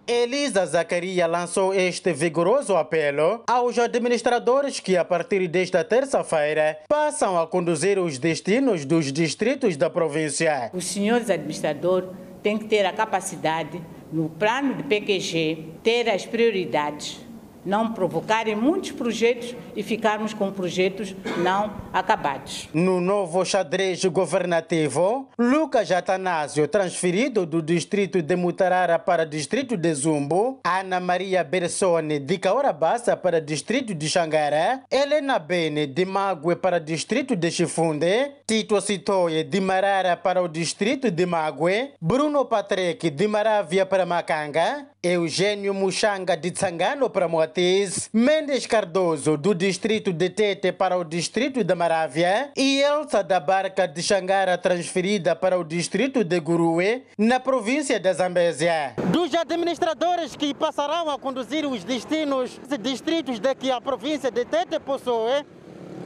Elisa 0.08 0.66
Zacaria 0.66 1.28
lançou 1.28 1.74
este 1.74 2.14
vigoroso 2.14 2.78
apelo 2.78 3.44
aos 3.46 3.78
administradores 3.78 4.80
que, 4.80 4.96
a 4.96 5.04
partir 5.04 5.50
desta 5.50 5.84
terça-feira, 5.84 6.80
passam 6.88 7.38
a 7.38 7.46
conduzir 7.46 8.00
os 8.00 8.18
destinos 8.18 8.86
dos 8.86 9.12
distritos 9.12 9.76
da 9.76 9.90
província. 9.90 10.72
Os 10.74 10.86
senhores 10.86 11.30
administradores 11.30 12.10
têm 12.42 12.58
que 12.58 12.66
ter 12.66 12.86
a 12.86 12.94
capacidade, 12.94 13.82
no 14.10 14.30
plano 14.30 14.76
de 14.76 14.84
PQG, 14.84 15.74
ter 15.84 16.10
as 16.10 16.26
prioridades 16.26 17.27
não 17.68 17.92
provocarem 17.92 18.56
muitos 18.56 18.92
projetos 18.92 19.54
e 19.76 19.84
ficarmos 19.84 20.34
com 20.34 20.50
projetos 20.52 21.14
não 21.44 21.74
acabados. 21.92 22.70
No 22.74 23.02
novo 23.02 23.44
xadrez 23.44 24.04
governativo, 24.06 25.28
Lucas 25.38 25.92
Atanásio, 25.92 26.68
transferido 26.68 27.46
do 27.46 27.62
distrito 27.62 28.22
de 28.22 28.36
Mutarara 28.38 28.98
para 28.98 29.26
distrito 29.26 29.76
de 29.76 29.94
Zumbo, 29.94 30.62
Ana 30.64 31.02
Maria 31.02 31.44
Bersone, 31.44 32.20
de 32.20 32.38
Caorabassa 32.38 33.18
para 33.18 33.42
distrito 33.42 33.94
de 33.94 34.08
Xangara, 34.08 34.84
Helena 34.90 35.38
Bene, 35.38 35.86
de 35.86 36.06
Mague 36.06 36.56
para 36.56 36.80
distrito 36.80 37.36
de 37.36 37.52
Chifunde, 37.52 38.32
Tito 38.48 38.80
Citoye, 38.80 39.44
de 39.44 39.60
Marara 39.60 40.16
para 40.16 40.42
o 40.42 40.48
distrito 40.48 41.12
de 41.12 41.26
Mague, 41.26 41.92
Bruno 42.00 42.46
Patrick, 42.46 43.10
de 43.10 43.28
Maravia 43.28 43.86
para 43.86 44.06
Macanga, 44.06 44.88
Eugênio 45.04 45.74
Muxanga, 45.74 46.38
de 46.38 46.52
Tsangano 46.52 47.10
para 47.10 47.28
Moati, 47.28 47.58
Ortiz, 47.58 48.10
Mendes 48.14 48.66
Cardoso, 48.66 49.36
do 49.36 49.54
distrito 49.54 50.14
de 50.14 50.30
Tete 50.30 50.72
para 50.72 50.98
o 50.98 51.04
distrito 51.04 51.64
de 51.64 51.76
Marávia, 51.76 52.52
e 52.56 52.82
Elsa 52.82 53.24
da 53.24 53.40
Barca 53.40 53.88
de 53.88 54.02
Xangara, 54.02 54.58
transferida 54.58 55.36
para 55.36 55.60
o 55.60 55.64
distrito 55.64 56.24
de 56.24 56.40
Gurue, 56.40 57.04
na 57.18 57.40
província 57.40 58.00
da 58.00 58.14
Zambésia. 58.14 58.94
Dos 59.12 59.34
administradores 59.34 60.36
que 60.36 60.54
passarão 60.54 61.10
a 61.10 61.18
conduzir 61.18 61.66
os 61.66 61.84
destinos 61.84 62.60
distritos 62.80 63.40
de 63.40 63.56
que 63.56 63.72
a 63.72 63.82
província 63.82 64.32
de 64.32 64.46
Tete 64.46 64.80
possui, 64.80 65.44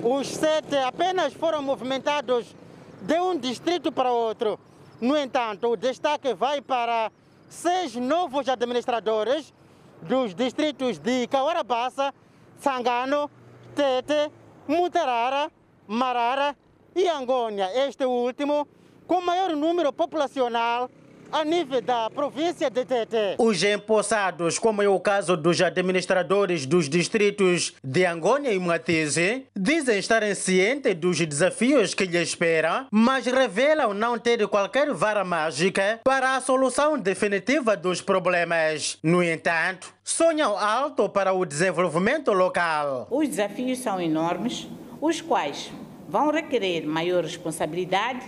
os 0.04 0.28
sete 0.28 0.78
apenas 0.78 1.34
foram 1.34 1.62
movimentados 1.62 2.56
de 3.02 3.20
um 3.20 3.38
distrito 3.38 3.92
para 3.92 4.12
outro. 4.12 4.60
No 5.00 5.18
entanto, 5.18 5.68
o 5.68 5.76
destaque 5.76 6.34
vai 6.34 6.62
para 6.62 7.12
seis 7.50 7.96
novos 7.96 8.48
administradores 8.48 9.54
dos 10.02 10.34
distritos 10.34 11.00
de 11.00 11.28
Caorabassa, 11.28 12.14
Sangano, 12.60 13.30
Tete, 13.76 14.32
Mutarara, 14.68 15.52
Marara 15.88 16.56
e 16.96 17.08
Angônia. 17.08 17.70
Este 17.88 18.06
último 18.06 18.68
com 19.08 19.22
maior 19.22 19.56
número 19.56 19.92
populacional 19.92 20.90
a 21.32 21.46
nível 21.46 21.82
da 21.82 22.10
província 22.10 22.70
de 22.70 22.84
Tete. 22.84 23.36
Os 23.38 23.64
empossados, 23.64 24.60
como 24.60 24.82
é 24.82 24.88
o 24.88 25.00
caso 25.00 25.38
dos 25.38 25.62
administradores 25.62 26.66
dos 26.66 26.90
distritos 26.90 27.74
de 27.84 28.06
Angônia 28.06 28.52
e 28.52 28.60
Matise, 28.60 29.46
dizem 29.56 29.98
estarem 29.98 30.36
cientes 30.36 30.94
dos 30.96 31.20
desafios 31.20 31.94
que 31.94 32.06
lhes 32.06 32.30
esperam, 32.30 32.88
mas 32.92 33.26
revelam 33.26 33.94
não 33.94 34.20
ter 34.20 34.46
qualquer 34.48 34.92
vara 34.94 35.24
mágica 35.24 36.00
para 36.04 36.36
a 36.36 36.42
solução 36.42 36.98
definitiva 36.98 37.78
dos 37.78 38.02
problemas. 38.02 38.98
No 39.02 39.24
entanto, 39.24 39.94
sonham 40.04 40.58
alto 40.58 41.08
para 41.08 41.34
o 41.34 41.46
desenvolvimento 41.46 42.34
local. 42.34 43.08
Os 43.10 43.28
desafios 43.30 43.80
são 43.80 44.02
enormes, 44.02 44.68
os 45.00 45.22
quais 45.22 45.72
vão 46.10 46.30
requerer 46.30 46.86
maior 46.86 47.24
responsabilidade 47.24 48.26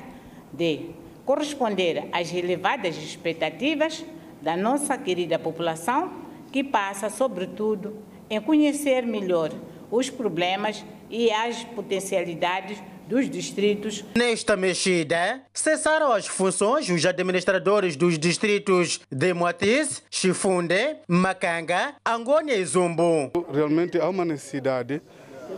de 0.54 0.92
corresponder 1.26 2.08
às 2.12 2.34
elevadas 2.34 2.98
expectativas 2.98 4.04
da 4.42 4.58
nossa 4.58 4.98
querida 4.98 5.40
população, 5.40 6.12
que 6.52 6.64
passa, 6.64 7.10
sobretudo, 7.10 7.98
em 8.30 8.40
conhecer 8.42 9.04
melhor 9.04 9.52
os 9.90 10.10
problemas 10.10 10.84
e 11.10 11.32
as 11.32 11.64
potencialidades 11.64 12.78
dos 13.08 13.30
distritos. 13.30 14.04
Nesta 14.16 14.56
mexida, 14.56 15.42
cessaram 15.54 16.12
as 16.12 16.26
funções 16.28 16.90
os 16.90 17.06
administradores 17.06 17.96
dos 17.96 18.18
distritos 18.18 19.02
de 19.12 19.34
Moatiz, 19.34 20.02
Chifunde, 20.10 20.98
Macanga, 21.08 21.96
Angônia 22.06 22.56
e 22.56 22.66
Zumbu. 22.66 23.32
Realmente 23.52 24.00
há 24.00 24.10
uma 24.10 24.26
necessidade 24.26 25.02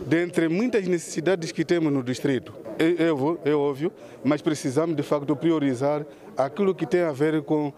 dentre 0.04 0.48
muitas 0.48 0.86
necessidades 0.86 1.52
que 1.52 1.64
temos 1.64 1.92
no 1.92 2.02
distrito. 2.02 2.52
É, 2.78 3.04
é, 3.04 3.50
é, 3.50 3.54
óbvio, 3.54 3.92
mas 4.22 4.42
precisamos 4.42 4.96
de 4.96 5.02
facto 5.02 5.34
priorizar 5.34 6.04
aquilo 6.36 6.74
que 6.74 6.86
tem 6.86 7.00
a 7.02 7.12
ver 7.12 7.42
com 7.42 7.72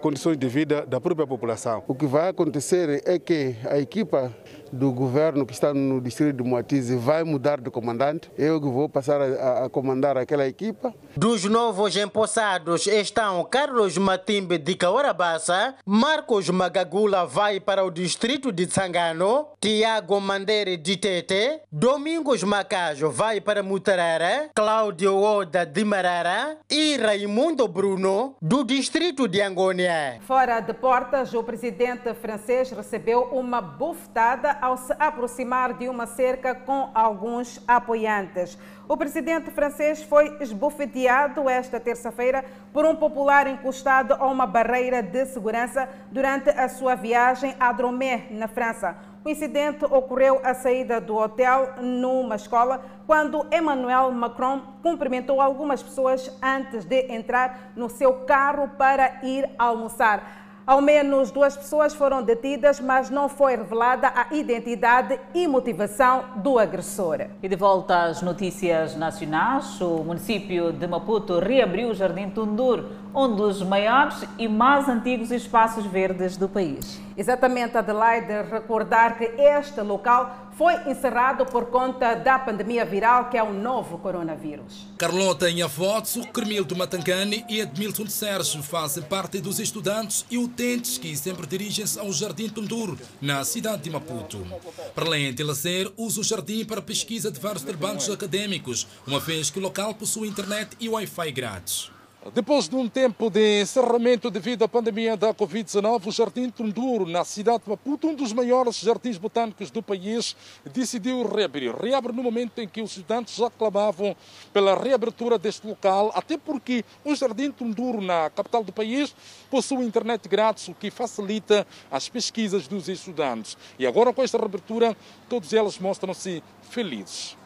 condições 0.00 0.36
de 0.38 0.48
vida 0.48 0.86
da 0.86 1.00
própria 1.00 1.26
população. 1.26 1.82
O 1.86 1.94
que 1.94 2.06
vai 2.06 2.30
acontecer 2.30 3.02
é 3.04 3.18
que 3.18 3.56
a 3.68 3.78
equipa 3.78 4.34
do 4.72 4.92
governo 4.92 5.44
que 5.44 5.52
está 5.52 5.72
no 5.74 6.00
distrito 6.00 6.42
de 6.42 6.48
Moatize 6.48 6.96
vai 6.96 7.22
mudar 7.24 7.60
de 7.60 7.70
comandante. 7.70 8.30
Eu 8.38 8.60
que 8.60 8.68
vou 8.68 8.88
passar 8.88 9.20
a, 9.20 9.64
a, 9.64 9.68
comandar 9.68 10.16
aquela 10.16 10.46
equipa. 10.46 10.94
Dos 11.18 11.46
novos 11.46 11.96
empossados 11.96 12.86
estão 12.86 13.42
Carlos 13.44 13.96
Matimbe 13.96 14.58
de 14.58 14.74
Caorabassa, 14.74 15.74
Marcos 15.86 16.50
Magagula 16.50 17.24
vai 17.24 17.58
para 17.58 17.82
o 17.82 17.90
distrito 17.90 18.52
de 18.52 18.66
Tsangano, 18.66 19.48
Tiago 19.58 20.20
Mandere 20.20 20.76
de 20.76 20.94
Tete, 20.98 21.62
Domingos 21.72 22.42
Macajo 22.42 23.10
vai 23.10 23.40
para 23.40 23.62
Mutarara, 23.62 24.50
Cláudio 24.54 25.16
Oda 25.16 25.64
de 25.64 25.86
Marara 25.86 26.58
e 26.70 26.98
Raimundo 26.98 27.66
Bruno 27.66 28.36
do 28.42 28.62
distrito 28.62 29.26
de 29.26 29.40
Angônia. 29.40 30.20
Fora 30.20 30.60
de 30.60 30.74
portas, 30.74 31.32
o 31.32 31.42
presidente 31.42 32.12
francês 32.12 32.70
recebeu 32.70 33.22
uma 33.32 33.62
bufetada 33.62 34.58
ao 34.60 34.76
se 34.76 34.92
aproximar 34.98 35.78
de 35.78 35.88
uma 35.88 36.06
cerca 36.06 36.54
com 36.54 36.90
alguns 36.94 37.58
apoiantes. 37.66 38.58
O 38.88 38.96
presidente 38.96 39.50
francês 39.50 40.00
foi 40.04 40.36
esbofeteado 40.38 41.50
esta 41.50 41.80
terça-feira 41.80 42.44
por 42.72 42.84
um 42.84 42.94
popular 42.94 43.48
encostado 43.48 44.14
a 44.14 44.26
uma 44.26 44.46
barreira 44.46 45.02
de 45.02 45.26
segurança 45.26 45.88
durante 46.12 46.50
a 46.50 46.68
sua 46.68 46.94
viagem 46.94 47.56
a 47.58 47.72
Dromé, 47.72 48.28
na 48.30 48.46
França. 48.46 48.96
O 49.24 49.28
incidente 49.28 49.84
ocorreu 49.84 50.40
à 50.44 50.54
saída 50.54 51.00
do 51.00 51.16
hotel 51.16 51.82
numa 51.82 52.36
escola, 52.36 52.80
quando 53.08 53.44
Emmanuel 53.52 54.12
Macron 54.12 54.62
cumprimentou 54.84 55.40
algumas 55.40 55.82
pessoas 55.82 56.30
antes 56.40 56.84
de 56.84 57.12
entrar 57.12 57.72
no 57.74 57.90
seu 57.90 58.24
carro 58.24 58.68
para 58.78 59.18
ir 59.24 59.50
almoçar. 59.58 60.45
Ao 60.66 60.80
menos 60.80 61.30
duas 61.30 61.56
pessoas 61.56 61.94
foram 61.94 62.24
detidas, 62.24 62.80
mas 62.80 63.08
não 63.08 63.28
foi 63.28 63.54
revelada 63.54 64.08
a 64.12 64.34
identidade 64.34 65.16
e 65.32 65.46
motivação 65.46 66.24
do 66.38 66.58
agressor. 66.58 67.28
E 67.40 67.48
de 67.48 67.54
volta 67.54 68.02
às 68.02 68.20
notícias 68.20 68.96
nacionais, 68.96 69.80
o 69.80 70.02
município 70.02 70.72
de 70.72 70.88
Maputo 70.88 71.38
reabriu 71.38 71.90
o 71.90 71.94
Jardim 71.94 72.30
Tundur, 72.30 72.84
um 73.14 73.32
dos 73.32 73.62
maiores 73.62 74.24
e 74.36 74.48
mais 74.48 74.88
antigos 74.88 75.30
espaços 75.30 75.86
verdes 75.86 76.36
do 76.36 76.48
país. 76.48 77.00
Exatamente, 77.16 77.78
Adelaide, 77.78 78.50
recordar 78.50 79.16
que 79.16 79.24
este 79.38 79.80
local 79.82 80.45
foi 80.56 80.90
encerrado 80.90 81.44
por 81.44 81.66
conta 81.66 82.14
da 82.14 82.38
pandemia 82.38 82.84
viral 82.84 83.28
que 83.28 83.36
é 83.36 83.42
o 83.42 83.52
novo 83.52 83.98
coronavírus. 83.98 84.86
Carlota 84.96 85.50
Inhafotso, 85.50 86.22
Cremildo 86.28 86.74
Matancani 86.74 87.44
e 87.48 87.60
Edmilson 87.60 88.04
de 88.04 88.12
Sérgio 88.12 88.62
fazem 88.62 89.02
parte 89.02 89.38
dos 89.40 89.58
estudantes 89.60 90.24
e 90.30 90.38
utentes 90.38 90.96
que 90.96 91.14
sempre 91.14 91.46
dirigem-se 91.46 91.98
ao 91.98 92.10
Jardim 92.10 92.48
Tundur, 92.48 92.96
na 93.20 93.44
cidade 93.44 93.82
de 93.82 93.90
Maputo. 93.90 94.46
Para 94.94 95.06
além 95.06 95.32
de 95.34 95.42
lazer, 95.42 95.92
usa 95.96 96.20
o 96.20 96.24
jardim 96.24 96.64
para 96.64 96.80
pesquisa 96.80 97.30
de 97.30 97.38
vários 97.38 97.62
trabalhos 97.62 98.08
acadêmicos, 98.08 98.86
uma 99.06 99.20
vez 99.20 99.50
que 99.50 99.58
o 99.58 99.62
local 99.62 99.94
possui 99.94 100.28
internet 100.28 100.76
e 100.80 100.88
Wi-Fi 100.88 101.32
grátis. 101.32 101.95
Depois 102.34 102.68
de 102.68 102.74
um 102.74 102.88
tempo 102.88 103.30
de 103.30 103.60
encerramento 103.62 104.30
devido 104.30 104.64
à 104.64 104.68
pandemia 104.68 105.16
da 105.16 105.32
Covid-19, 105.32 106.06
o 106.06 106.10
Jardim 106.10 106.50
Tunduro, 106.50 107.06
na 107.06 107.24
cidade 107.24 107.62
de 107.62 107.70
Maputo, 107.70 108.08
um 108.08 108.14
dos 108.14 108.32
maiores 108.32 108.80
jardins 108.80 109.16
botânicos 109.16 109.70
do 109.70 109.80
país, 109.80 110.34
decidiu 110.72 111.24
reabrir. 111.24 111.72
Reabre 111.72 112.12
no 112.12 112.24
momento 112.24 112.58
em 112.58 112.66
que 112.66 112.82
os 112.82 112.90
estudantes 112.90 113.36
já 113.36 113.48
clamavam 113.48 114.16
pela 114.52 114.74
reabertura 114.76 115.38
deste 115.38 115.68
local, 115.68 116.10
até 116.16 116.36
porque 116.36 116.84
o 117.04 117.14
Jardim 117.14 117.52
Tunduro, 117.52 118.00
na 118.00 118.28
capital 118.30 118.64
do 118.64 118.72
país, 118.72 119.14
possui 119.48 119.84
internet 119.84 120.28
grátis, 120.28 120.66
o 120.66 120.74
que 120.74 120.90
facilita 120.90 121.64
as 121.90 122.08
pesquisas 122.08 122.66
dos 122.66 122.88
estudantes. 122.88 123.56
E 123.78 123.86
agora, 123.86 124.12
com 124.12 124.22
esta 124.22 124.36
reabertura, 124.36 124.96
todos 125.28 125.52
eles 125.52 125.78
mostram-se 125.78 126.42
felizes 126.70 127.36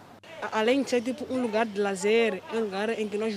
além 0.53 0.83
de 0.83 0.91
ser 0.91 1.03
tipo 1.03 1.27
um 1.33 1.41
lugar 1.43 1.67
de 1.67 1.81
lazer, 1.81 2.43
é 2.53 2.57
um 2.57 2.61
lugar 2.61 2.89
em 2.91 3.09
que 3.09 3.17
nós, 3.17 3.35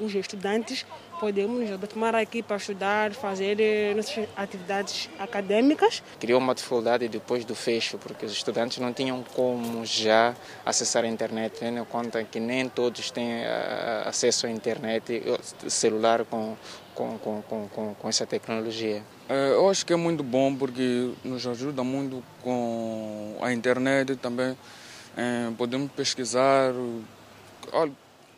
os 0.00 0.14
estudantes, 0.14 0.84
podemos 1.20 1.70
tomar 1.88 2.14
aqui 2.14 2.42
para 2.42 2.56
estudar, 2.56 3.12
fazer 3.12 3.58
eh, 3.60 3.94
nossas 3.94 4.28
atividades 4.36 5.08
acadêmicas. 5.18 6.02
Criou 6.18 6.40
uma 6.40 6.54
dificuldade 6.54 7.08
depois 7.08 7.44
do 7.44 7.54
fecho, 7.54 7.98
porque 7.98 8.26
os 8.26 8.32
estudantes 8.32 8.78
não 8.78 8.92
tinham 8.92 9.24
como 9.34 9.84
já 9.86 10.34
acessar 10.66 11.04
a 11.04 11.08
internet, 11.08 11.56
tendo 11.58 11.80
em 11.80 11.84
conta 11.84 12.22
que 12.24 12.40
nem 12.40 12.68
todos 12.68 13.10
têm 13.10 13.30
eh, 13.30 14.02
acesso 14.06 14.46
à 14.46 14.50
internet, 14.50 15.22
celular 15.68 16.24
com, 16.24 16.56
com, 16.94 17.18
com, 17.18 17.42
com, 17.42 17.94
com 17.94 18.08
essa 18.08 18.26
tecnologia. 18.26 19.02
É, 19.28 19.52
eu 19.52 19.70
acho 19.70 19.86
que 19.86 19.92
é 19.92 19.96
muito 19.96 20.22
bom 20.22 20.54
porque 20.54 21.10
nos 21.24 21.46
ajuda 21.46 21.82
muito 21.82 22.22
com 22.42 23.36
a 23.40 23.52
internet 23.52 24.16
também 24.16 24.56
é, 25.16 25.50
podemos 25.56 25.90
pesquisar 25.92 26.72
o 26.72 27.04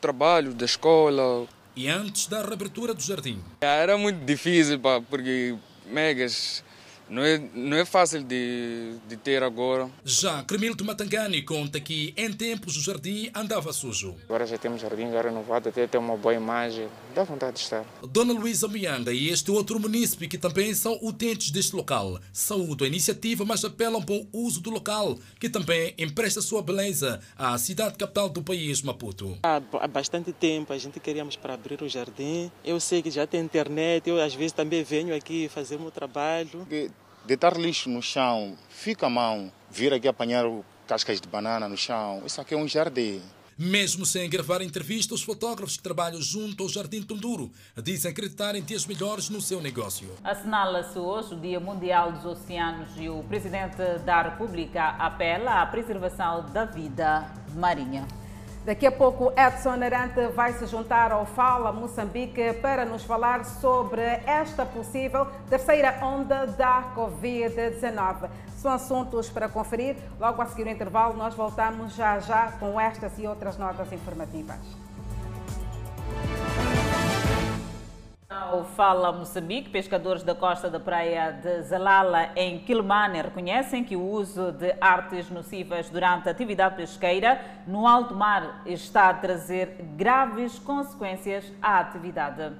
trabalho 0.00 0.54
da 0.54 0.64
escola. 0.64 1.46
E 1.74 1.88
antes 1.88 2.26
da 2.26 2.42
reabertura 2.42 2.94
do 2.94 3.02
jardim? 3.02 3.42
Era 3.60 3.98
muito 3.98 4.24
difícil, 4.24 4.78
pá, 4.78 5.00
porque 5.00 5.56
megas 5.86 6.62
não 7.08 7.22
é, 7.22 7.40
não 7.54 7.76
é 7.76 7.84
fácil 7.84 8.22
de, 8.22 8.94
de 9.08 9.16
ter 9.16 9.42
agora. 9.42 9.88
Já 10.04 10.42
Cremilto 10.42 10.84
Matangani 10.84 11.42
conta 11.42 11.80
que 11.80 12.12
em 12.16 12.32
tempos 12.32 12.76
o 12.76 12.80
jardim 12.80 13.30
andava 13.34 13.72
sujo. 13.72 14.14
Agora 14.24 14.46
já 14.46 14.58
temos 14.58 14.80
jardim 14.80 15.10
já 15.10 15.22
renovado, 15.22 15.68
até 15.68 15.86
tem 15.86 16.00
uma 16.00 16.16
boa 16.16 16.34
imagem, 16.34 16.88
dá 17.14 17.24
vontade 17.24 17.54
de 17.54 17.60
estar. 17.60 17.84
Dona 18.02 18.32
Luísa 18.32 18.68
Mianga 18.68 19.12
e 19.12 19.28
este 19.28 19.50
outro 19.50 19.78
munícipe 19.78 20.28
que 20.28 20.38
também 20.38 20.74
são 20.74 20.98
utentes 21.02 21.50
deste 21.50 21.74
local 21.76 22.18
saúdam 22.32 22.84
a 22.84 22.88
iniciativa, 22.88 23.44
mas 23.44 23.64
apelam 23.64 24.02
para 24.02 24.14
o 24.14 24.28
uso 24.32 24.60
do 24.60 24.70
local, 24.70 25.18
que 25.38 25.48
também 25.48 25.94
empresta 25.98 26.40
sua 26.40 26.62
beleza 26.62 27.20
à 27.36 27.56
cidade 27.58 27.96
capital 27.96 28.28
do 28.28 28.42
país, 28.42 28.82
Maputo. 28.82 29.38
Há 29.42 29.88
bastante 29.88 30.32
tempo 30.32 30.72
a 30.72 30.78
gente 30.78 30.98
queríamos 31.00 31.36
para 31.36 31.54
abrir 31.54 31.80
o 31.82 31.88
jardim. 31.88 32.50
Eu 32.64 32.80
sei 32.80 33.02
que 33.02 33.10
já 33.10 33.26
tem 33.26 33.40
internet, 33.40 34.08
eu 34.08 34.20
às 34.20 34.34
vezes 34.34 34.52
também 34.52 34.82
venho 34.82 35.14
aqui 35.14 35.48
fazer 35.48 35.76
o 35.76 35.80
meu 35.80 35.90
trabalho 35.90 36.66
deitar 37.26 37.56
lixo 37.56 37.90
no 37.90 38.00
chão, 38.00 38.56
fica 38.68 39.06
a 39.06 39.10
mão, 39.10 39.52
vir 39.70 39.92
aqui 39.92 40.06
apanhar 40.06 40.44
cascas 40.86 41.20
de 41.20 41.28
banana 41.28 41.68
no 41.68 41.76
chão, 41.76 42.22
isso 42.24 42.40
aqui 42.40 42.54
é 42.54 42.56
um 42.56 42.68
jardim. 42.68 43.20
Mesmo 43.58 44.04
sem 44.04 44.28
gravar 44.28 44.60
entrevista, 44.60 45.14
os 45.14 45.22
fotógrafos 45.22 45.78
que 45.78 45.82
trabalham 45.82 46.20
junto 46.20 46.62
ao 46.62 46.68
Jardim 46.68 47.00
Tunduro 47.00 47.50
dizem 47.82 48.10
acreditarem 48.10 48.62
dias 48.62 48.84
melhores 48.84 49.30
no 49.30 49.40
seu 49.40 49.62
negócio. 49.62 50.10
Assinala-se 50.22 50.98
hoje 50.98 51.32
o 51.32 51.40
Dia 51.40 51.58
Mundial 51.58 52.12
dos 52.12 52.26
Oceanos 52.26 52.90
e 52.98 53.08
o 53.08 53.22
Presidente 53.22 53.78
da 54.04 54.20
República 54.20 54.88
apela 54.98 55.62
à 55.62 55.66
preservação 55.66 56.44
da 56.52 56.66
vida 56.66 57.32
marinha. 57.54 58.06
Daqui 58.66 58.84
a 58.84 58.90
pouco, 58.90 59.32
Edson 59.36 59.80
Arante 59.80 60.26
vai 60.34 60.52
se 60.54 60.66
juntar 60.66 61.12
ao 61.12 61.24
Fala 61.24 61.70
Moçambique 61.70 62.52
para 62.54 62.84
nos 62.84 63.04
falar 63.04 63.44
sobre 63.44 64.02
esta 64.02 64.66
possível 64.66 65.28
terceira 65.48 65.96
onda 66.02 66.48
da 66.48 66.92
Covid-19. 66.96 68.28
São 68.56 68.72
assuntos 68.72 69.30
para 69.30 69.48
conferir. 69.48 69.94
Logo 70.18 70.42
a 70.42 70.46
seguir 70.46 70.66
o 70.66 70.70
intervalo, 70.70 71.16
nós 71.16 71.32
voltamos 71.32 71.94
já 71.94 72.18
já 72.18 72.50
com 72.58 72.80
estas 72.80 73.16
e 73.20 73.26
outras 73.28 73.56
notas 73.56 73.92
informativas. 73.92 74.85
Ao 78.38 78.64
Fala 78.64 79.10
Moçambique, 79.12 79.70
pescadores 79.70 80.22
da 80.22 80.34
costa 80.34 80.68
da 80.68 80.78
praia 80.78 81.30
de 81.30 81.62
Zalala, 81.62 82.32
em 82.36 82.58
Quilmane, 82.58 83.22
reconhecem 83.22 83.82
que 83.82 83.96
o 83.96 84.02
uso 84.02 84.52
de 84.52 84.74
artes 84.78 85.30
nocivas 85.30 85.88
durante 85.88 86.28
a 86.28 86.32
atividade 86.32 86.76
pesqueira 86.76 87.40
no 87.66 87.86
alto 87.86 88.14
mar 88.14 88.62
está 88.66 89.08
a 89.08 89.14
trazer 89.14 89.82
graves 89.96 90.58
consequências 90.58 91.50
à 91.62 91.80
atividade. 91.80 92.52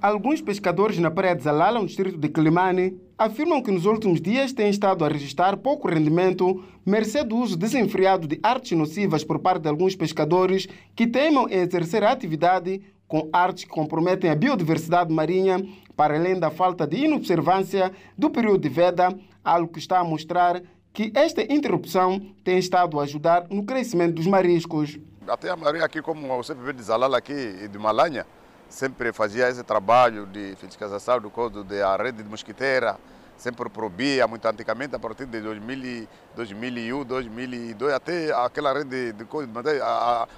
Alguns 0.00 0.42
pescadores 0.42 0.98
na 0.98 1.12
praia 1.12 1.36
de 1.36 1.44
Zalala, 1.44 1.78
no 1.78 1.86
distrito 1.86 2.18
de 2.18 2.28
Quilimane, 2.28 3.00
afirmam 3.16 3.62
que 3.62 3.70
nos 3.70 3.86
últimos 3.86 4.20
dias 4.20 4.52
têm 4.52 4.68
estado 4.68 5.04
a 5.04 5.08
registrar 5.08 5.56
pouco 5.56 5.88
rendimento, 5.88 6.60
mercê 6.84 7.22
do 7.22 7.36
uso 7.36 7.56
desenfreado 7.56 8.26
de 8.26 8.40
artes 8.42 8.76
nocivas 8.76 9.22
por 9.22 9.38
parte 9.38 9.62
de 9.62 9.68
alguns 9.68 9.94
pescadores 9.94 10.66
que 10.96 11.06
teimam 11.06 11.46
em 11.48 11.60
exercer 11.60 12.02
a 12.02 12.10
atividade 12.10 12.82
com 13.12 13.28
artes 13.30 13.64
que 13.64 13.70
comprometem 13.70 14.30
a 14.30 14.34
biodiversidade 14.34 15.12
marinha, 15.12 15.62
para 15.94 16.16
além 16.16 16.40
da 16.40 16.50
falta 16.50 16.86
de 16.86 16.96
inobservância 16.96 17.92
do 18.16 18.30
período 18.30 18.60
de 18.60 18.70
veda, 18.70 19.14
algo 19.44 19.70
que 19.70 19.78
está 19.78 19.98
a 19.98 20.04
mostrar 20.04 20.62
que 20.94 21.12
esta 21.14 21.42
interrupção 21.42 22.18
tem 22.42 22.56
estado 22.56 22.98
a 22.98 23.02
ajudar 23.02 23.48
no 23.50 23.64
crescimento 23.64 24.14
dos 24.14 24.26
mariscos. 24.26 24.98
Até 25.28 25.50
a 25.50 25.56
marinha 25.56 25.84
aqui, 25.84 26.00
como 26.00 26.26
você 26.26 26.54
vê 26.54 26.72
de 26.72 26.82
Zalala 26.82 27.18
aqui 27.18 27.34
e 27.34 27.68
de 27.68 27.78
Malanha, 27.78 28.26
sempre 28.66 29.12
fazia 29.12 29.46
esse 29.46 29.62
trabalho 29.62 30.24
de 30.24 30.56
fiscalização 30.56 31.20
do 31.20 31.28
código 31.28 31.64
da 31.64 31.94
rede 31.98 32.22
de 32.22 32.28
mosquiteira, 32.30 32.96
sempre 33.42 33.68
proibia 33.68 34.26
muito 34.28 34.46
antigamente, 34.46 34.94
a 34.94 34.98
partir 34.98 35.26
de 35.26 35.40
2000, 35.40 36.06
2001, 36.36 37.04
2002, 37.04 37.92
até 37.92 38.32
aquela 38.32 38.72
rede 38.72 39.12
de 39.12 39.24
código 39.24 39.52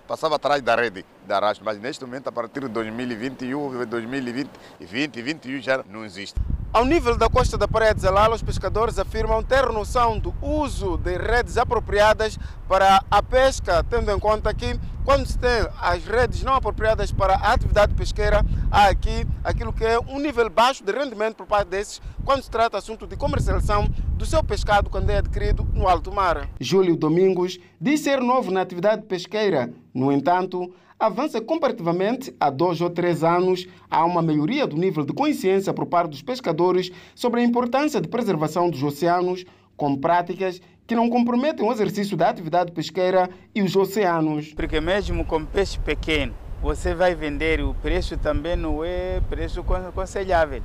passava 0.08 0.36
atrás 0.36 0.62
da 0.62 0.74
rede 0.74 1.04
da 1.26 1.38
rastro, 1.38 1.64
mas 1.64 1.78
neste 1.78 2.02
momento, 2.04 2.28
a 2.28 2.32
partir 2.32 2.60
de 2.60 2.68
2021, 2.68 3.84
2020 3.84 4.48
e 4.80 4.86
2021 4.86 5.60
já 5.60 5.84
não 5.88 6.04
existe. 6.04 6.40
Ao 6.72 6.84
nível 6.84 7.16
da 7.16 7.28
costa 7.28 7.56
da 7.56 7.68
Praia 7.68 7.94
de 7.94 8.00
Zalala, 8.00 8.34
os 8.34 8.42
pescadores 8.42 8.98
afirmam 8.98 9.44
ter 9.44 9.64
noção 9.70 10.18
do 10.18 10.34
uso 10.42 10.96
de 10.96 11.16
redes 11.16 11.56
apropriadas 11.56 12.36
para 12.66 13.00
a 13.08 13.22
pesca, 13.22 13.84
tendo 13.84 14.10
em 14.10 14.18
conta 14.18 14.52
que 14.52 14.76
quando 15.04 15.26
se 15.26 15.38
tem 15.38 15.68
as 15.80 16.04
redes 16.04 16.42
não 16.42 16.54
apropriadas 16.54 17.12
para 17.12 17.34
a 17.34 17.52
atividade 17.52 17.94
pesqueira, 17.94 18.44
há 18.70 18.88
aqui 18.88 19.26
aquilo 19.44 19.72
que 19.72 19.84
é 19.84 19.98
um 20.00 20.18
nível 20.18 20.48
baixo 20.48 20.82
de 20.82 20.90
rendimento 20.90 21.36
por 21.36 21.46
parte 21.46 21.68
desses, 21.68 22.00
quando 22.24 22.42
se 22.42 22.50
trata 22.50 22.78
assunto 22.78 23.06
de 23.06 23.14
comercialização 23.14 23.86
do 24.16 24.24
seu 24.24 24.42
pescado 24.42 24.88
quando 24.88 25.10
é 25.10 25.18
adquirido 25.18 25.68
no 25.74 25.86
alto 25.86 26.10
mar. 26.10 26.48
Júlio 26.58 26.96
Domingos 26.96 27.58
diz 27.78 28.00
ser 28.00 28.20
novo 28.20 28.50
na 28.50 28.62
atividade 28.62 29.02
pesqueira, 29.02 29.70
no 29.92 30.10
entanto, 30.10 30.74
avança 30.98 31.38
comparativamente 31.38 32.34
a 32.40 32.48
dois 32.48 32.80
ou 32.80 32.88
três 32.88 33.22
anos, 33.22 33.66
há 33.90 34.04
uma 34.06 34.22
melhoria 34.22 34.66
do 34.66 34.76
nível 34.76 35.04
de 35.04 35.12
consciência 35.12 35.74
por 35.74 35.84
parte 35.84 36.12
dos 36.12 36.22
pescadores 36.22 36.90
sobre 37.14 37.40
a 37.40 37.44
importância 37.44 38.00
de 38.00 38.08
preservação 38.08 38.70
dos 38.70 38.82
oceanos, 38.82 39.44
com 39.76 39.96
práticas 39.96 40.62
que 40.86 40.94
não 40.94 41.08
comprometem 41.08 41.66
o 41.66 41.72
exercício 41.72 42.16
da 42.16 42.28
atividade 42.28 42.72
pesqueira 42.72 43.30
e 43.54 43.62
os 43.62 43.74
oceanos. 43.74 44.52
Porque 44.52 44.80
mesmo 44.80 45.24
com 45.24 45.44
peixe 45.44 45.78
pequeno, 45.78 46.34
você 46.62 46.94
vai 46.94 47.14
vender, 47.14 47.60
o 47.60 47.74
preço 47.74 48.16
também 48.16 48.56
não 48.56 48.84
é 48.84 49.20
preço 49.28 49.60
aconselhável. 49.60 50.62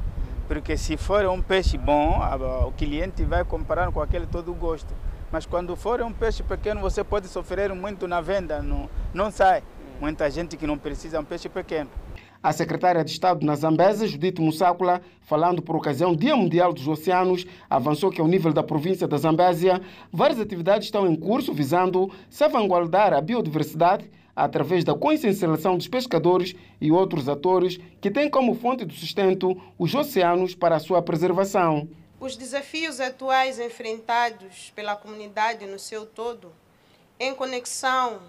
Porque 0.48 0.76
se 0.76 0.98
for 0.98 1.26
um 1.28 1.42
peixe 1.42 1.78
bom, 1.78 2.20
o 2.66 2.72
cliente 2.72 3.24
vai 3.24 3.44
comprar 3.44 3.92
com 3.92 4.02
aquele 4.02 4.26
todo 4.26 4.54
gosto. 4.54 4.94
Mas 5.32 5.46
quando 5.46 5.76
for 5.76 6.02
um 6.02 6.12
peixe 6.12 6.42
pequeno, 6.42 6.82
você 6.82 7.04
pode 7.04 7.28
sofrer 7.28 7.74
muito 7.74 8.08
na 8.08 8.20
venda, 8.20 8.62
não, 8.62 8.90
não 9.14 9.30
sai. 9.30 9.62
Muita 10.02 10.30
gente 10.32 10.58
que 10.58 10.66
não 10.66 10.78
precisa 10.78 11.18
de 11.18 11.24
um 11.24 11.26
peixe 11.26 11.48
pequeno. 11.48 11.90
A 12.42 12.54
secretária 12.54 13.04
de 13.04 13.12
Estado 13.12 13.46
na 13.46 13.54
Zambésia, 13.54 14.08
Judith 14.08 14.40
Mussácula, 14.40 15.02
falando 15.24 15.62
por 15.62 15.76
ocasião 15.76 16.14
do 16.14 16.20
Dia 16.22 16.38
Mundial 16.38 16.72
dos 16.72 16.88
Oceanos, 16.88 17.46
avançou 17.70 18.10
que 18.10 18.22
ao 18.22 18.28
nível 18.30 18.54
da 18.54 18.64
província 18.64 19.06
da 19.06 19.18
Zambésia, 19.18 19.82
várias 20.10 20.40
atividades 20.40 20.88
estão 20.88 21.06
em 21.06 21.18
curso 21.18 21.54
visando 21.54 22.10
salvaguardar 22.30 23.14
a 23.14 23.20
biodiversidade 23.20 24.10
através 24.34 24.86
da 24.86 24.96
consciencialização 24.96 25.76
dos 25.76 25.90
pescadores 25.90 26.56
e 26.80 26.94
outros 26.94 27.28
atores 27.28 27.78
que 28.00 28.10
têm 28.10 28.30
como 28.30 28.56
fonte 28.56 28.86
de 28.86 28.98
sustento 28.98 29.62
os 29.78 29.94
oceanos 29.94 30.56
para 30.56 30.78
a 30.78 30.80
sua 30.80 31.02
preservação. 31.02 31.90
Os 32.22 32.38
desafios 32.38 33.02
atuais 33.02 33.60
enfrentados 33.60 34.72
pela 34.74 34.96
comunidade 34.96 35.66
no 35.66 35.78
seu 35.78 36.06
todo, 36.06 36.54
em 37.20 37.36
conexão 37.36 38.22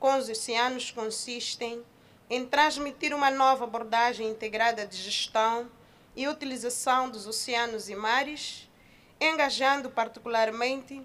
com 0.00 0.16
os 0.16 0.30
oceanos, 0.30 0.90
consistem 0.90 1.82
em 2.30 2.44
transmitir 2.44 3.14
uma 3.14 3.30
nova 3.30 3.64
abordagem 3.64 4.28
integrada 4.28 4.86
de 4.86 4.96
gestão 4.96 5.68
e 6.14 6.28
utilização 6.28 7.08
dos 7.08 7.26
oceanos 7.26 7.88
e 7.88 7.94
mares, 7.94 8.68
engajando 9.20 9.90
particularmente 9.90 11.00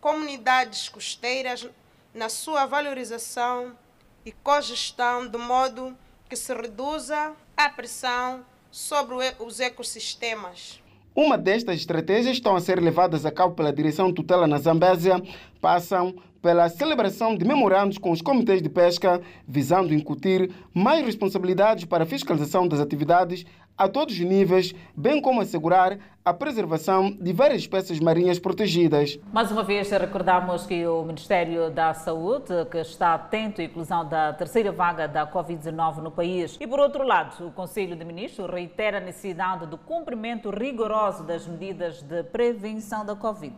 comunidades 0.00 0.88
costeiras 0.88 1.68
na 2.14 2.28
sua 2.28 2.66
valorização 2.66 3.76
e 4.24 4.32
cogestão, 4.32 5.26
de 5.26 5.38
modo 5.38 5.96
que 6.28 6.36
se 6.36 6.54
reduza 6.54 7.32
a 7.56 7.68
pressão 7.68 8.44
sobre 8.70 9.14
os 9.38 9.60
ecossistemas. 9.60 10.80
Uma 11.14 11.38
destas 11.38 11.76
estratégias 11.76 12.36
estão 12.36 12.56
a 12.56 12.60
ser 12.60 12.80
levadas 12.80 13.24
a 13.24 13.30
cabo 13.30 13.54
pela 13.54 13.72
Direção 13.72 14.12
Tutela 14.12 14.46
na 14.46 14.58
Zambésia, 14.58 15.22
passam 15.60 16.14
pela 16.44 16.68
celebração 16.68 17.34
de 17.34 17.42
memorandos 17.42 17.96
com 17.96 18.10
os 18.10 18.20
comitês 18.20 18.60
de 18.60 18.68
pesca, 18.68 19.18
visando 19.48 19.94
incutir 19.94 20.50
mais 20.74 21.02
responsabilidades 21.02 21.86
para 21.86 22.04
a 22.04 22.06
fiscalização 22.06 22.68
das 22.68 22.80
atividades 22.80 23.46
a 23.78 23.88
todos 23.88 24.12
os 24.12 24.20
níveis, 24.20 24.74
bem 24.94 25.22
como 25.22 25.40
assegurar 25.40 25.98
a 26.22 26.34
preservação 26.34 27.10
de 27.10 27.32
várias 27.32 27.62
espécies 27.62 27.98
marinhas 27.98 28.38
protegidas. 28.38 29.18
Mais 29.32 29.50
uma 29.50 29.62
vez, 29.62 29.90
recordamos 29.90 30.66
que 30.66 30.86
o 30.86 31.02
Ministério 31.02 31.70
da 31.70 31.94
Saúde, 31.94 32.66
que 32.70 32.76
está 32.76 33.14
atento 33.14 33.62
à 33.62 33.64
inclusão 33.64 34.06
da 34.06 34.34
terceira 34.34 34.70
vaga 34.70 35.08
da 35.08 35.26
Covid-19 35.26 36.02
no 36.02 36.10
país. 36.10 36.58
E, 36.60 36.66
por 36.66 36.78
outro 36.78 37.04
lado, 37.04 37.46
o 37.46 37.52
Conselho 37.52 37.96
de 37.96 38.04
Ministros 38.04 38.50
reitera 38.50 38.98
a 38.98 39.00
necessidade 39.00 39.66
do 39.66 39.78
cumprimento 39.78 40.50
rigoroso 40.50 41.24
das 41.24 41.46
medidas 41.46 42.02
de 42.02 42.22
prevenção 42.22 43.02
da 43.02 43.16
Covid. 43.16 43.56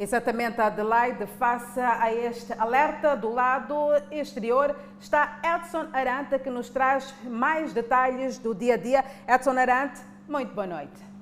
Exatamente, 0.00 0.60
Adelaide, 0.60 1.26
face 1.26 1.80
a 1.80 2.14
este 2.14 2.52
alerta 2.52 3.16
do 3.16 3.30
lado 3.30 3.74
exterior, 4.12 4.76
está 5.00 5.40
Edson 5.42 5.88
Arante 5.92 6.38
que 6.38 6.48
nos 6.48 6.70
traz 6.70 7.12
mais 7.24 7.72
detalhes 7.72 8.38
do 8.38 8.54
dia 8.54 8.74
a 8.74 8.76
dia. 8.76 9.04
Edson 9.26 9.58
Arante, 9.58 10.00
muito 10.28 10.54
boa 10.54 10.68
noite. 10.68 11.17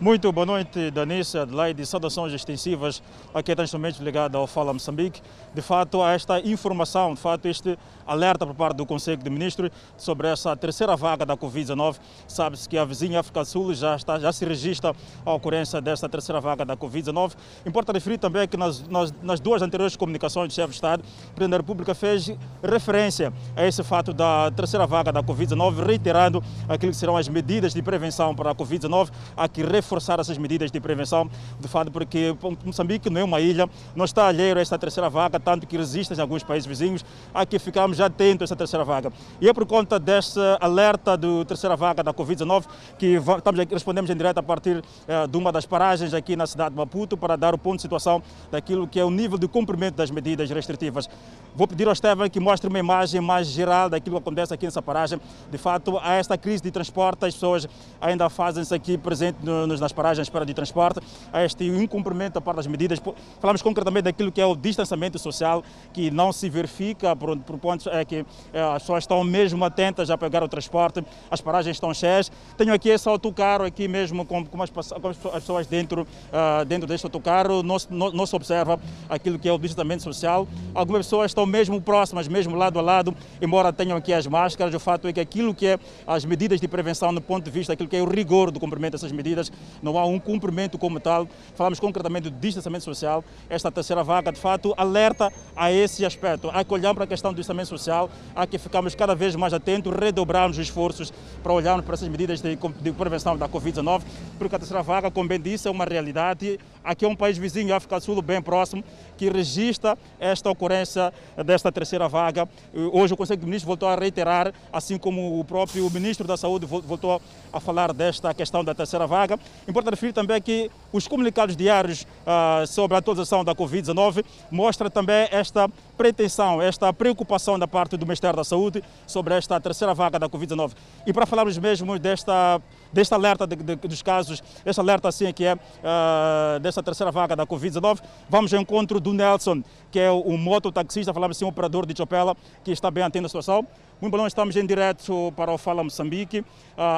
Muito 0.00 0.32
boa 0.32 0.46
noite, 0.46 0.90
Danice, 0.90 1.36
Adelaide. 1.36 1.84
Saudações 1.84 2.32
extensivas 2.32 3.02
aqui 3.34 3.54
transmissões 3.54 3.98
ligada 3.98 4.38
ao 4.38 4.46
Fala 4.46 4.72
Moçambique. 4.72 5.20
De 5.52 5.60
fato, 5.60 6.02
esta 6.02 6.40
informação, 6.40 7.12
de 7.12 7.20
fato, 7.20 7.46
este 7.46 7.78
alerta 8.06 8.46
por 8.46 8.54
parte 8.54 8.78
do 8.78 8.86
Conselho 8.86 9.22
de 9.22 9.28
Ministros 9.28 9.70
sobre 9.98 10.28
essa 10.28 10.56
terceira 10.56 10.96
vaga 10.96 11.26
da 11.26 11.36
Covid-19. 11.36 11.98
Sabe-se 12.26 12.66
que 12.66 12.78
a 12.78 12.84
vizinha 12.86 13.20
África 13.20 13.40
do 13.40 13.46
Sul 13.46 13.74
já, 13.74 13.94
está, 13.94 14.18
já 14.18 14.32
se 14.32 14.42
registra 14.46 14.94
a 15.26 15.34
ocorrência 15.34 15.82
desta 15.82 16.08
terceira 16.08 16.40
vaga 16.40 16.64
da 16.64 16.78
Covid-19. 16.78 17.34
Importa 17.66 17.92
referir 17.92 18.16
também 18.16 18.48
que 18.48 18.56
nas, 18.56 18.88
nas, 18.88 19.12
nas, 19.22 19.38
duas 19.38 19.60
anteriores 19.60 19.96
comunicações 19.96 20.48
do 20.48 20.54
chefe 20.54 20.70
de 20.70 20.74
Estado, 20.76 21.02
o 21.02 21.34
Presidente 21.34 21.50
da 21.50 21.56
República 21.58 21.94
fez 21.94 22.32
referência 22.62 23.34
a 23.54 23.66
esse 23.66 23.82
fato 23.84 24.14
da 24.14 24.50
terceira 24.50 24.86
vaga 24.86 25.12
da 25.12 25.22
Covid-19, 25.22 25.84
reiterando 25.84 26.42
aquilo 26.66 26.90
que 26.90 26.98
serão 26.98 27.18
as 27.18 27.28
medidas 27.28 27.74
de 27.74 27.82
prevenção 27.82 28.34
para 28.34 28.50
a 28.50 28.54
Covid-19, 28.54 29.10
a 29.36 29.46
que 29.46 29.62
reforçar 29.90 30.20
essas 30.20 30.38
medidas 30.38 30.70
de 30.70 30.80
prevenção, 30.80 31.28
de 31.58 31.66
fato, 31.66 31.90
porque 31.90 32.36
Moçambique 32.64 33.10
não 33.10 33.20
é 33.20 33.24
uma 33.24 33.40
ilha, 33.40 33.68
não 33.96 34.04
está 34.04 34.28
alheio 34.28 34.56
a 34.56 34.60
esta 34.60 34.78
terceira 34.78 35.10
vaga, 35.10 35.40
tanto 35.40 35.66
que 35.66 35.76
resiste 35.76 36.14
em 36.14 36.20
alguns 36.20 36.44
países 36.44 36.66
vizinhos, 36.66 37.04
a 37.34 37.44
que 37.44 37.58
ficamos 37.58 37.96
já 37.96 38.06
atentos 38.06 38.42
a 38.42 38.44
essa 38.44 38.56
terceira 38.56 38.84
vaga. 38.84 39.12
E 39.40 39.48
é 39.48 39.52
por 39.52 39.66
conta 39.66 39.98
deste 39.98 40.38
alerta 40.60 41.16
da 41.16 41.44
terceira 41.44 41.74
vaga 41.76 42.04
da 42.04 42.14
Covid-19 42.14 42.64
que 42.98 43.16
estamos 43.16 43.60
aqui, 43.60 43.74
respondemos 43.74 44.08
em 44.10 44.16
direto 44.16 44.38
a 44.38 44.42
partir 44.42 44.82
eh, 45.08 45.26
de 45.26 45.36
uma 45.36 45.50
das 45.50 45.66
paragens 45.66 46.14
aqui 46.14 46.36
na 46.36 46.46
cidade 46.46 46.70
de 46.70 46.76
Maputo 46.76 47.16
para 47.16 47.34
dar 47.34 47.52
o 47.52 47.58
ponto 47.58 47.76
de 47.76 47.82
situação 47.82 48.22
daquilo 48.50 48.86
que 48.86 49.00
é 49.00 49.04
o 49.04 49.10
nível 49.10 49.38
de 49.38 49.48
cumprimento 49.48 49.96
das 49.96 50.10
medidas 50.10 50.48
restritivas. 50.50 51.08
Vou 51.54 51.66
pedir 51.66 51.86
ao 51.86 51.92
Estevam 51.92 52.28
que 52.30 52.38
mostre 52.38 52.68
uma 52.68 52.78
imagem 52.78 53.20
mais 53.20 53.48
geral 53.48 53.90
daquilo 53.90 54.16
que 54.16 54.22
acontece 54.22 54.54
aqui 54.54 54.64
nessa 54.64 54.80
paragem. 54.80 55.20
De 55.50 55.58
fato, 55.58 55.98
há 55.98 56.14
esta 56.14 56.38
crise 56.38 56.62
de 56.62 56.70
transporte, 56.70 57.26
as 57.26 57.34
pessoas 57.34 57.66
ainda 58.00 58.30
fazem-se 58.30 58.74
aqui 58.74 58.96
presente 58.96 59.38
nos, 59.42 59.80
nas 59.80 59.92
paragens 59.92 60.28
para 60.28 60.46
de 60.46 60.54
transporte, 60.54 61.00
há 61.32 61.44
este 61.44 61.64
incumprimento 61.64 62.34
da 62.34 62.40
parte 62.40 62.58
das 62.58 62.66
medidas. 62.66 63.00
Falamos 63.40 63.62
concretamente 63.62 64.04
daquilo 64.04 64.30
que 64.30 64.40
é 64.40 64.46
o 64.46 64.54
distanciamento 64.54 65.18
social, 65.18 65.62
que 65.92 66.10
não 66.10 66.32
se 66.32 66.48
verifica 66.48 67.16
por, 67.16 67.36
por 67.38 67.58
pontos 67.58 67.86
é 67.88 68.04
que 68.04 68.24
é, 68.52 68.62
as 68.62 68.82
pessoas 68.82 69.04
estão 69.04 69.22
mesmo 69.24 69.64
atentas 69.64 70.08
a 70.10 70.16
pegar 70.16 70.42
o 70.42 70.48
transporte, 70.48 71.04
as 71.30 71.40
paragens 71.40 71.76
estão 71.76 71.92
cheias. 71.92 72.30
Tenho 72.56 72.72
aqui 72.72 72.88
esse 72.88 73.08
autocarro 73.08 73.64
aqui 73.64 73.88
mesmo 73.88 74.24
com, 74.24 74.44
com, 74.44 74.62
as, 74.62 74.70
com 74.70 75.08
as, 75.08 75.16
pessoas 75.16 75.66
dentro, 75.66 76.02
uh, 76.02 76.64
dentro 76.64 76.86
deste 76.86 77.04
autocarro, 77.04 77.62
não, 77.62 77.76
não, 77.90 78.12
não 78.12 78.26
se 78.26 78.36
observa 78.36 78.78
aquilo 79.08 79.38
que 79.38 79.48
é 79.48 79.52
o 79.52 79.58
distanciamento 79.58 80.02
social. 80.02 80.46
Algumas 80.74 81.06
pessoas 81.06 81.30
estão 81.30 81.39
estão 81.40 81.46
mesmo 81.46 81.80
próximas, 81.80 82.28
mesmo 82.28 82.54
lado 82.54 82.78
a 82.78 82.82
lado, 82.82 83.14
embora 83.40 83.72
tenham 83.72 83.96
aqui 83.96 84.12
as 84.12 84.26
máscaras. 84.26 84.74
O 84.74 84.80
fato 84.80 85.08
é 85.08 85.12
que 85.12 85.20
aquilo 85.20 85.54
que 85.54 85.66
é 85.66 85.78
as 86.06 86.24
medidas 86.24 86.60
de 86.60 86.68
prevenção, 86.68 87.12
no 87.12 87.20
ponto 87.20 87.44
de 87.44 87.50
vista 87.50 87.72
daquilo 87.72 87.88
que 87.88 87.96
é 87.96 88.02
o 88.02 88.08
rigor 88.08 88.50
do 88.50 88.60
cumprimento 88.60 88.92
dessas 88.92 89.12
medidas, 89.12 89.50
não 89.82 89.98
há 89.98 90.04
um 90.04 90.18
cumprimento 90.18 90.78
como 90.78 91.00
tal. 91.00 91.26
Falamos 91.54 91.80
concretamente 91.80 92.28
do 92.28 92.38
distanciamento 92.38 92.84
social. 92.84 93.24
Esta 93.48 93.70
terceira 93.70 94.02
vaga, 94.04 94.32
de 94.32 94.38
fato, 94.38 94.74
alerta 94.76 95.32
a 95.56 95.72
esse 95.72 96.04
aspecto. 96.04 96.50
Há 96.52 96.64
que 96.64 96.74
olhar 96.74 96.94
para 96.94 97.04
a 97.04 97.06
questão 97.06 97.32
do 97.32 97.36
distanciamento 97.36 97.68
social, 97.68 98.10
há 98.34 98.46
que 98.46 98.58
ficarmos 98.58 98.94
cada 98.94 99.14
vez 99.14 99.34
mais 99.34 99.54
atentos, 99.54 99.92
redobrarmos 99.94 100.58
os 100.58 100.66
esforços 100.66 101.12
para 101.42 101.52
olharmos 101.52 101.84
para 101.84 101.94
essas 101.94 102.08
medidas 102.08 102.40
de, 102.40 102.56
de 102.56 102.92
prevenção 102.92 103.36
da 103.36 103.48
Covid-19, 103.48 104.02
porque 104.38 104.54
a 104.54 104.58
terceira 104.58 104.82
vaga, 104.82 105.10
como 105.10 105.28
bem 105.28 105.40
disse, 105.40 105.68
é 105.68 105.70
uma 105.70 105.84
realidade. 105.84 106.58
Aqui 106.82 107.04
é 107.04 107.08
um 107.08 107.16
país 107.16 107.36
vizinho, 107.36 107.74
África 107.74 107.98
do 107.98 108.04
Sul, 108.04 108.22
bem 108.22 108.40
próximo, 108.40 108.82
que 109.16 109.28
registra 109.28 109.98
esta 110.18 110.50
ocorrência 110.50 111.12
desta 111.44 111.70
terceira 111.70 112.08
vaga. 112.08 112.48
Hoje 112.92 113.12
o 113.12 113.16
Conselho 113.16 113.40
de 113.40 113.46
Ministros 113.46 113.66
voltou 113.66 113.88
a 113.88 113.94
reiterar, 113.94 114.52
assim 114.72 114.96
como 114.96 115.38
o 115.38 115.44
próprio 115.44 115.88
Ministro 115.90 116.26
da 116.26 116.36
Saúde 116.36 116.64
voltou 116.64 117.20
a 117.52 117.60
falar 117.60 117.92
desta 117.92 118.32
questão 118.32 118.64
da 118.64 118.74
terceira 118.74 119.06
vaga. 119.06 119.38
Importante 119.68 119.94
referir 119.94 120.12
também 120.12 120.40
que 120.40 120.70
os 120.92 121.06
comunicados 121.06 121.54
diários 121.54 122.02
uh, 122.02 122.66
sobre 122.66 122.94
a 122.94 122.98
atualização 122.98 123.44
da 123.44 123.54
Covid-19 123.54 124.24
mostram 124.50 124.88
também 124.88 125.28
esta 125.30 125.68
pretensão, 126.00 126.62
esta 126.62 126.90
preocupação 126.94 127.58
da 127.58 127.68
parte 127.68 127.94
do 127.94 128.06
Ministério 128.06 128.34
da 128.34 128.42
Saúde 128.42 128.82
sobre 129.06 129.34
esta 129.34 129.60
terceira 129.60 129.92
vaga 129.92 130.18
da 130.18 130.30
Covid-19. 130.30 130.72
E 131.06 131.12
para 131.12 131.26
falarmos 131.26 131.58
mesmo 131.58 131.98
desta, 131.98 132.58
desta 132.90 133.16
alerta 133.16 133.46
de, 133.46 133.54
de, 133.54 133.76
dos 133.76 134.00
casos, 134.00 134.42
este 134.64 134.80
alerta 134.80 135.08
assim 135.08 135.30
que 135.30 135.44
é 135.44 135.52
uh, 135.52 136.58
desta 136.58 136.82
terceira 136.82 137.12
vaga 137.12 137.36
da 137.36 137.46
Covid-19, 137.46 138.00
vamos 138.30 138.54
ao 138.54 138.62
encontro 138.62 138.98
do 138.98 139.12
Nelson, 139.12 139.62
que 139.90 140.00
é 140.00 140.10
o, 140.10 140.38
mototaxista, 140.38 141.12
falamos 141.12 141.36
assim, 141.36 141.44
operador 141.44 141.84
de 141.84 141.94
Chopela, 141.94 142.34
que 142.64 142.70
está 142.70 142.90
bem 142.90 143.04
atento 143.04 143.26
à 143.26 143.28
situação. 143.28 143.66
Muito 144.00 144.16
bom, 144.16 144.26
estamos 144.26 144.56
em 144.56 144.64
direto 144.64 145.30
para 145.36 145.52
o 145.52 145.58
Fala 145.58 145.84
Moçambique, 145.84 146.40
uh, 146.40 146.44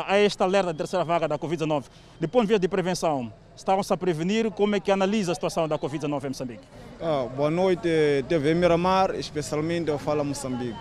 a 0.07 0.17
esta 0.17 0.45
alerta 0.45 0.73
da 0.73 0.79
terceira 0.79 1.05
vaga 1.05 1.27
da 1.27 1.37
Covid-19. 1.37 1.87
De 2.21 2.29
ponto 2.29 2.43
de 2.43 2.47
vista 2.47 2.61
de 2.61 2.69
prevenção, 2.69 3.33
estão-se 3.57 3.93
a 3.93 3.97
prevenir, 3.97 4.51
como 4.51 4.77
é 4.77 4.81
que 4.81 4.91
analisa 4.91 5.33
a 5.33 5.35
situação 5.35 5.69
da 5.69 5.79
Covid-19 5.79 6.25
em 6.25 6.29
Moçambique? 6.29 6.65
Ah, 7.01 7.27
boa 7.35 7.51
noite, 7.51 7.89
TV 8.29 8.55
Miramar, 8.55 9.15
especialmente 9.15 9.91
o 9.91 9.99
Fala 9.99 10.25
Moçambique. 10.25 10.79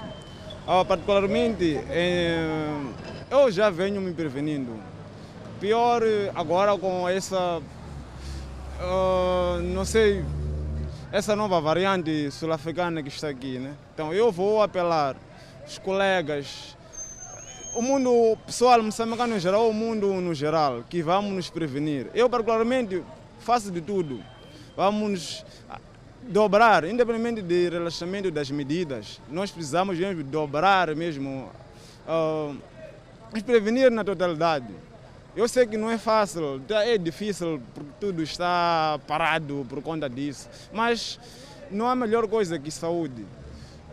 Ah, 0.68 0.86
particularmente, 0.86 1.80
eh, 1.90 2.80
eu 3.30 3.52
já 3.52 3.70
venho 3.70 4.00
me 4.00 4.14
prevenindo. 4.14 4.80
Pior 5.60 6.02
agora 6.36 6.78
com 6.78 7.08
essa, 7.08 7.62
uh, 8.80 9.62
não 9.62 9.86
sei, 9.86 10.24
essa 11.12 11.36
nova 11.36 11.62
variante 11.62 12.32
sul-africana 12.32 13.04
que 13.04 13.10
está 13.10 13.30
aqui, 13.30 13.60
né? 13.60 13.74
Então 13.94 14.14
eu 14.14 14.32
vou 14.32 14.62
apelar 14.62 15.16
os 15.68 15.78
colegas, 15.78 16.76
o 17.74 17.82
mundo 17.82 18.38
pessoal 18.46 18.84
moçambicano 18.84 19.36
em 19.36 19.40
geral, 19.40 19.70
o 19.70 19.74
mundo 19.74 20.14
no 20.16 20.34
geral, 20.34 20.84
que 20.90 21.02
vamos 21.02 21.32
nos 21.32 21.50
prevenir. 21.50 22.08
Eu 22.14 22.30
particularmente 22.30 23.04
faço 23.40 23.72
de 23.72 23.82
tudo. 23.82 24.20
Vamos 24.76 25.46
dobrar, 26.24 26.84
independente 26.84 27.42
do 27.42 27.74
relaxamento 27.74 28.30
das 28.30 28.52
medidas, 28.52 29.20
nós 29.30 29.52
precisamos 29.52 29.98
mesmo 29.98 30.24
dobrar 30.24 30.96
mesmo, 30.96 31.50
uh, 32.08 32.56
nos 33.34 33.42
prevenir 33.42 33.90
na 33.90 34.04
totalidade. 34.04 34.68
Eu 35.36 35.48
sei 35.48 35.66
que 35.66 35.78
não 35.78 35.90
é 35.90 35.98
fácil, 35.98 36.62
é 36.70 36.98
difícil 36.98 37.62
porque 37.74 37.90
tudo 38.00 38.22
está 38.22 39.00
parado 39.08 39.66
por 39.70 39.82
conta 39.82 40.10
disso, 40.10 40.50
mas 40.74 41.20
não 41.72 41.88
há 41.88 41.96
melhor 41.96 42.28
coisa 42.28 42.60
que 42.60 42.70
saúde. 42.70 43.26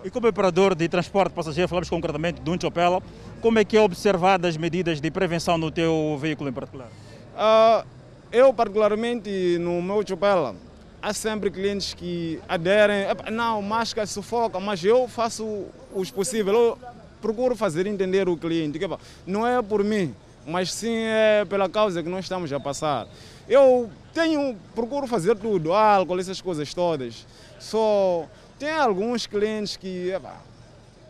E 0.05 0.11
como 0.11 0.29
operador 0.29 0.77
de 0.77 0.89
transporte 0.89 1.33
passageiro, 1.33 1.69
falamos 1.69 1.91
concretamente 1.91 2.41
de 2.41 2.49
um 2.49 2.61
Chopela, 2.61 3.03
como 3.41 3.59
é 3.59 3.65
que 3.65 3.77
é 3.77 3.81
observado 3.81 4.47
as 4.47 4.57
medidas 4.57 5.01
de 5.01 5.11
prevenção 5.11 5.59
no 5.59 5.73
teu 5.73 6.17
veículo 6.21 6.49
em 6.49 6.53
particular? 6.53 6.89
Uh, 7.35 7.87
eu 8.31 8.53
particularmente 8.55 9.59
no 9.59 9.83
meu 9.83 10.07
Chopela, 10.07 10.55
há 11.03 11.13
sempre 11.13 11.51
clientes 11.51 11.95
que 11.95 12.41
aderem, 12.49 13.07
não, 13.33 13.61
máscara 13.61 14.07
sufoca, 14.07 14.61
mas 14.61 14.85
eu 14.85 15.09
faço 15.09 15.67
os 15.93 16.11
possíveis, 16.13 16.57
eu 16.57 16.79
procuro 17.21 17.57
fazer 17.57 17.87
entender 17.89 18.29
o 18.29 18.37
cliente, 18.37 18.79
que 18.79 18.87
não 19.27 19.45
é 19.45 19.61
por 19.61 19.83
mim, 19.83 20.15
mas 20.47 20.73
sim 20.73 20.95
é 20.95 21.45
pela 21.45 21.69
causa 21.69 22.05
que 22.05 22.09
nós 22.09 22.25
estamos 22.25 22.53
a 22.53 22.61
passar. 22.61 23.09
Eu 23.49 23.91
tenho, 24.15 24.57
procuro 24.77 25.09
fazer 25.09 25.37
tudo, 25.37 25.73
álcool, 25.73 26.21
essas 26.21 26.41
coisas 26.41 26.73
todas, 26.73 27.27
só 27.59 28.27
tem 28.59 28.73
alguns 28.73 29.27
clientes 29.27 29.77
que 29.77 30.13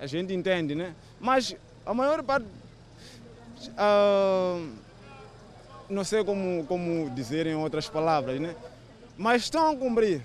a 0.01 0.07
gente 0.07 0.35
entende, 0.35 0.75
né? 0.75 0.95
Mas 1.21 1.57
a 1.85 1.95
maior 1.95 2.23
parte, 2.23 2.47
uh, 3.71 4.69
não 5.89 6.05
sei 6.05 6.23
como, 6.23 6.65
como 6.67 7.11
dizer 7.11 7.47
em 7.47 7.55
outras 7.55 7.89
palavras, 7.89 8.39
né? 8.39 8.55
Mas 9.17 9.43
estão 9.43 9.73
a 9.73 9.77
cumprir, 9.77 10.23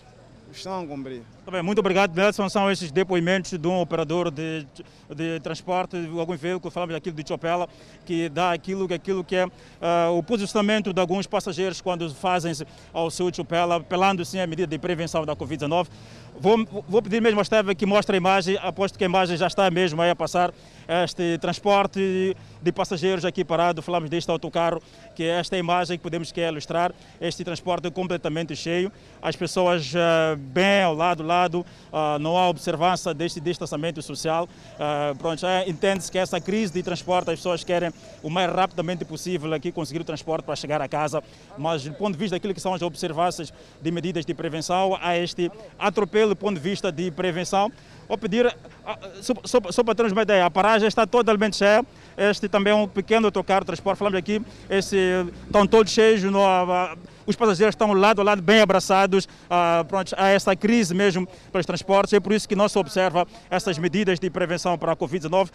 estão 0.51 0.83
a 0.83 0.85
cumprir. 0.85 1.23
Muito 1.63 1.79
obrigado, 1.79 2.15
Nelson. 2.15 2.47
São 2.47 2.71
esses 2.71 2.89
depoimentos 2.89 3.57
de 3.57 3.67
um 3.67 3.81
operador 3.81 4.31
de, 4.31 4.65
de 5.13 5.39
transporte 5.41 5.99
de 5.99 6.19
algum 6.19 6.37
veículo, 6.37 6.71
falamos 6.71 6.95
aquilo 6.95 7.15
de 7.15 7.27
Chopela, 7.27 7.67
que 8.05 8.29
dá 8.29 8.53
aquilo, 8.53 8.91
aquilo 8.93 9.23
que 9.23 9.35
é 9.35 9.45
uh, 9.45 9.51
o 10.17 10.23
posicionamento 10.23 10.93
de 10.93 11.01
alguns 11.01 11.27
passageiros 11.27 11.81
quando 11.81 12.13
fazem 12.13 12.53
ao 12.93 13.11
seu 13.11 13.33
Chopela, 13.33 13.75
apelando 13.77 14.23
sim 14.23 14.39
à 14.39 14.47
medida 14.47 14.67
de 14.67 14.77
prevenção 14.77 15.25
da 15.25 15.35
Covid-19. 15.35 15.87
Vou, 16.39 16.65
vou, 16.87 17.01
pedir 17.01 17.21
mesmo 17.21 17.39
a 17.39 17.43
Esteve 17.43 17.75
que 17.75 17.85
mostre 17.85 18.15
a 18.15 18.17
imagem, 18.17 18.57
aposto 18.61 18.97
que 18.97 19.03
a 19.03 19.07
imagem 19.07 19.37
já 19.37 19.47
está 19.47 19.69
mesmo 19.69 20.01
aí 20.01 20.09
a 20.09 20.15
passar, 20.15 20.51
este 21.03 21.37
transporte 21.37 22.35
de 22.61 22.71
passageiros 22.71 23.23
aqui 23.23 23.43
parado, 23.43 23.81
falamos 23.81 24.09
deste 24.09 24.29
autocarro, 24.29 24.81
que 25.15 25.23
é 25.23 25.39
esta 25.39 25.57
imagem 25.57 25.97
que 25.97 26.03
podemos 26.03 26.31
que 26.31 26.41
ilustrar, 26.41 26.93
este 27.21 27.43
transporte 27.43 27.89
completamente 27.91 28.55
cheio, 28.55 28.91
as 29.21 29.35
pessoas 29.35 29.93
uh, 29.93 30.35
bem 30.37 30.83
ao 30.83 30.93
lado, 30.93 31.23
lado, 31.23 31.65
uh, 31.91 32.19
não 32.19 32.37
há 32.37 32.49
observância 32.49 33.13
deste 33.13 33.39
distanciamento 33.39 34.01
social, 34.01 34.47
uh, 34.75 35.15
pronto, 35.17 35.45
é, 35.45 35.69
entende-se 35.69 36.11
que 36.11 36.17
essa 36.17 36.39
crise 36.41 36.73
de 36.73 36.81
transporte, 36.81 37.31
as 37.31 37.39
pessoas 37.39 37.63
querem 37.63 37.91
o 38.21 38.29
mais 38.29 38.51
rapidamente 38.51 39.05
possível 39.05 39.53
aqui 39.53 39.71
conseguir 39.71 40.01
o 40.01 40.05
transporte 40.05 40.43
para 40.45 40.55
chegar 40.55 40.81
a 40.81 40.87
casa, 40.87 41.23
mas 41.57 41.83
do 41.83 41.93
ponto 41.93 42.13
de 42.13 42.19
vista 42.19 42.35
daquilo 42.35 42.53
que 42.53 42.61
são 42.61 42.73
as 42.73 42.81
observâncias 42.81 43.53
de 43.81 43.91
medidas 43.91 44.25
de 44.25 44.33
prevenção, 44.33 44.97
há 45.01 45.17
este 45.17 45.51
atropelo 45.77 46.22
do 46.27 46.35
ponto 46.35 46.55
de 46.55 46.61
vista 46.61 46.91
de 46.91 47.11
prevenção. 47.11 47.71
Vou 48.07 48.17
pedir, 48.17 48.45
ah, 48.85 48.99
só, 49.21 49.33
só, 49.43 49.59
só 49.71 49.83
para 49.83 49.95
termos 49.95 50.11
uma 50.11 50.23
ideia, 50.23 50.45
a 50.45 50.51
paragem 50.51 50.87
está 50.87 51.07
totalmente 51.07 51.55
cheia. 51.55 51.85
Este 52.17 52.47
também 52.47 52.71
é 52.71 52.75
um 52.75 52.87
pequeno 52.87 53.27
autocarro 53.27 53.65
transporte, 53.65 53.97
falamos 53.97 54.19
aqui, 54.19 54.41
esse, 54.69 54.97
estão 55.45 55.65
todos 55.65 55.91
cheios, 55.91 56.21
no, 56.23 56.39
os 57.25 57.35
passageiros 57.35 57.73
estão 57.73 57.93
lado 57.93 58.21
a 58.21 58.23
lado, 58.23 58.41
bem 58.41 58.61
abraçados 58.61 59.25
uh, 59.25 59.85
pronto, 59.85 60.13
a 60.17 60.29
essa 60.29 60.55
crise 60.55 60.93
mesmo 60.93 61.27
para 61.51 61.59
os 61.59 61.65
transportes. 61.65 62.13
É 62.13 62.19
por 62.19 62.33
isso 62.33 62.47
que 62.47 62.55
não 62.55 62.67
se 62.67 62.77
observa 62.77 63.25
essas 63.49 63.77
medidas 63.77 64.19
de 64.19 64.29
prevenção 64.29 64.77
para 64.77 64.91
a 64.91 64.95
Covid-19 64.95 65.49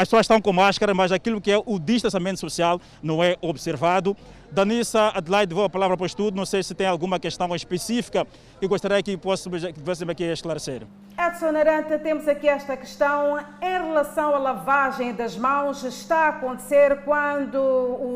as 0.00 0.08
pessoas 0.08 0.24
estão 0.24 0.40
com 0.40 0.50
máscara, 0.50 0.94
mas 0.94 1.12
aquilo 1.12 1.42
que 1.42 1.50
é 1.50 1.58
o 1.58 1.78
distanciamento 1.78 2.40
social 2.40 2.80
não 3.02 3.22
é 3.22 3.36
observado. 3.42 4.16
Danissa 4.52 5.12
Adelaide, 5.14 5.54
vou 5.54 5.64
a 5.64 5.70
palavra 5.70 5.96
para 5.96 6.02
o 6.04 6.06
estudo. 6.06 6.36
Não 6.36 6.44
sei 6.44 6.62
se 6.62 6.74
tem 6.74 6.86
alguma 6.86 7.20
questão 7.20 7.54
específica 7.54 8.26
que 8.58 8.66
gostaria 8.66 9.00
que 9.02 9.16
pudéssemos 9.16 10.10
aqui 10.10 10.24
esclarecer. 10.24 10.82
Edson 11.16 11.54
Aranta, 11.54 11.98
temos 11.98 12.26
aqui 12.26 12.48
esta 12.48 12.76
questão 12.76 13.38
em 13.60 13.82
relação 13.86 14.34
à 14.34 14.38
lavagem 14.38 15.12
das 15.12 15.36
mãos. 15.36 15.84
Está 15.84 16.26
a 16.26 16.28
acontecer 16.30 17.02
quando 17.04 17.58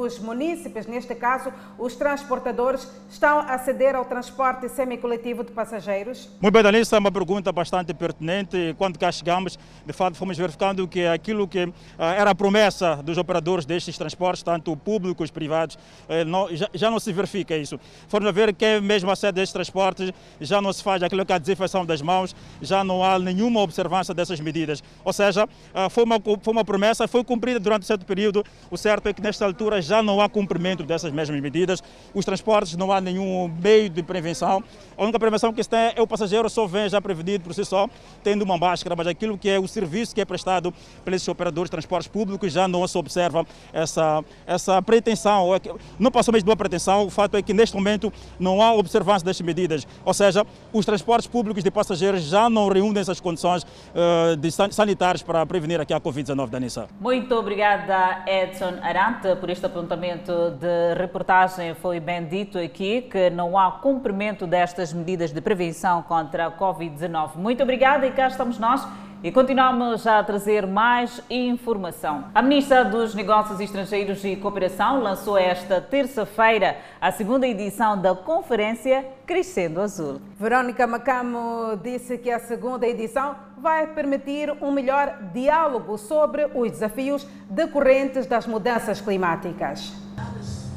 os 0.00 0.18
munícipes, 0.18 0.86
neste 0.86 1.14
caso 1.14 1.52
os 1.78 1.94
transportadores, 1.96 2.90
estão 3.10 3.40
a 3.40 3.58
ceder 3.58 3.94
ao 3.94 4.06
transporte 4.06 4.68
semicoletivo 4.70 5.44
de 5.44 5.52
passageiros? 5.52 6.30
Muito 6.40 6.54
bem, 6.54 6.62
Danissa, 6.62 6.96
é 6.96 6.98
uma 6.98 7.12
pergunta 7.12 7.52
bastante 7.52 7.92
pertinente. 7.92 8.74
Quando 8.78 8.98
cá 8.98 9.12
chegamos, 9.12 9.58
de 9.84 9.92
fato, 9.92 10.16
fomos 10.16 10.38
verificando 10.38 10.88
que 10.88 11.06
aquilo 11.06 11.46
que 11.46 11.70
ah, 11.98 12.14
era 12.14 12.30
a 12.30 12.34
promessa 12.34 12.96
dos 12.96 13.18
operadores 13.18 13.66
destes 13.66 13.98
transportes, 13.98 14.42
tanto 14.42 14.74
públicos, 14.76 15.30
privados, 15.30 15.78
eh, 16.08 16.23
não, 16.24 16.54
já, 16.54 16.68
já, 16.72 16.90
não 16.90 16.98
se 16.98 17.12
verifica 17.12 17.56
isso. 17.56 17.78
Fomos 18.08 18.28
a 18.28 18.32
ver 18.32 18.54
que 18.54 18.80
mesmo 18.80 19.10
a 19.10 19.16
sede 19.16 19.34
destes 19.34 19.52
transportes 19.52 20.12
já 20.40 20.60
não 20.60 20.72
se 20.72 20.82
faz 20.82 21.02
aquilo 21.02 21.24
que 21.24 21.32
é 21.32 21.36
a 21.36 21.38
desinfecção 21.38 21.84
das 21.84 22.00
mãos, 22.02 22.34
já 22.60 22.82
não 22.82 23.04
há 23.04 23.18
nenhuma 23.18 23.60
observância 23.60 24.14
dessas 24.14 24.40
medidas. 24.40 24.82
Ou 25.04 25.12
seja, 25.12 25.48
ah, 25.74 25.88
foi 25.88 26.04
uma, 26.04 26.20
foi 26.20 26.52
uma 26.52 26.64
promessa, 26.64 27.06
foi 27.06 27.22
cumprida 27.24 27.60
durante 27.60 27.86
certo 27.86 28.04
período. 28.04 28.44
O 28.70 28.76
certo 28.76 29.08
é 29.08 29.12
que 29.12 29.22
nesta 29.22 29.44
altura 29.44 29.80
já 29.80 30.02
não 30.02 30.20
há 30.20 30.28
cumprimento 30.28 30.82
dessas 30.82 31.12
mesmas 31.12 31.40
medidas. 31.40 31.82
Os 32.12 32.24
transportes 32.24 32.76
não 32.76 32.92
há 32.92 33.00
nenhum 33.00 33.48
meio 33.62 33.88
de 33.88 34.02
prevenção. 34.02 34.62
A 34.96 35.02
única 35.02 35.18
prevenção 35.18 35.52
que 35.52 35.62
se 35.62 35.68
tem 35.68 35.92
é 35.94 36.00
o 36.00 36.06
passageiro 36.06 36.48
só 36.48 36.66
vem 36.66 36.88
já 36.88 37.00
prevenido 37.00 37.44
por 37.44 37.54
si 37.54 37.64
só, 37.64 37.88
tendo 38.22 38.42
uma 38.42 38.58
máscara, 38.58 38.94
mas 38.96 39.06
aquilo 39.06 39.36
que 39.36 39.48
é 39.48 39.58
o 39.58 39.66
serviço 39.66 40.14
que 40.14 40.20
é 40.20 40.24
prestado 40.24 40.72
pelos 41.04 41.26
operadores 41.28 41.68
de 41.68 41.72
transportes 41.72 42.08
públicos 42.08 42.52
já 42.52 42.68
não 42.68 42.86
se 42.86 42.96
observa 42.96 43.46
essa, 43.72 44.24
essa 44.46 44.80
pretensão. 44.82 45.54
É 45.54 45.60
não 45.98 46.10
passou 46.14 46.32
mesmo 46.32 46.44
de 46.44 46.46
boa 46.46 46.56
pretensão, 46.56 47.04
o 47.04 47.10
fato 47.10 47.36
é 47.36 47.42
que 47.42 47.52
neste 47.52 47.76
momento 47.76 48.12
não 48.38 48.62
há 48.62 48.72
observância 48.72 49.24
destas 49.24 49.44
medidas, 49.44 49.86
ou 50.04 50.14
seja, 50.14 50.46
os 50.72 50.86
transportes 50.86 51.26
públicos 51.26 51.62
de 51.62 51.70
passageiros 51.70 52.22
já 52.22 52.48
não 52.48 52.68
reúnem 52.68 53.00
essas 53.00 53.20
condições 53.20 53.62
uh, 53.64 54.72
sanitárias 54.72 55.22
para 55.22 55.44
prevenir 55.44 55.80
aqui 55.80 55.92
a 55.92 56.00
Covid-19 56.00 56.48
da 56.48 56.60
Nissa. 56.60 56.86
Muito 57.00 57.34
obrigada, 57.34 58.24
Edson 58.26 58.74
Arante, 58.82 59.34
por 59.40 59.50
este 59.50 59.66
apontamento 59.66 60.32
de 60.52 60.94
reportagem. 60.96 61.74
Foi 61.74 61.98
bem 62.00 62.24
dito 62.24 62.58
aqui 62.58 63.02
que 63.02 63.30
não 63.30 63.58
há 63.58 63.72
cumprimento 63.72 64.46
destas 64.46 64.92
medidas 64.92 65.32
de 65.32 65.40
prevenção 65.40 66.02
contra 66.02 66.46
a 66.46 66.50
Covid-19. 66.52 67.36
Muito 67.36 67.62
obrigada 67.62 68.06
e 68.06 68.12
cá 68.12 68.28
estamos 68.28 68.58
nós 68.58 68.86
e 69.24 69.32
continuamos 69.32 70.06
a 70.06 70.22
trazer 70.22 70.66
mais 70.66 71.18
informação. 71.30 72.26
A 72.34 72.42
Ministra 72.42 72.84
dos 72.84 73.14
Negócios 73.14 73.58
Estrangeiros 73.58 74.22
e 74.22 74.36
Cooperação 74.36 75.00
lançou 75.00 75.38
esta 75.38 75.80
terça-feira 75.80 76.76
a 77.00 77.10
segunda 77.10 77.48
edição 77.48 77.98
da 77.98 78.14
conferência 78.14 79.02
Crescendo 79.26 79.80
Azul. 79.80 80.20
Verônica 80.38 80.86
Macamo 80.86 81.74
disse 81.82 82.18
que 82.18 82.30
a 82.30 82.38
segunda 82.38 82.86
edição 82.86 83.34
vai 83.56 83.86
permitir 83.94 84.52
um 84.60 84.70
melhor 84.70 85.18
diálogo 85.32 85.96
sobre 85.96 86.44
os 86.54 86.70
desafios 86.70 87.26
decorrentes 87.48 88.26
das 88.26 88.46
mudanças 88.46 89.00
climáticas. 89.00 89.90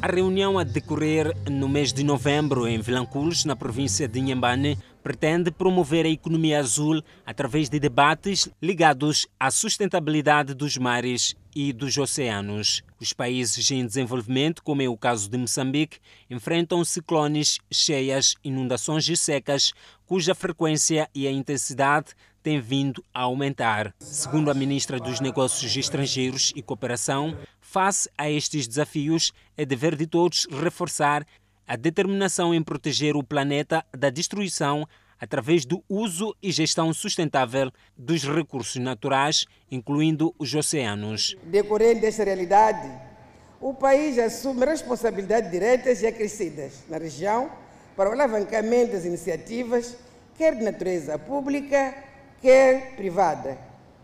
A 0.02 0.08
reunião 0.08 0.58
a 0.58 0.64
decorrer 0.64 1.36
no 1.50 1.68
mês 1.68 1.92
de 1.92 2.04
novembro 2.04 2.66
em 2.68 2.80
Vilanculos, 2.80 3.44
na 3.44 3.56
província 3.56 4.08
de 4.08 4.20
Inhambane, 4.20 4.78
pretende 5.08 5.50
promover 5.50 6.06
a 6.06 6.10
economia 6.10 6.60
azul 6.60 7.02
através 7.26 7.70
de 7.70 7.80
debates 7.80 8.50
ligados 8.62 9.26
à 9.40 9.50
sustentabilidade 9.50 10.54
dos 10.54 10.76
mares 10.78 11.34
e 11.56 11.72
dos 11.72 11.98
oceanos. 11.98 12.84
Os 13.00 13.14
países 13.14 13.72
em 13.72 13.86
desenvolvimento, 13.86 14.62
como 14.62 14.82
é 14.82 14.90
o 14.90 14.98
caso 14.98 15.30
de 15.30 15.38
Moçambique, 15.38 16.00
enfrentam 16.30 16.84
ciclones, 16.84 17.58
cheias, 17.72 18.36
inundações 18.44 19.08
e 19.08 19.16
secas, 19.16 19.72
cuja 20.06 20.36
frequência 20.36 21.10
e 21.16 21.26
a 21.26 21.32
intensidade 21.32 22.08
têm 22.44 22.60
vindo 22.60 23.02
a 23.14 23.22
aumentar. 23.22 23.96
Segundo 24.00 24.52
a 24.52 24.54
ministra 24.54 25.00
dos 25.00 25.22
Negócios 25.22 25.74
Estrangeiros 25.78 26.52
e 26.54 26.62
Cooperação, 26.62 27.34
face 27.62 28.10
a 28.18 28.30
estes 28.30 28.68
desafios, 28.68 29.32
é 29.56 29.66
dever 29.66 29.96
de 29.96 30.06
todos 30.06 30.46
reforçar 30.52 31.26
a 31.68 31.76
determinação 31.76 32.56
em 32.56 32.64
proteger 32.64 33.18
o 33.18 33.24
planeta 33.24 33.86
da 33.96 34.10
destruição 34.10 34.88
através 35.20 35.66
do 35.66 35.84
uso 35.90 36.34
e 36.42 36.52
gestão 36.52 36.94
sustentável 36.94 37.72
dos 37.98 38.24
recursos 38.24 38.82
naturais, 38.82 39.46
incluindo 39.70 40.34
os 40.40 40.54
oceanos. 40.54 41.36
Decorrente 41.44 42.02
desta 42.02 42.24
realidade, 42.24 42.90
o 43.60 43.74
país 43.74 44.18
assume 44.18 44.66
responsabilidades 44.66 45.52
diretas 45.52 46.02
e 46.02 46.08
acrescidas 46.08 46.84
na 46.88 46.98
região 46.98 47.52
para 47.96 48.10
o 48.10 48.14
alavancamento 48.14 48.94
das 48.94 49.06
iniciativas, 49.06 49.98
quer 50.38 50.56
de 50.56 50.64
natureza 50.64 51.18
pública, 51.18 51.96
quer 52.42 52.96
privada, 52.96 53.58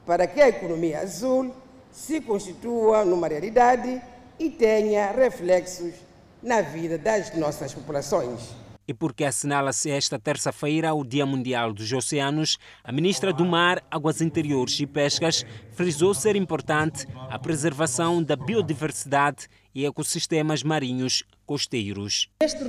para 0.05 0.25
que 0.25 0.41
a 0.41 0.49
economia 0.49 0.99
azul 0.99 1.53
se 1.91 2.19
constitua 2.19 3.05
numa 3.05 3.27
realidade 3.27 4.01
e 4.39 4.49
tenha 4.49 5.11
reflexos 5.11 5.93
na 6.43 6.61
vida 6.61 6.97
das 6.97 7.35
nossas 7.37 7.73
populações. 7.73 8.53
E 8.85 8.93
porque 8.93 9.23
assinala-se 9.23 9.89
esta 9.89 10.19
terça-feira 10.19 10.93
o 10.93 11.05
Dia 11.05 11.25
Mundial 11.25 11.71
dos 11.71 11.93
Oceanos, 11.93 12.57
a 12.83 12.91
ministra 12.91 13.31
do 13.31 13.45
Mar, 13.45 13.81
Águas 13.89 14.19
Interiores 14.19 14.77
e 14.77 14.85
Pescas 14.85 15.45
frisou 15.71 16.13
ser 16.13 16.35
importante 16.35 17.07
a 17.29 17.39
preservação 17.39 18.21
da 18.21 18.35
biodiversidade 18.35 19.47
e 19.73 19.85
ecossistemas 19.85 20.63
marinhos 20.63 21.23
costeiros. 21.45 22.29
Este 22.41 22.61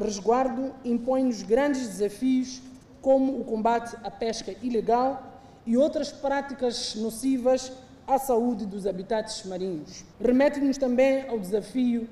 resguardo 0.00 0.74
impõe-nos 0.84 1.44
grandes 1.44 1.86
desafios, 1.86 2.60
como 3.00 3.40
o 3.40 3.44
combate 3.44 3.96
à 4.02 4.10
pesca 4.10 4.56
ilegal 4.62 5.40
e 5.64 5.76
outras 5.76 6.10
práticas 6.10 6.96
nocivas 6.96 7.72
à 8.04 8.18
saúde 8.18 8.66
dos 8.66 8.84
habitats 8.84 9.44
marinhos. 9.44 10.04
Remete-nos 10.20 10.76
também 10.76 11.28
ao 11.28 11.38
desafio 11.38 12.08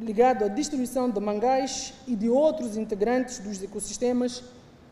ligado 0.00 0.44
à 0.44 0.48
destruição 0.48 1.10
de 1.10 1.20
mangás 1.20 1.92
e 2.06 2.16
de 2.16 2.28
outros 2.28 2.76
integrantes 2.76 3.38
dos 3.38 3.62
ecossistemas, 3.62 4.42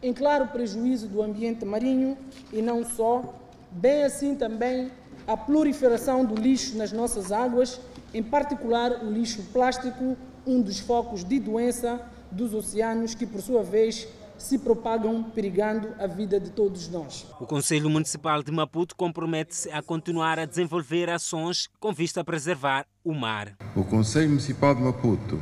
em 0.03 0.12
claro 0.12 0.48
prejuízo 0.48 1.09
do 1.09 1.22
ambiente 1.22 1.64
marinho 1.64 2.16
e 2.53 2.61
não 2.62 2.84
só, 2.84 3.34
bem 3.70 4.05
assim 4.05 4.34
também 4.34 4.90
a 5.26 5.36
proliferação 5.36 6.24
do 6.24 6.34
lixo 6.34 6.76
nas 6.76 6.92
nossas 6.92 7.30
águas, 7.30 7.80
em 8.12 8.22
particular 8.22 9.05
o 9.05 9.11
lixo 9.11 9.42
plástico, 9.53 10.16
um 10.46 10.61
dos 10.61 10.80
focos 10.80 11.22
de 11.22 11.38
doença 11.38 12.01
dos 12.30 12.55
oceanos, 12.55 13.14
que 13.14 13.26
por 13.26 13.40
sua 13.40 13.62
vez 13.62 14.09
se 14.41 14.59
propagam, 14.59 15.22
perigando 15.22 15.88
a 15.99 16.07
vida 16.07 16.41
de 16.41 16.51
todos 16.51 16.88
nós. 16.88 17.26
O 17.38 17.47
Conselho 17.47 17.91
Municipal 17.91 18.43
de 18.43 18.51
Maputo 18.51 18.97
compromete-se 18.97 19.70
a 19.70 19.82
continuar 19.82 20.38
a 20.38 20.47
desenvolver 20.47 21.11
ações 21.11 21.68
com 21.78 21.93
vista 21.93 22.22
a 22.22 22.24
preservar 22.24 22.86
o 23.05 23.12
mar. 23.12 23.55
O 23.76 23.84
Conselho 23.84 24.30
Municipal 24.30 24.74
de 24.74 24.82
Maputo 24.82 25.38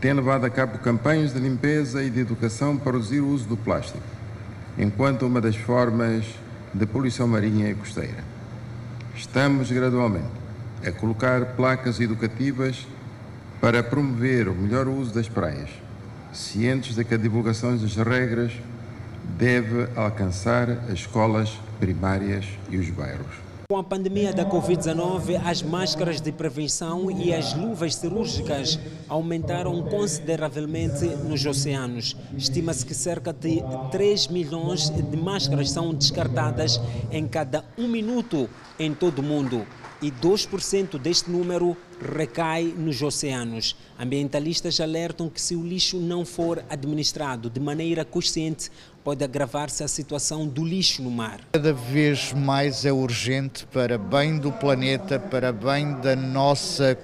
tem 0.00 0.12
levado 0.12 0.44
a 0.44 0.50
cabo 0.50 0.78
campanhas 0.78 1.34
de 1.34 1.40
limpeza 1.40 2.02
e 2.04 2.08
de 2.08 2.20
educação 2.20 2.78
para 2.78 2.92
reduzir 2.92 3.20
o 3.20 3.28
uso 3.28 3.48
do 3.48 3.56
plástico, 3.56 4.00
enquanto 4.78 5.26
uma 5.26 5.40
das 5.40 5.56
formas 5.56 6.24
de 6.72 6.86
poluição 6.86 7.26
marinha 7.26 7.68
e 7.68 7.74
costeira. 7.74 8.24
Estamos 9.14 9.70
gradualmente 9.70 10.30
a 10.86 10.92
colocar 10.92 11.56
placas 11.56 12.00
educativas 12.00 12.86
para 13.60 13.82
promover 13.82 14.48
o 14.48 14.54
melhor 14.54 14.86
uso 14.86 15.12
das 15.12 15.28
praias 15.28 15.68
cientes 16.32 16.94
de 16.94 17.04
que 17.04 17.14
a 17.14 17.18
divulgação 17.18 17.76
das 17.76 17.96
regras 17.96 18.52
deve 19.38 19.88
alcançar 19.96 20.70
as 20.70 21.00
escolas 21.00 21.50
primárias 21.78 22.44
e 22.68 22.76
os 22.76 22.90
bairros. 22.90 23.50
Com 23.70 23.78
a 23.78 23.84
pandemia 23.84 24.32
da 24.32 24.44
Covid-19, 24.44 25.40
as 25.44 25.62
máscaras 25.62 26.20
de 26.20 26.32
prevenção 26.32 27.08
e 27.08 27.32
as 27.32 27.54
luvas 27.54 27.94
cirúrgicas 27.94 28.80
aumentaram 29.08 29.80
consideravelmente 29.84 31.04
nos 31.04 31.46
oceanos. 31.46 32.16
Estima-se 32.36 32.84
que 32.84 32.94
cerca 32.94 33.32
de 33.32 33.62
3 33.92 34.26
milhões 34.26 34.90
de 34.90 35.16
máscaras 35.16 35.70
são 35.70 35.94
descartadas 35.94 36.80
em 37.12 37.28
cada 37.28 37.64
um 37.78 37.86
minuto 37.86 38.50
em 38.76 38.92
todo 38.92 39.20
o 39.20 39.22
mundo 39.22 39.64
e 40.02 40.10
2% 40.10 40.98
deste 40.98 41.30
número 41.30 41.76
recai 42.00 42.64
nos 42.64 43.02
oceanos. 43.02 43.76
Ambientalistas 43.98 44.80
alertam 44.80 45.28
que 45.28 45.40
se 45.40 45.54
o 45.54 45.62
lixo 45.62 45.98
não 45.98 46.24
for 46.24 46.64
administrado 46.70 47.50
de 47.50 47.60
maneira 47.60 48.04
consciente, 48.04 48.70
pode 49.04 49.24
agravar-se 49.24 49.82
a 49.82 49.88
situação 49.88 50.46
do 50.46 50.64
lixo 50.64 51.02
no 51.02 51.10
mar. 51.10 51.40
Cada 51.52 51.72
vez 51.72 52.32
mais 52.32 52.84
é 52.84 52.92
urgente 52.92 53.66
para 53.66 53.98
bem 53.98 54.38
do 54.38 54.52
planeta, 54.52 55.18
para 55.18 55.52
bem 55.52 55.94
da 56.00 56.14
nossa 56.16 56.96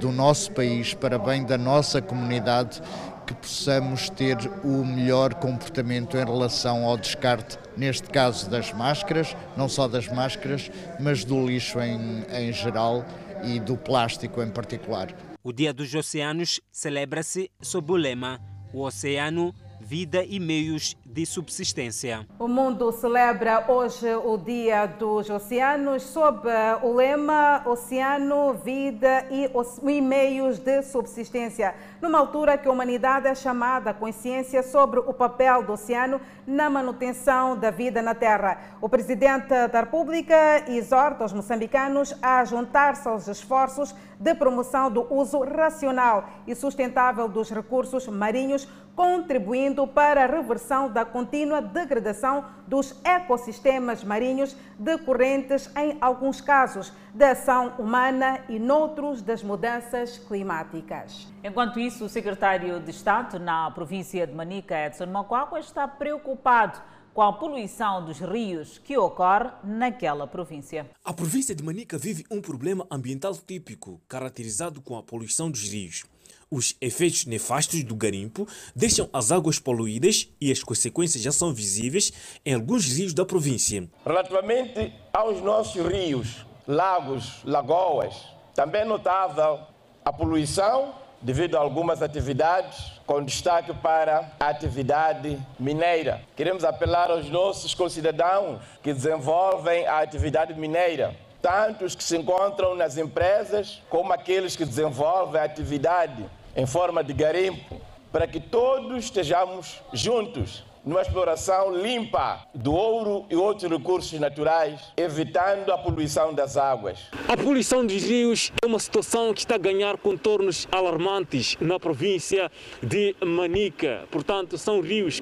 do 0.00 0.12
nosso 0.12 0.52
país, 0.52 0.94
para 0.94 1.18
bem 1.18 1.44
da 1.44 1.58
nossa 1.58 2.02
comunidade, 2.02 2.80
que 3.26 3.34
possamos 3.34 4.08
ter 4.10 4.36
o 4.64 4.84
melhor 4.84 5.34
comportamento 5.34 6.16
em 6.16 6.24
relação 6.24 6.84
ao 6.84 6.96
descarte, 6.96 7.58
neste 7.78 8.10
caso 8.10 8.50
das 8.50 8.72
máscaras, 8.72 9.36
não 9.56 9.68
só 9.68 9.86
das 9.86 10.08
máscaras, 10.08 10.70
mas 10.98 11.24
do 11.24 11.46
lixo 11.46 11.80
em, 11.80 12.24
em 12.30 12.52
geral 12.52 13.06
e 13.44 13.60
do 13.60 13.76
plástico 13.76 14.42
em 14.42 14.50
particular. 14.50 15.14
O 15.44 15.52
Dia 15.52 15.72
dos 15.72 15.94
Oceanos 15.94 16.60
celebra-se 16.72 17.50
sob 17.62 17.92
o 17.92 17.96
lema 17.96 18.40
O 18.72 18.82
Oceano 18.82 19.54
vida 19.80 20.24
e 20.24 20.38
meios 20.38 20.96
de 21.04 21.24
subsistência. 21.24 22.26
O 22.38 22.46
mundo 22.46 22.92
celebra 22.92 23.64
hoje 23.68 24.14
o 24.14 24.36
Dia 24.36 24.86
dos 24.86 25.30
Oceanos 25.30 26.02
sob 26.02 26.48
o 26.82 26.92
lema 26.92 27.62
Oceano, 27.66 28.54
Vida 28.54 29.26
e 29.30 30.00
Meios 30.00 30.58
de 30.58 30.82
Subsistência, 30.82 31.74
numa 32.00 32.18
altura 32.18 32.58
que 32.58 32.68
a 32.68 32.70
humanidade 32.70 33.26
é 33.26 33.34
chamada 33.34 33.90
à 33.90 33.94
consciência 33.94 34.62
sobre 34.62 35.00
o 35.00 35.14
papel 35.14 35.62
do 35.62 35.72
oceano 35.72 36.20
na 36.46 36.68
manutenção 36.68 37.56
da 37.56 37.70
vida 37.70 38.02
na 38.02 38.14
Terra. 38.14 38.58
O 38.80 38.88
Presidente 38.88 39.68
da 39.68 39.80
República 39.80 40.64
exorta 40.68 41.24
os 41.24 41.32
moçambicanos 41.32 42.14
a 42.22 42.44
juntar-se 42.44 43.08
aos 43.08 43.28
esforços 43.28 43.94
de 44.18 44.34
promoção 44.34 44.90
do 44.90 45.12
uso 45.12 45.40
racional 45.40 46.28
e 46.46 46.54
sustentável 46.54 47.28
dos 47.28 47.50
recursos 47.50 48.06
marinhos 48.08 48.68
contribuindo 48.98 49.86
para 49.86 50.24
a 50.24 50.26
reversão 50.26 50.90
da 50.90 51.04
contínua 51.04 51.62
degradação 51.62 52.46
dos 52.66 52.92
ecossistemas 53.04 54.02
marinhos 54.02 54.56
decorrentes, 54.76 55.70
em 55.76 55.96
alguns 56.00 56.40
casos, 56.40 56.92
da 57.14 57.30
ação 57.30 57.74
humana 57.78 58.44
e 58.48 58.58
noutros 58.58 59.22
das 59.22 59.40
mudanças 59.40 60.18
climáticas. 60.18 61.28
Enquanto 61.44 61.78
isso, 61.78 62.06
o 62.06 62.08
secretário 62.08 62.80
de 62.80 62.90
Estado 62.90 63.38
na 63.38 63.70
província 63.70 64.26
de 64.26 64.34
Manica, 64.34 64.74
Edson 64.86 65.06
Macuacua, 65.06 65.60
está 65.60 65.86
preocupado 65.86 66.80
com 67.14 67.22
a 67.22 67.32
poluição 67.32 68.04
dos 68.04 68.18
rios 68.18 68.78
que 68.78 68.98
ocorre 68.98 69.50
naquela 69.62 70.26
província. 70.26 70.90
A 71.04 71.12
província 71.12 71.54
de 71.54 71.62
Manica 71.62 71.96
vive 71.96 72.24
um 72.28 72.40
problema 72.40 72.84
ambiental 72.90 73.32
típico, 73.36 74.00
caracterizado 74.08 74.80
com 74.80 74.96
a 74.96 75.04
poluição 75.04 75.48
dos 75.48 75.62
rios. 75.68 76.04
Os 76.50 76.74
efeitos 76.80 77.26
nefastos 77.26 77.84
do 77.84 77.94
garimpo 77.94 78.48
deixam 78.74 79.06
as 79.12 79.30
águas 79.30 79.58
poluídas 79.58 80.28
e 80.40 80.50
as 80.50 80.62
consequências 80.62 81.22
já 81.22 81.30
são 81.30 81.52
visíveis 81.52 82.10
em 82.44 82.54
alguns 82.54 82.86
rios 82.86 83.12
da 83.12 83.22
província. 83.26 83.86
Relativamente 84.02 84.94
aos 85.12 85.42
nossos 85.42 85.84
rios, 85.86 86.46
lagos, 86.66 87.42
lagoas, 87.44 88.14
também 88.54 88.86
notável 88.86 89.60
a 90.02 90.10
poluição 90.10 90.94
devido 91.20 91.56
a 91.56 91.60
algumas 91.60 92.00
atividades, 92.00 92.92
com 93.04 93.22
destaque 93.22 93.74
para 93.74 94.32
a 94.40 94.48
atividade 94.48 95.38
mineira. 95.58 96.22
Queremos 96.34 96.64
apelar 96.64 97.10
aos 97.10 97.28
nossos 97.28 97.74
concidadãos 97.74 98.60
que 98.82 98.94
desenvolvem 98.94 99.86
a 99.86 99.98
atividade 99.98 100.54
mineira, 100.54 101.14
tanto 101.42 101.84
os 101.84 101.94
que 101.94 102.02
se 102.02 102.16
encontram 102.16 102.74
nas 102.74 102.96
empresas, 102.96 103.82
como 103.90 104.14
aqueles 104.14 104.56
que 104.56 104.64
desenvolvem 104.64 105.40
a 105.40 105.44
atividade 105.44 106.24
em 106.58 106.66
forma 106.66 107.04
de 107.04 107.12
garimpo, 107.12 107.80
para 108.10 108.26
que 108.26 108.40
todos 108.40 109.04
estejamos 109.04 109.80
juntos 109.94 110.64
numa 110.84 111.02
exploração 111.02 111.74
limpa 111.76 112.46
do 112.54 112.72
ouro 112.72 113.26
e 113.30 113.36
outros 113.36 113.70
recursos 113.70 114.18
naturais, 114.18 114.80
evitando 114.96 115.70
a 115.70 115.78
poluição 115.78 116.32
das 116.32 116.56
águas. 116.56 116.98
A 117.28 117.36
poluição 117.36 117.84
dos 117.84 118.02
rios 118.02 118.52
é 118.62 118.66
uma 118.66 118.78
situação 118.78 119.32
que 119.34 119.40
está 119.40 119.56
a 119.56 119.58
ganhar 119.58 119.96
contornos 119.98 120.66
alarmantes 120.70 121.56
na 121.60 121.78
província 121.78 122.50
de 122.82 123.14
Manica. 123.24 124.04
Portanto, 124.10 124.56
são 124.56 124.80
rios 124.80 125.20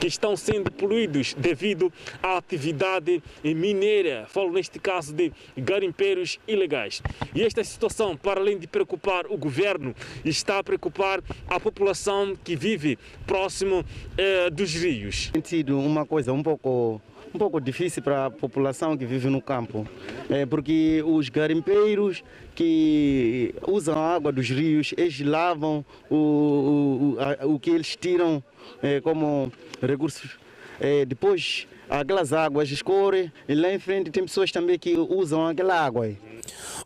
que 0.00 0.06
estão 0.06 0.36
sendo 0.36 0.70
poluídos 0.70 1.34
devido 1.34 1.92
à 2.22 2.36
atividade 2.36 3.22
mineira. 3.42 4.26
Falo 4.28 4.52
neste 4.52 4.78
caso 4.78 5.12
de 5.12 5.32
garimpeiros 5.56 6.38
ilegais. 6.46 7.02
E 7.34 7.42
esta 7.42 7.62
situação, 7.64 8.16
para 8.16 8.40
além 8.40 8.58
de 8.58 8.66
preocupar 8.66 9.26
o 9.26 9.36
governo, 9.36 9.94
está 10.24 10.58
a 10.58 10.64
preocupar 10.64 11.20
a 11.48 11.58
população 11.58 12.36
que 12.36 12.54
vive 12.56 12.98
próximo 13.26 13.84
eh, 14.16 14.50
dos 14.50 14.74
rios. 14.74 14.97
Tem 15.32 15.42
sido 15.44 15.78
uma 15.78 16.04
coisa 16.04 16.32
um 16.32 16.42
pouco 16.42 17.00
um 17.34 17.38
pouco 17.38 17.60
difícil 17.60 18.02
para 18.02 18.26
a 18.26 18.30
população 18.30 18.96
que 18.96 19.04
vive 19.04 19.28
no 19.28 19.40
campo, 19.40 19.86
é 20.30 20.46
porque 20.46 21.02
os 21.04 21.28
garimpeiros 21.28 22.24
que 22.54 23.54
usam 23.66 23.98
a 23.98 24.14
água 24.14 24.32
dos 24.32 24.48
rios, 24.48 24.94
eles 24.96 25.20
lavam 25.20 25.84
o, 26.08 26.16
o, 26.16 27.16
a, 27.20 27.46
o 27.46 27.58
que 27.58 27.70
eles 27.70 27.96
tiram 27.96 28.42
é, 28.82 29.00
como 29.00 29.52
recursos. 29.82 30.38
É, 30.80 31.04
depois 31.04 31.66
aquelas 31.88 32.32
águas 32.32 32.70
escorrem 32.70 33.32
e 33.48 33.54
lá 33.54 33.72
em 33.72 33.78
frente 33.78 34.10
tem 34.10 34.24
pessoas 34.24 34.50
também 34.50 34.78
que 34.78 34.96
usam 34.96 35.46
aquela 35.46 35.80
água. 35.80 36.10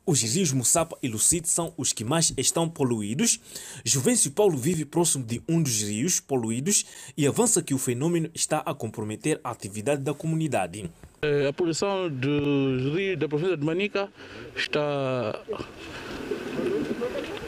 Os 0.05 0.21
rios 0.23 0.53
Mussapa 0.53 0.97
e 1.03 1.09
Lucite 1.09 1.49
são 1.49 1.73
os 1.77 1.93
que 1.93 2.05
mais 2.05 2.33
estão 2.37 2.69
poluídos. 2.69 3.39
Juvencio 3.85 4.33
Paulo 4.33 4.57
vive 4.57 4.85
próximo 4.85 5.25
de 5.25 5.41
um 5.49 5.63
dos 5.63 5.83
rios 5.83 6.19
poluídos 6.19 6.85
e 7.17 7.27
avança 7.27 7.63
que 7.63 7.75
o 7.75 7.79
fenômeno 7.79 8.29
está 8.35 8.59
a 8.59 8.75
comprometer 8.75 9.41
a 9.45 9.51
atividade 9.51 10.03
da 10.03 10.13
comunidade. 10.13 10.91
A 11.49 11.53
poluição 11.53 12.09
dos 12.09 12.95
rios 12.95 13.17
da 13.17 13.29
província 13.29 13.57
de 13.57 13.65
Manica 13.65 14.09
está, 14.57 15.41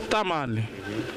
está 0.04 0.22
mal. 0.22 0.48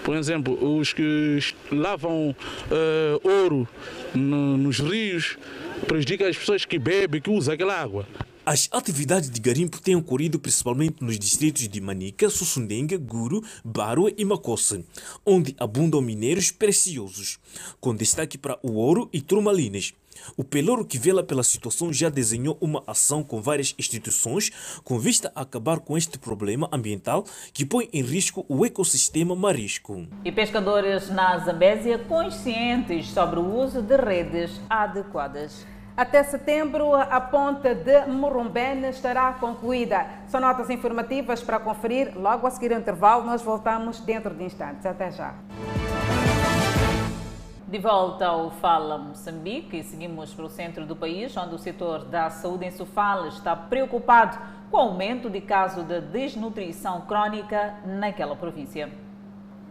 Por 0.03 0.15
exemplo, 0.15 0.79
os 0.79 0.91
que 0.91 1.37
lavam 1.71 2.31
uh, 2.31 3.29
ouro 3.29 3.67
no, 4.15 4.57
nos 4.57 4.79
rios 4.79 5.37
prejudicam 5.85 6.27
as 6.27 6.37
pessoas 6.37 6.65
que 6.65 6.79
bebem, 6.79 7.21
que 7.21 7.29
usam 7.29 7.53
aquela 7.53 7.75
água. 7.75 8.07
As 8.45 8.69
atividades 8.71 9.29
de 9.29 9.41
garimpo 9.41 9.81
têm 9.81 9.97
ocorrido 9.97 10.39
principalmente 10.39 11.03
nos 11.03 11.19
distritos 11.19 11.67
de 11.67 11.81
Manica, 11.81 12.29
Sussundenga, 12.29 12.97
Guru, 12.97 13.43
Barua 13.61 14.09
e 14.17 14.23
Macosse, 14.23 14.85
onde 15.25 15.53
abundam 15.59 15.99
minérios 15.99 16.49
preciosos, 16.49 17.39
com 17.81 17.93
destaque 17.93 18.37
para 18.37 18.57
o 18.63 18.75
ouro 18.75 19.09
e 19.11 19.19
turmalinas. 19.19 19.93
O 20.35 20.43
Pelouro 20.43 20.85
que 20.85 20.97
vela 20.97 21.23
pela 21.23 21.43
situação 21.43 21.91
já 21.91 22.09
desenhou 22.09 22.57
uma 22.59 22.83
ação 22.87 23.23
com 23.23 23.41
várias 23.41 23.73
instituições 23.77 24.51
com 24.83 24.99
vista 24.99 25.31
a 25.35 25.41
acabar 25.41 25.79
com 25.79 25.97
este 25.97 26.17
problema 26.17 26.69
ambiental 26.71 27.25
que 27.53 27.65
põe 27.65 27.89
em 27.93 28.01
risco 28.01 28.45
o 28.47 28.65
ecossistema 28.65 29.35
marisco. 29.35 30.07
E 30.23 30.31
pescadores 30.31 31.09
na 31.09 31.37
Zambésia 31.39 31.97
conscientes 31.99 33.07
sobre 33.09 33.39
o 33.39 33.55
uso 33.55 33.81
de 33.81 33.95
redes 33.95 34.59
adequadas. 34.69 35.65
Até 35.97 36.23
setembro, 36.23 36.93
a 36.93 37.19
ponte 37.19 37.73
de 37.73 38.05
Morumbene 38.05 38.89
estará 38.89 39.33
concluída. 39.33 40.05
São 40.27 40.39
notas 40.39 40.69
informativas 40.69 41.41
para 41.41 41.59
conferir. 41.59 42.15
Logo 42.15 42.45
a 42.45 42.51
seguir 42.51 42.71
o 42.71 42.75
intervalo, 42.75 43.23
nós 43.23 43.41
voltamos 43.41 43.99
dentro 44.01 44.31
de 44.35 44.43
instantes. 44.43 44.85
Até 44.85 45.09
já. 45.09 45.33
De 47.67 47.79
volta 47.79 48.27
ao 48.27 48.49
Fala 48.49 48.97
Moçambique, 48.97 49.83
seguimos 49.83 50.33
para 50.33 50.45
o 50.45 50.49
centro 50.49 50.85
do 50.85 50.95
país, 50.95 51.35
onde 51.35 51.53
o 51.53 51.57
setor 51.57 52.05
da 52.05 52.29
saúde 52.29 52.63
em 52.63 52.71
Sofala 52.71 53.27
está 53.27 53.57
preocupado 53.57 54.37
com 54.71 54.77
o 54.77 54.79
aumento 54.79 55.29
de 55.29 55.41
casos 55.41 55.83
de 55.83 55.99
desnutrição 55.99 57.01
crónica 57.01 57.75
naquela 57.85 58.37
província. 58.37 58.89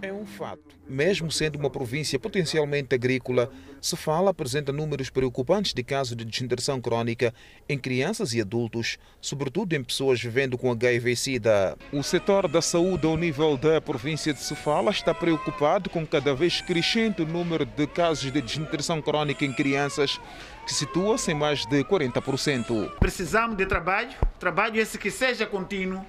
É 0.02 0.12
um 0.12 0.26
fato. 0.26 0.76
Mesmo 0.86 1.30
sendo 1.30 1.58
uma 1.58 1.70
província 1.70 2.18
potencialmente 2.18 2.94
agrícola, 2.94 3.50
Sofala 3.80 4.30
apresenta 4.30 4.72
números 4.72 5.10
preocupantes 5.10 5.72
de 5.72 5.82
casos 5.82 6.16
de 6.16 6.24
desnutrição 6.24 6.80
crônica 6.80 7.32
em 7.68 7.78
crianças 7.78 8.34
e 8.34 8.40
adultos, 8.40 8.98
sobretudo 9.20 9.74
em 9.74 9.82
pessoas 9.82 10.20
vivendo 10.20 10.58
com 10.58 10.70
HIV-Sida. 10.70 11.76
O 11.92 12.02
setor 12.02 12.46
da 12.46 12.60
saúde 12.60 13.06
ao 13.06 13.16
nível 13.16 13.56
da 13.56 13.80
província 13.80 14.34
de 14.34 14.42
Sofala 14.42 14.90
está 14.90 15.14
preocupado 15.14 15.88
com 15.88 16.06
cada 16.06 16.34
vez 16.34 16.60
crescente 16.60 17.24
número 17.24 17.64
de 17.64 17.86
casos 17.86 18.30
de 18.30 18.40
desnutrição 18.40 19.00
crônica 19.00 19.44
em 19.44 19.52
crianças, 19.52 20.20
que 20.66 20.74
situa-se 20.74 21.32
em 21.32 21.34
mais 21.34 21.64
de 21.66 21.82
40%. 21.84 22.96
Precisamos 22.98 23.56
de 23.56 23.66
trabalho, 23.66 24.10
trabalho 24.38 24.80
esse 24.80 24.98
que 24.98 25.10
seja 25.10 25.46
contínuo, 25.46 26.04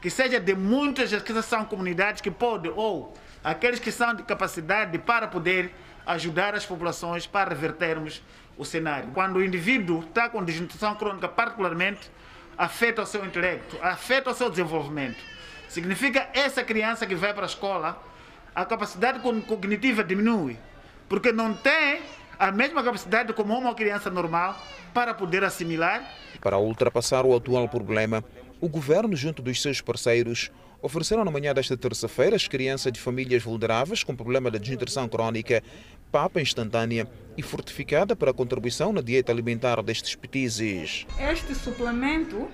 que 0.00 0.10
seja 0.10 0.38
de 0.38 0.54
muitas 0.54 1.12
que 1.22 1.42
são 1.42 1.64
comunidades 1.64 2.20
que 2.20 2.30
podem 2.30 2.72
ou 2.74 3.14
aqueles 3.42 3.80
que 3.80 3.90
são 3.92 4.14
de 4.14 4.22
capacidade 4.22 4.98
para 4.98 5.26
poder 5.26 5.74
ajudar 6.06 6.54
as 6.54 6.64
populações 6.64 7.26
para 7.26 7.50
revertermos 7.50 8.22
o 8.56 8.64
cenário. 8.64 9.10
Quando 9.12 9.36
o 9.36 9.44
indivíduo 9.44 10.00
está 10.00 10.28
com 10.28 10.42
desnutrição 10.42 10.94
crônica, 10.94 11.28
particularmente, 11.28 12.10
afeta 12.56 13.02
o 13.02 13.06
seu 13.06 13.24
intelecto, 13.24 13.76
afeta 13.82 14.30
o 14.30 14.34
seu 14.34 14.48
desenvolvimento. 14.48 15.18
Significa 15.68 16.28
essa 16.32 16.62
criança 16.62 17.06
que 17.06 17.14
vai 17.14 17.34
para 17.34 17.44
a 17.44 17.46
escola, 17.46 18.02
a 18.54 18.64
capacidade 18.64 19.20
cognitiva 19.20 20.02
diminui, 20.02 20.56
porque 21.08 21.32
não 21.32 21.52
tem 21.52 22.00
a 22.38 22.50
mesma 22.50 22.82
capacidade 22.82 23.32
como 23.32 23.56
uma 23.58 23.74
criança 23.74 24.08
normal 24.08 24.56
para 24.94 25.12
poder 25.12 25.44
assimilar. 25.44 26.02
Para 26.40 26.56
ultrapassar 26.56 27.26
o 27.26 27.34
atual 27.34 27.68
problema, 27.68 28.24
o 28.60 28.68
governo, 28.68 29.14
junto 29.14 29.42
dos 29.42 29.60
seus 29.60 29.80
parceiros, 29.80 30.50
ofereceram 30.80 31.24
na 31.24 31.30
manhã 31.30 31.52
desta 31.52 31.76
terça-feira 31.76 32.36
às 32.36 32.48
crianças 32.48 32.92
de 32.92 33.00
famílias 33.00 33.42
vulneráveis 33.42 34.04
com 34.04 34.14
problema 34.14 34.50
de 34.50 34.58
desnutrição 34.58 35.08
crónica 35.08 35.62
papa 36.10 36.40
instantânea 36.40 37.08
e 37.36 37.42
fortificada 37.42 38.14
para 38.14 38.30
a 38.30 38.34
contribuição 38.34 38.92
na 38.92 39.00
dieta 39.00 39.32
alimentar 39.32 39.82
destes 39.82 40.14
petizes. 40.14 41.06
Este 41.18 41.54
suplemento 41.54 42.48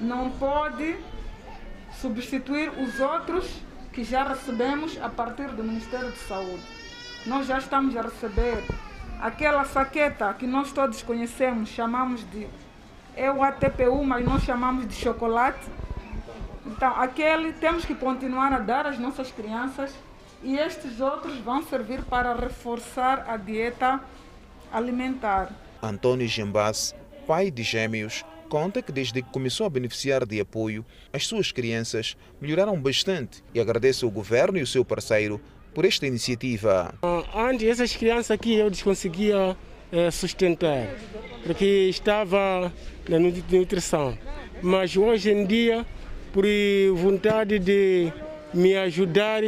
não 0.00 0.30
pode 0.30 0.96
substituir 2.00 2.70
os 2.70 2.98
outros 3.00 3.48
que 3.92 4.02
já 4.02 4.24
recebemos 4.24 4.98
a 5.00 5.08
partir 5.08 5.48
do 5.48 5.62
Ministério 5.62 6.10
de 6.10 6.18
Saúde. 6.18 6.62
Nós 7.26 7.46
já 7.46 7.58
estamos 7.58 7.96
a 7.96 8.02
receber 8.02 8.64
aquela 9.20 9.64
saqueta 9.64 10.34
que 10.34 10.46
nós 10.46 10.72
todos 10.72 11.02
conhecemos, 11.02 11.68
chamamos 11.68 12.28
de 12.30 12.46
é 13.16 13.30
o 13.30 13.42
ATPU, 13.42 14.04
mas 14.04 14.24
nós 14.24 14.42
chamamos 14.42 14.86
de 14.86 14.94
chocolate 14.94 15.60
então, 16.82 16.96
aquele 16.96 17.52
temos 17.52 17.84
que 17.84 17.94
continuar 17.94 18.52
a 18.52 18.58
dar 18.58 18.86
às 18.86 18.98
nossas 18.98 19.30
crianças 19.30 19.92
e 20.42 20.56
estes 20.56 21.00
outros 21.00 21.36
vão 21.38 21.62
servir 21.62 22.02
para 22.04 22.34
reforçar 22.34 23.24
a 23.28 23.36
dieta 23.36 24.00
alimentar. 24.72 25.52
Antônio 25.82 26.26
Gembas, 26.26 26.94
pai 27.26 27.50
de 27.50 27.62
gêmeos, 27.62 28.24
conta 28.48 28.80
que 28.80 28.92
desde 28.92 29.22
que 29.22 29.30
começou 29.30 29.66
a 29.66 29.70
beneficiar 29.70 30.24
de 30.24 30.40
apoio, 30.40 30.84
as 31.12 31.26
suas 31.26 31.52
crianças 31.52 32.16
melhoraram 32.40 32.80
bastante 32.80 33.42
e 33.54 33.60
agradece 33.60 34.04
ao 34.04 34.10
governo 34.10 34.58
e 34.58 34.62
o 34.62 34.66
seu 34.66 34.84
parceiro 34.84 35.40
por 35.74 35.84
esta 35.84 36.06
iniciativa. 36.06 36.94
Antes, 37.34 37.68
essas 37.68 37.96
crianças 37.96 38.30
aqui 38.30 38.54
eu 38.54 38.70
conseguia 38.82 39.56
eh, 39.90 40.10
sustentar, 40.10 40.88
porque 41.44 41.88
estava 41.88 42.72
na 43.08 43.18
nutrição. 43.18 44.16
Mas 44.62 44.96
hoje 44.96 45.30
em 45.30 45.44
dia 45.44 45.84
por 46.32 46.44
vontade 46.94 47.58
de 47.58 48.10
me 48.54 48.74
ajudar, 48.76 49.42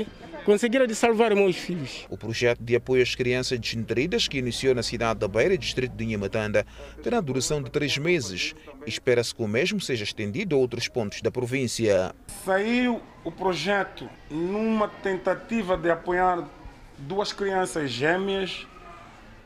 conseguiram 0.45 0.87
de 0.87 0.95
salvar 0.95 1.35
meus 1.35 1.57
filhos. 1.57 2.07
O 2.11 2.17
projeto 2.17 2.63
de 2.63 2.77
apoio 2.77 3.03
às 3.03 3.15
crianças 3.15 3.59
desnutridas, 3.59 4.29
que 4.29 4.39
iniciou 4.39 4.75
na 4.75 4.83
cidade 4.83 5.21
da 5.21 5.27
Beira, 5.27 5.57
distrito 5.57 5.97
de 5.97 6.05
Inhamatanda, 6.05 6.67
terá 7.03 7.21
duração 7.21 7.63
de 7.63 7.71
três 7.71 7.97
meses. 7.97 8.55
Espera-se 8.87 9.35
que 9.35 9.43
o 9.43 9.49
mesmo 9.49 9.81
seja 9.81 10.05
estendido 10.05 10.55
a 10.55 10.59
outros 10.59 10.87
pontos 10.87 11.23
da 11.23 11.31
província. 11.31 12.15
Saiu 12.45 13.01
o 13.25 13.33
projeto 13.33 14.09
numa 14.31 14.87
tentativa 14.89 15.77
de 15.77 15.91
apoiar 15.91 16.47
duas 16.99 17.33
crianças 17.33 17.91
gêmeas 17.91 18.67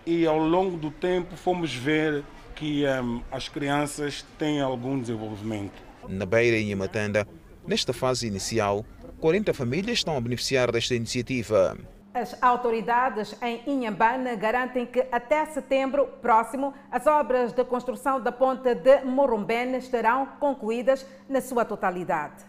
e 0.04 0.26
ao 0.26 0.38
longo 0.38 0.76
do 0.76 0.90
tempo 0.90 1.36
fomos 1.36 1.72
ver 1.72 2.24
que 2.58 2.84
um, 2.84 3.22
as 3.30 3.48
crianças 3.48 4.24
têm 4.36 4.60
algum 4.60 4.98
desenvolvimento. 4.98 5.80
Na 6.08 6.26
Beira 6.26 6.56
e 6.56 6.64
Inhamatanda, 6.64 7.26
nesta 7.64 7.92
fase 7.92 8.26
inicial, 8.26 8.84
40 9.20 9.54
famílias 9.54 9.98
estão 9.98 10.16
a 10.16 10.20
beneficiar 10.20 10.72
desta 10.72 10.94
iniciativa. 10.94 11.78
As 12.12 12.42
autoridades 12.42 13.36
em 13.40 13.62
Inhambane 13.64 14.34
garantem 14.34 14.86
que 14.86 15.06
até 15.12 15.46
setembro 15.46 16.08
próximo 16.20 16.74
as 16.90 17.06
obras 17.06 17.52
de 17.52 17.64
construção 17.64 18.20
da 18.20 18.32
ponte 18.32 18.74
de 18.74 19.04
Morumbene 19.04 19.78
estarão 19.78 20.26
concluídas 20.40 21.06
na 21.28 21.40
sua 21.40 21.64
totalidade. 21.64 22.44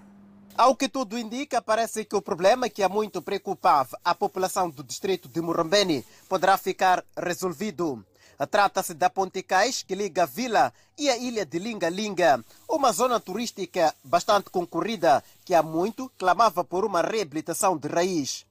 Ao 0.58 0.76
que 0.76 0.90
tudo 0.90 1.20
indica, 1.20 1.62
parece 1.62 2.04
que 2.04 2.16
o 2.16 2.22
problema 2.22 2.68
que 2.68 2.82
há 2.82 2.90
muito 2.90 3.22
preocupava 3.22 3.98
a 4.04 4.16
população 4.16 4.70
do 4.70 4.84
distrito 4.84 5.30
de 5.30 5.40
Morumbene 5.40 6.04
poderá 6.28 6.58
ficar 6.58 7.06
resolvido. 7.16 8.04
Trata-se 8.48 8.94
da 8.94 9.10
Ponte 9.10 9.44
Cais, 9.44 9.84
que 9.84 9.94
liga 9.94 10.24
a 10.24 10.26
vila 10.26 10.74
e 10.98 11.10
a 11.10 11.18
ilha 11.18 11.46
de 11.46 11.60
Linga 11.60 11.90
Linga, 11.90 12.44
uma 12.70 12.92
zona 12.94 13.20
turística 13.20 13.94
bastante 14.04 14.50
concorrida 14.50 15.24
que 15.44 15.54
há 15.54 15.62
muito 15.62 16.10
clamava 16.18 16.64
por 16.64 16.86
uma 16.86 17.02
reabilitação 17.02 17.78
de 17.78 17.88
raiz. 17.90 18.46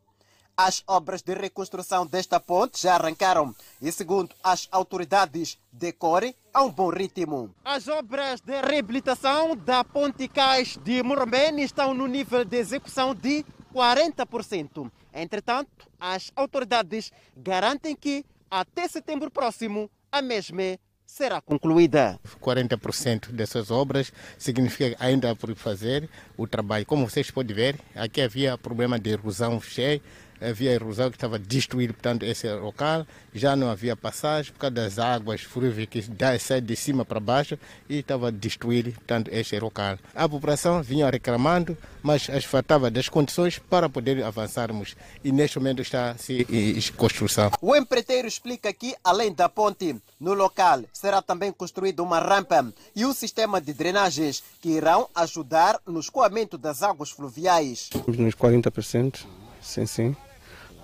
As 0.55 0.82
obras 0.89 1.22
de 1.22 1.34
reconstrução 1.34 2.05
desta 2.05 2.41
ponte 2.41 2.82
já 2.82 2.97
arrancaram 2.97 3.55
e, 3.80 3.93
segundo 3.93 4.34
as 4.43 4.66
autoridades, 4.72 5.57
decorrem 5.72 6.34
a 6.53 6.64
um 6.64 6.70
bom 6.70 6.91
ritmo. 6.91 7.55
As 7.64 7.86
obras 7.86 8.41
de 8.41 8.61
reabilitação 8.61 9.57
da 9.57 9.84
Ponte 9.84 10.26
Cais 10.26 10.76
de 10.82 11.01
Murambene 11.03 11.62
estão 11.62 11.95
no 11.95 12.09
nível 12.09 12.45
de 12.45 12.57
execução 12.57 13.14
de 13.14 13.47
40%. 13.72 14.91
Entretanto, 15.14 15.89
as 16.01 16.32
autoridades 16.34 17.12
garantem 17.36 17.95
que 17.95 18.26
até 18.51 18.89
setembro 18.89 19.31
próximo 19.31 19.91
a 20.11 20.23
mesma 20.23 20.79
será 21.07 21.41
concluída. 21.41 22.21
40% 22.41 23.31
dessas 23.33 23.71
obras 23.71 24.13
significa 24.37 24.95
ainda 25.01 25.35
por 25.35 25.55
fazer 25.57 26.09
o 26.37 26.47
trabalho. 26.47 26.85
Como 26.85 27.09
vocês 27.09 27.31
podem 27.31 27.57
ver, 27.57 27.81
aqui 27.95 28.21
havia 28.21 28.59
problema 28.59 28.99
de 28.99 29.11
erosão 29.11 29.61
cheia 29.61 30.01
havia 30.41 30.72
erosão 30.72 31.11
que 31.11 31.16
estava 31.16 31.39
destruído, 31.39 31.95
portanto, 31.95 32.24
esse 32.24 32.51
local. 32.55 33.07
Já 33.34 33.55
não 33.55 33.70
havia 33.70 33.95
passagem 33.95 34.53
por 34.53 34.59
causa 34.59 34.74
das 34.74 34.99
águas 34.99 35.43
fluvíveis 35.43 35.89
que 35.89 36.03
saem 36.39 36.62
de 36.62 36.74
cima 36.74 37.05
para 37.05 37.20
baixo 37.20 37.59
e 37.89 37.99
estava 37.99 38.32
destruído, 38.32 38.93
portanto, 38.93 39.28
esse 39.32 39.59
local. 39.61 39.99
A 40.14 40.28
população 40.28 40.82
vinha 40.82 41.09
reclamando, 41.09 41.76
mas 42.03 42.26
faltava 42.45 42.91
das 42.91 43.09
condições 43.09 43.59
para 43.59 43.89
poder 43.89 44.24
avançarmos 44.24 44.97
e 45.22 45.30
neste 45.30 45.59
momento 45.59 45.82
está 45.82 46.16
em 46.28 46.80
construção. 46.97 47.51
O 47.61 47.76
empreiteiro 47.76 48.26
explica 48.26 48.72
que, 48.72 48.95
além 49.05 49.32
da 49.32 49.49
ponte, 49.49 49.95
no 50.18 50.34
local 50.34 50.82
será 50.93 51.22
também 51.22 51.53
construída 51.53 52.03
uma 52.03 52.18
rampa 52.18 52.72
e 52.97 53.05
um 53.05 53.12
sistema 53.12 53.61
de 53.61 53.72
drenagens 53.72 54.43
que 54.61 54.70
irão 54.70 55.09
ajudar 55.14 55.80
no 55.86 56.01
escoamento 56.01 56.59
das 56.59 56.82
águas 56.82 57.11
fluviais. 57.11 57.91
Nos 58.07 58.34
40%, 58.34 59.26
sim, 59.61 59.86
sim. 59.86 60.16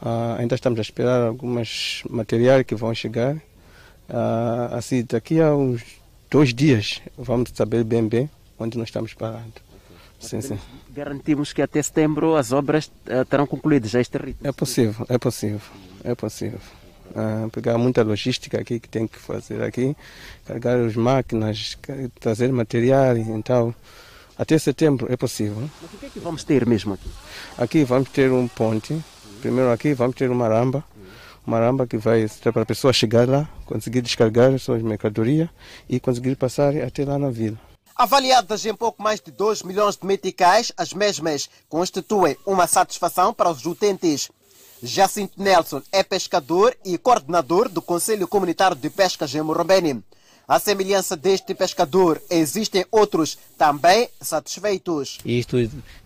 Uh, 0.05 0.39
ainda 0.39 0.55
estamos 0.55 0.79
a 0.79 0.83
esperar 0.83 1.23
algumas 1.23 2.03
materiais 2.11 2.67
que 2.67 2.75
vão 2.75 2.95
chegar. 2.95 3.37
Uh, 3.37 4.75
assim, 4.77 5.03
daqui 5.09 5.41
a 5.41 5.55
uns 5.55 5.83
dois 6.31 6.53
dias 6.53 7.01
vamos 7.17 7.51
saber 7.55 7.85
bem 7.85 8.07
bem 8.07 8.31
onde 8.59 8.77
nós 8.77 8.89
estamos 8.89 9.15
parando. 9.15 9.55
Sim, 10.21 10.43
sim. 10.43 10.59
Garantimos 10.95 11.55
que 11.55 11.63
até 11.63 11.83
setembro 11.83 12.37
as 12.37 12.53
obras 12.53 12.93
uh, 13.07 13.25
terão 13.25 13.47
concluídas 13.47 13.95
a 13.95 14.01
este 14.01 14.19
ritmo. 14.19 14.47
É 14.47 14.53
possível, 14.53 15.07
é 15.09 15.17
possível, 15.17 15.61
é 16.05 16.15
possível. 16.15 16.61
Uh, 17.11 17.49
pegar 17.49 17.79
muita 17.79 18.03
logística 18.03 18.61
aqui 18.61 18.79
que 18.79 18.89
tem 18.89 19.07
que 19.07 19.19
fazer 19.19 19.63
aqui, 19.63 19.97
carregar 20.45 20.77
as 20.85 20.97
máquinas, 20.97 21.79
trazer 22.21 22.53
material, 22.53 23.17
então 23.17 23.75
até 24.37 24.59
setembro 24.59 25.11
é 25.11 25.17
possível. 25.17 25.69
Mas 25.81 25.95
o 25.95 25.97
que 25.97 26.07
é 26.07 26.09
que 26.11 26.21
vamos 26.21 26.45
ter 26.45 26.67
mesmo 26.67 26.93
aqui? 26.93 27.09
Aqui 27.57 27.85
vamos 27.85 28.11
ter 28.11 28.31
um 28.31 28.47
ponte 28.49 29.03
Primeiro 29.45 29.71
aqui 29.71 29.93
vamos 29.93 30.17
ter 30.17 30.31
uma 30.31 30.49
ramba, 30.49 30.83
uma 31.47 31.59
ramba 31.59 31.87
que 31.87 31.99
vai 31.99 32.27
para 32.51 32.63
a 32.63 32.65
pessoa 32.65 32.95
chegar 32.95 33.29
lá, 33.29 33.47
conseguir 33.67 34.01
descarregar 34.01 34.59
suas 34.59 34.81
mercadorias 34.81 35.51
e 35.87 36.01
conseguir 36.01 36.35
passar 36.35 36.75
até 36.79 37.05
lá 37.05 37.19
na 37.19 37.29
vila. 37.29 37.59
Avaliadas 37.95 38.65
em 38.65 38.75
pouco 38.75 39.03
mais 39.03 39.21
de 39.21 39.31
2 39.31 39.63
milhões 39.63 39.99
de 39.99 40.07
meticais, 40.07 40.73
as 40.79 40.95
mesmas 40.95 41.51
constituem 41.69 42.39
uma 42.47 42.67
satisfação 42.67 43.35
para 43.35 43.51
os 43.51 43.67
utentes. 43.67 44.31
Jacinto 44.83 45.35
Nelson 45.37 45.83
é 45.93 46.03
pescador 46.03 46.75
e 46.83 46.97
coordenador 46.97 47.69
do 47.69 47.83
Conselho 47.83 48.27
Comunitário 48.27 48.75
de 48.75 48.89
Pescas 48.89 49.35
em 49.35 49.43
Morrobene. 49.43 50.03
À 50.49 50.59
semelhança 50.59 51.17
deste 51.17 51.55
pescador, 51.55 52.19
existem 52.31 52.87
outros 52.91 53.37
também 53.59 54.09
satisfeitos. 54.23 55.19
Isto 55.23 55.57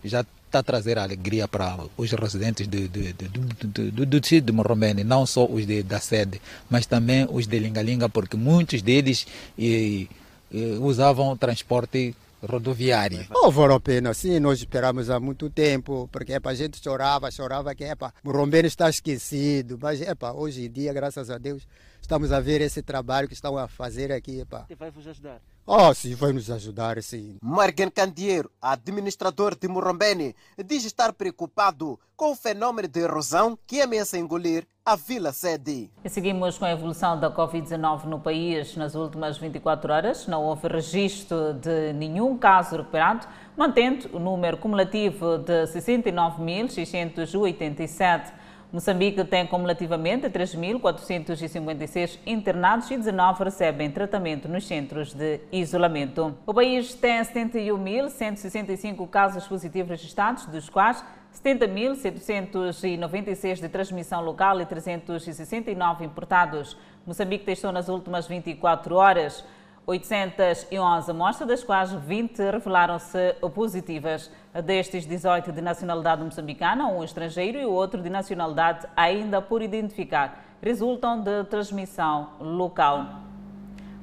já 0.03 0.25
está 0.49 0.59
a 0.59 0.63
trazer 0.63 0.97
alegria 0.97 1.47
para 1.47 1.77
os 1.95 2.11
residentes 2.11 2.67
do, 2.67 2.87
do, 2.87 3.13
do, 3.13 3.91
do, 3.91 4.05
do 4.05 4.19
distrito 4.19 4.45
de 4.45 4.51
Morromene, 4.51 5.03
não 5.03 5.25
só 5.25 5.45
os 5.45 5.65
de, 5.65 5.83
da 5.83 5.99
sede, 5.99 6.41
mas 6.69 6.85
também 6.85 7.27
os 7.29 7.47
de 7.47 7.59
Lingalinga, 7.59 8.09
porque 8.09 8.35
muitos 8.35 8.81
deles 8.81 9.27
e, 9.57 10.09
e, 10.51 10.77
usavam 10.81 11.37
transporte 11.37 12.15
rodoviário. 12.41 13.27
Oh, 13.31 13.79
pena, 13.79 14.13
sim, 14.13 14.39
nós 14.39 14.59
esperamos 14.59 15.09
há 15.09 15.19
muito 15.19 15.49
tempo, 15.49 16.09
porque 16.11 16.33
epa, 16.33 16.49
a 16.49 16.55
gente 16.55 16.81
chorava, 16.81 17.29
chorava 17.29 17.75
que 17.75 17.83
epa, 17.83 18.13
Morromene 18.23 18.67
está 18.67 18.89
esquecido, 18.89 19.77
mas 19.79 20.01
epa, 20.01 20.31
hoje 20.31 20.65
em 20.65 20.71
dia, 20.71 20.91
graças 20.93 21.29
a 21.29 21.37
Deus, 21.37 21.67
estamos 22.09 22.31
a 22.31 22.39
ver 22.39 22.59
esse 22.59 22.81
trabalho 22.81 23.27
que 23.27 23.35
estão 23.35 23.55
a 23.55 23.67
fazer 23.67 24.11
aqui. 24.11 24.39
Epa. 24.39 24.65
Vai 24.79 24.89
vos 24.89 25.07
ajudar? 25.07 25.39
Oh, 25.63 25.93
sim, 25.93 26.15
vai 26.15 26.33
nos 26.33 26.49
ajudar, 26.49 26.99
sim. 27.03 27.37
Morgan 27.39 27.91
Candeeiro, 27.91 28.49
administrador 28.59 29.55
de 29.55 29.67
Morrombene, 29.67 30.35
diz 30.65 30.85
estar 30.85 31.13
preocupado 31.13 31.99
com 32.15 32.31
o 32.31 32.35
fenômeno 32.35 32.87
de 32.87 33.01
erosão 33.01 33.55
que 33.67 33.79
ameaça 33.79 34.17
engolir 34.17 34.65
a 34.83 34.95
Vila 34.95 35.31
Sede. 35.31 35.91
E 36.03 36.09
seguimos 36.09 36.57
com 36.57 36.65
a 36.65 36.71
evolução 36.71 37.19
da 37.19 37.29
Covid-19 37.29 38.05
no 38.05 38.19
país. 38.19 38.75
Nas 38.75 38.95
últimas 38.95 39.37
24 39.37 39.93
horas 39.93 40.25
não 40.25 40.41
houve 40.41 40.67
registro 40.67 41.53
de 41.53 41.93
nenhum 41.93 42.39
caso 42.39 42.75
recuperado, 42.75 43.27
mantendo 43.55 44.09
o 44.11 44.19
número 44.19 44.57
cumulativo 44.57 45.37
de 45.37 45.67
69.687. 45.67 48.38
Moçambique 48.71 49.25
tem 49.25 49.47
cumulativamente 49.47 50.29
3.456 50.29 52.19
internados 52.23 52.91
e 52.91 52.97
19 52.97 53.45
recebem 53.45 53.89
tratamento 53.89 54.47
nos 54.47 54.67
centros 54.67 55.11
de 55.11 55.39
isolamento. 55.51 56.37
O 56.45 56.53
país 56.53 56.93
tem 56.93 57.19
71.165 57.19 59.09
casos 59.09 59.47
positivos 59.47 59.89
registrados, 59.89 60.45
dos 60.45 60.69
quais 60.69 61.03
70.796 61.43 63.59
de 63.59 63.69
transmissão 63.69 64.21
local 64.21 64.61
e 64.61 64.67
369 64.67 66.05
importados. 66.05 66.77
Moçambique 67.07 67.45
testou 67.45 67.71
nas 67.71 67.89
últimas 67.89 68.27
24 68.27 68.93
horas 68.93 69.43
811 69.89 71.09
amostras, 71.09 71.49
das 71.49 71.63
quais 71.63 71.91
20 71.91 72.51
revelaram-se 72.51 73.33
positivas. 73.55 74.31
Destes, 74.63 75.03
18 75.07 75.51
de 75.51 75.61
nacionalidade 75.61 76.23
moçambicana, 76.23 76.85
um 76.87 77.03
estrangeiro 77.03 77.57
e 77.57 77.65
o 77.65 77.71
outro 77.71 77.99
de 77.99 78.09
nacionalidade 78.09 78.85
ainda 78.95 79.41
por 79.41 79.63
identificar, 79.63 80.45
resultam 80.61 81.19
de 81.21 81.43
transmissão 81.45 82.29
local. 82.39 83.03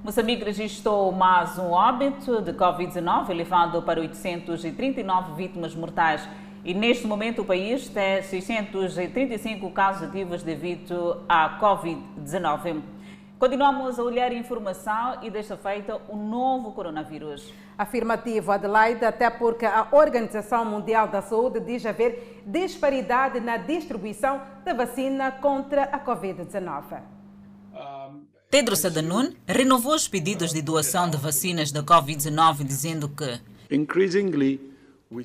Moçambique 0.03 0.45
registrou 0.45 1.13
mais 1.13 1.57
um 1.57 1.71
óbito 1.71 2.43
de 2.43 2.53
Covid-19, 2.53 3.31
elevado 3.31 3.81
para 3.83 4.01
839 4.01 5.35
vítimas 5.35 5.73
mortais. 5.75 6.29
E 6.65 6.75
neste 6.75 7.07
momento 7.07 7.43
o 7.43 7.45
país 7.45 7.89
tem 7.89 8.23
635 8.23 9.71
casos 9.71 10.09
ativos 10.09 10.43
devido 10.43 11.23
à 11.29 11.61
Covid-19. 11.61 12.96
Continuamos 13.39 13.99
a 13.99 14.03
olhar 14.03 14.31
a 14.31 14.35
informação 14.35 15.23
e 15.23 15.29
desta 15.29 15.59
feita 15.59 16.01
o 16.09 16.17
novo 16.17 16.73
coronavírus. 16.73 17.53
Afirmativo, 17.77 18.51
Adelaide, 18.51 19.05
até 19.05 19.29
porque 19.29 19.67
a 19.67 19.89
Organização 19.93 20.65
Mundial 20.65 21.07
da 21.09 21.21
Saúde 21.21 21.61
diz 21.61 21.85
haver 21.85 22.43
disparidade 22.47 23.39
na 23.39 23.59
distribuição 23.59 24.41
da 24.65 24.73
vacina 24.73 25.31
contra 25.31 25.83
a 25.83 25.99
Covid-19. 26.03 27.03
Tedros 28.51 28.87
Adhanom 28.87 29.31
renovou 29.47 29.95
os 29.95 30.09
pedidos 30.09 30.55
de 30.55 30.63
doação 30.63 31.11
de 31.11 31.19
vacinas 31.19 31.71
da 31.71 31.83
Covid-19, 31.83 32.65
dizendo 32.65 33.07
que 33.07 33.39
Increasingly, 33.71 34.76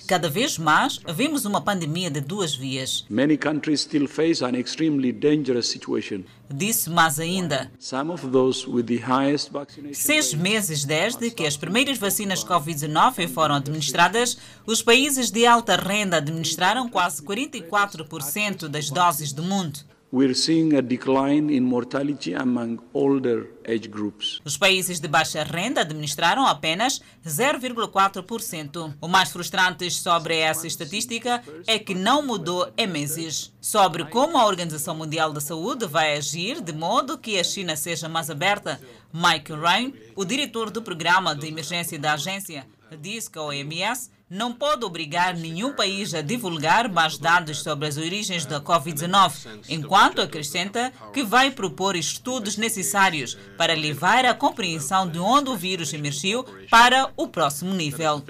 Cada 0.07 0.29
vez 0.29 0.59
mais 0.59 0.99
vemos 1.15 1.43
uma 1.43 1.59
pandemia 1.59 2.11
de 2.11 2.21
duas 2.21 2.55
vias. 2.55 3.03
Many 3.09 3.35
countries 3.35 3.81
still 3.81 4.07
face 4.07 4.43
an 4.43 4.55
extremely 4.55 5.11
dangerous 5.11 5.69
situation. 5.69 6.23
Disse 6.47 6.87
mais 6.87 7.19
ainda. 7.19 7.71
Some 7.79 8.11
of 8.11 8.29
those 8.29 8.69
with 8.69 8.85
the 8.85 8.97
highest 8.99 9.51
vaccination 9.51 9.95
Seis 9.95 10.35
meses 10.35 10.85
desde 10.85 11.31
que 11.31 11.47
as 11.47 11.57
primeiras 11.57 11.97
vacinas 11.97 12.43
Covid-19 12.43 13.27
foram 13.29 13.55
administradas, 13.55 14.37
os 14.67 14.83
países 14.83 15.31
de 15.31 15.47
alta 15.47 15.75
renda 15.75 16.17
administraram 16.17 16.87
quase 16.87 17.23
44% 17.23 18.67
das 18.67 18.91
doses 18.91 19.33
do 19.33 19.41
mundo. 19.41 19.79
We're 20.11 20.35
seeing 20.35 20.75
a 20.75 20.81
decline 20.81 21.49
in 21.49 21.63
mortality 21.63 22.33
among 22.33 22.79
older 22.93 23.47
age 23.65 23.87
groups. 23.87 24.41
Os 24.43 24.57
países 24.57 24.99
de 24.99 25.07
baixa 25.07 25.43
renda 25.43 25.81
administraram 25.81 26.45
apenas 26.45 27.01
0,4%. 27.25 28.93
O 28.99 29.07
mais 29.07 29.31
frustrante 29.31 29.89
sobre 29.89 30.37
essa 30.37 30.67
estatística 30.67 31.41
é 31.65 31.79
que 31.79 31.95
não 31.95 32.21
mudou 32.21 32.69
em 32.77 32.87
meses. 32.87 33.53
Sobre 33.61 34.05
como 34.05 34.37
a 34.37 34.45
Organização 34.45 34.95
Mundial 34.95 35.31
da 35.31 35.39
Saúde 35.39 35.85
vai 35.85 36.17
agir 36.17 36.61
de 36.61 36.73
modo 36.73 37.17
que 37.17 37.39
a 37.39 37.43
China 37.43 37.75
seja 37.75 38.09
mais 38.09 38.29
aberta, 38.29 38.81
Mike 39.13 39.53
Ryan, 39.53 39.93
o 40.15 40.25
diretor 40.25 40.69
do 40.69 40.81
programa 40.81 41.35
de 41.35 41.47
emergência 41.47 41.97
da 41.97 42.13
agência, 42.13 42.65
diz 42.97 43.27
que 43.27 43.39
a 43.39 43.43
OMS 43.43 44.09
não 44.29 44.53
pode 44.53 44.85
obrigar 44.85 45.35
nenhum 45.35 45.73
país 45.73 46.13
a 46.13 46.21
divulgar 46.21 46.89
mais 46.89 47.17
dados 47.17 47.61
sobre 47.61 47.85
as 47.87 47.97
origens 47.97 48.45
da 48.45 48.61
Covid-19, 48.61 49.65
enquanto 49.67 50.21
acrescenta 50.21 50.91
que 51.13 51.21
vai 51.21 51.51
propor 51.51 51.97
estudos 51.97 52.55
necessários 52.55 53.37
para 53.57 53.73
levar 53.73 54.23
a 54.25 54.33
compreensão 54.33 55.09
de 55.09 55.19
onde 55.19 55.49
o 55.49 55.57
vírus 55.57 55.93
emergiu 55.93 56.45
para 56.69 57.11
o 57.17 57.27
próximo 57.27 57.73
nível. 57.73 58.21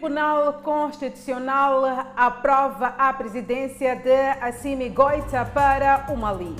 Tribunal 0.00 0.54
Constitucional 0.62 1.84
aprova 2.16 2.94
a 2.96 3.12
presidência 3.12 3.94
de 3.96 4.30
Assimi 4.40 4.88
Goita 4.88 5.44
para 5.44 6.06
o 6.08 6.16
Mali. 6.16 6.56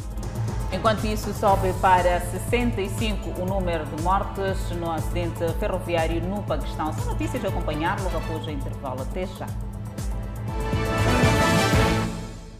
Enquanto 0.70 1.07
isso, 1.07 1.32
sobe 1.32 1.72
para 1.80 2.20
65 2.20 3.41
o 3.41 3.47
número 3.47 3.86
de 3.86 4.03
mortes 4.03 4.70
no 4.72 4.93
acidente 4.93 5.49
ferroviário 5.59 6.20
no 6.20 6.43
Paquistão. 6.43 6.93
São 6.93 7.07
notícias 7.07 7.43
a 7.43 7.49
acompanhar 7.49 7.99
logo 8.03 8.18
após 8.18 8.47
o 8.47 8.51
intervalo. 8.51 9.01
Até 9.01 9.26
já. 9.26 9.47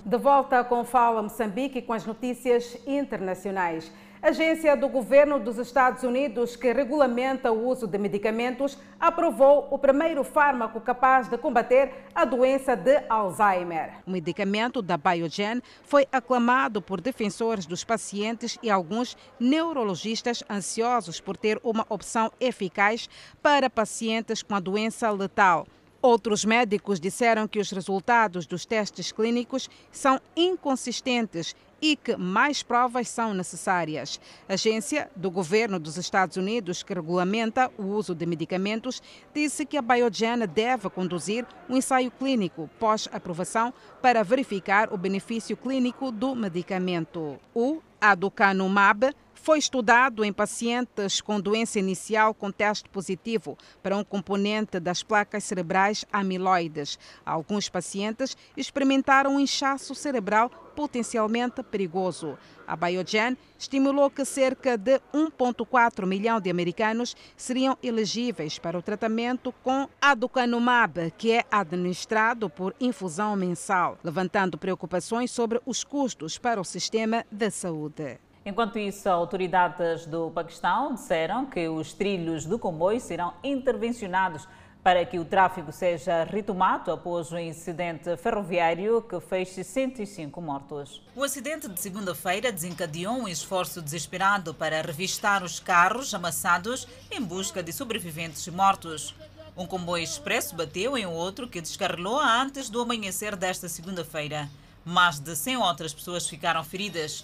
De 0.03 0.16
volta 0.16 0.64
com 0.64 0.83
Fala 0.83 1.20
Moçambique 1.20 1.83
com 1.83 1.93
as 1.93 2.07
notícias 2.07 2.78
internacionais. 2.87 3.93
Agência 4.22 4.76
do 4.76 4.86
governo 4.86 5.40
dos 5.40 5.56
Estados 5.56 6.02
Unidos 6.02 6.54
que 6.54 6.70
regulamenta 6.74 7.50
o 7.50 7.66
uso 7.66 7.86
de 7.86 7.96
medicamentos 7.96 8.76
aprovou 9.00 9.66
o 9.70 9.78
primeiro 9.78 10.22
fármaco 10.22 10.78
capaz 10.78 11.26
de 11.26 11.38
combater 11.38 11.90
a 12.14 12.26
doença 12.26 12.76
de 12.76 13.02
Alzheimer. 13.08 13.94
O 14.06 14.10
medicamento 14.10 14.82
da 14.82 14.98
Biogen 14.98 15.62
foi 15.84 16.06
aclamado 16.12 16.82
por 16.82 17.00
defensores 17.00 17.64
dos 17.64 17.82
pacientes 17.82 18.58
e 18.62 18.70
alguns 18.70 19.16
neurologistas 19.38 20.44
ansiosos 20.50 21.18
por 21.18 21.34
ter 21.34 21.58
uma 21.64 21.86
opção 21.88 22.30
eficaz 22.38 23.08
para 23.42 23.70
pacientes 23.70 24.42
com 24.42 24.54
a 24.54 24.60
doença 24.60 25.10
letal. 25.10 25.66
Outros 26.02 26.46
médicos 26.46 27.00
disseram 27.00 27.48
que 27.48 27.58
os 27.58 27.70
resultados 27.70 28.46
dos 28.46 28.66
testes 28.66 29.12
clínicos 29.12 29.68
são 29.90 30.20
inconsistentes 30.36 31.54
e 31.81 31.97
que 31.97 32.16
mais 32.16 32.62
provas 32.62 33.09
são 33.09 33.35
necessárias. 33.35 34.20
A 34.49 34.55
agência 34.55 35.11
do 35.16 35.31
governo 35.31 35.78
dos 35.78 35.97
Estados 35.97 36.37
Unidos, 36.37 36.83
que 36.83 36.95
regulamenta 36.95 37.70
o 37.78 37.85
uso 37.85 38.14
de 38.14 38.26
medicamentos, 38.26 39.03
disse 39.35 39.64
que 39.64 39.76
a 39.76 39.83
Biogen 39.83 40.47
deve 40.53 40.91
conduzir 40.91 41.47
um 41.68 41.76
ensaio 41.76 42.11
clínico 42.11 42.68
pós-aprovação 42.78 43.72
para 44.03 44.22
verificar 44.22 44.93
o 44.93 44.97
benefício 44.97 45.57
clínico 45.57 46.11
do 46.11 46.35
medicamento. 46.35 47.39
O 47.55 47.81
aducanumab 48.01 49.14
foi 49.43 49.59
estudado 49.59 50.22
em 50.22 50.32
pacientes 50.32 51.20
com 51.20 51.41
doença 51.41 51.78
inicial 51.78 52.34
com 52.34 52.53
teste 52.53 52.88
positivo 52.91 53.57
para 53.82 53.97
um 53.97 54.05
componente 54.05 54.78
das 54.78 55.03
placas 55.03 55.45
cerebrais 55.45 56.05
amiloides. 56.12 56.99
Alguns 57.24 57.68
pacientes 57.68 58.36
experimentaram 58.57 59.36
um 59.36 59.41
inchaço 59.41 59.95
cerebral 59.95 60.51
potencialmente 60.76 61.62
perigoso. 61.62 62.38
A 62.66 62.76
Biogen 62.76 63.36
estimulou 63.59 64.11
que 64.11 64.24
cerca 64.24 64.76
de 64.76 65.01
1,4 65.12 66.07
milhão 66.07 66.41
de 66.41 66.51
americanos 66.51 67.16
seriam 67.36 67.76
elegíveis 67.82 68.59
para 68.59 68.78
o 68.78 68.82
tratamento 68.82 69.53
com 69.64 69.88
aducanumab, 70.01 71.12
que 71.16 71.32
é 71.32 71.45
administrado 71.51 72.49
por 72.49 72.74
infusão 72.78 73.34
mensal, 73.36 73.99
levantando 74.05 74.59
preocupações 74.59 75.30
sobre 75.30 75.61
os 75.64 75.82
custos 75.82 76.38
para 76.38 76.61
o 76.61 76.64
sistema 76.64 77.24
de 77.32 77.51
saúde. 77.51 78.30
Enquanto 78.45 78.78
isso, 78.78 79.09
autoridades 79.09 80.07
do 80.07 80.30
Paquistão 80.30 80.95
disseram 80.95 81.45
que 81.45 81.68
os 81.68 81.93
trilhos 81.93 82.47
do 82.47 82.59
comboio 82.59 82.99
serão 82.99 83.34
intervencionados 83.45 84.49
para 84.82 85.05
que 85.05 85.18
o 85.18 85.26
tráfego 85.26 85.70
seja 85.70 86.24
retomado 86.24 86.91
após 86.91 87.30
o 87.30 87.38
incidente 87.38 88.16
ferroviário 88.16 89.03
que 89.03 89.20
fez 89.20 89.51
65 89.51 90.41
mortos. 90.41 91.03
O 91.14 91.22
acidente 91.22 91.68
de 91.68 91.78
segunda-feira 91.78 92.51
desencadeou 92.51 93.12
um 93.12 93.28
esforço 93.28 93.82
desesperado 93.82 94.55
para 94.55 94.80
revistar 94.80 95.45
os 95.45 95.61
carros 95.61 96.14
amassados 96.14 96.88
em 97.11 97.20
busca 97.20 97.62
de 97.62 97.74
sobreviventes 97.74 98.49
mortos. 98.49 99.14
Um 99.55 99.66
comboio 99.66 100.03
expresso 100.03 100.57
bateu 100.57 100.97
em 100.97 101.05
outro 101.05 101.47
que 101.47 101.61
descarrilou 101.61 102.18
antes 102.18 102.70
do 102.70 102.80
amanhecer 102.80 103.36
desta 103.36 103.68
segunda-feira. 103.68 104.49
Mais 104.82 105.18
de 105.18 105.36
100 105.36 105.59
outras 105.59 105.93
pessoas 105.93 106.26
ficaram 106.26 106.64
feridas. 106.64 107.22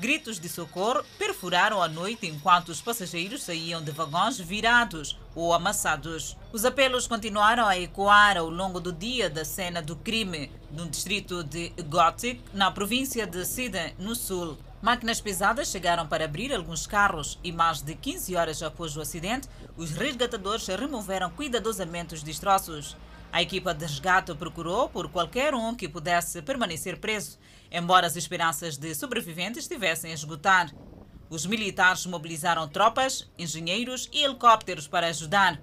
Gritos 0.00 0.38
de 0.38 0.48
socorro 0.48 1.04
perfuraram 1.18 1.82
a 1.82 1.88
noite 1.88 2.24
enquanto 2.24 2.68
os 2.68 2.80
passageiros 2.80 3.42
saíam 3.42 3.82
de 3.82 3.90
vagões 3.90 4.38
virados 4.38 5.18
ou 5.34 5.52
amassados. 5.52 6.36
Os 6.52 6.64
apelos 6.64 7.08
continuaram 7.08 7.66
a 7.66 7.76
ecoar 7.76 8.36
ao 8.36 8.48
longo 8.48 8.78
do 8.78 8.92
dia 8.92 9.28
da 9.28 9.44
cena 9.44 9.82
do 9.82 9.96
crime, 9.96 10.52
no 10.70 10.88
distrito 10.88 11.42
de 11.42 11.70
Gothic, 11.88 12.40
na 12.54 12.70
província 12.70 13.26
de 13.26 13.44
Sida, 13.44 13.92
no 13.98 14.14
sul. 14.14 14.56
Máquinas 14.80 15.20
pesadas 15.20 15.68
chegaram 15.68 16.06
para 16.06 16.26
abrir 16.26 16.54
alguns 16.54 16.86
carros 16.86 17.36
e, 17.42 17.50
mais 17.50 17.82
de 17.82 17.96
15 17.96 18.36
horas 18.36 18.62
após 18.62 18.96
o 18.96 19.00
acidente, 19.00 19.48
os 19.76 19.90
resgatadores 19.90 20.64
removeram 20.68 21.28
cuidadosamente 21.30 22.14
os 22.14 22.22
destroços. 22.22 22.96
A 23.32 23.42
equipa 23.42 23.74
de 23.74 23.84
resgate 23.84 24.34
procurou 24.34 24.88
por 24.88 25.08
qualquer 25.10 25.54
um 25.54 25.74
que 25.74 25.88
pudesse 25.88 26.40
permanecer 26.40 26.98
preso, 26.98 27.36
embora 27.70 28.06
as 28.06 28.16
esperanças 28.16 28.76
de 28.76 28.94
sobreviventes 28.94 29.62
estivessem 29.62 30.10
a 30.10 30.14
esgotar. 30.14 30.74
Os 31.30 31.44
militares 31.44 32.06
mobilizaram 32.06 32.66
tropas, 32.68 33.30
engenheiros 33.38 34.08
e 34.12 34.24
helicópteros 34.24 34.88
para 34.88 35.08
ajudar. 35.08 35.60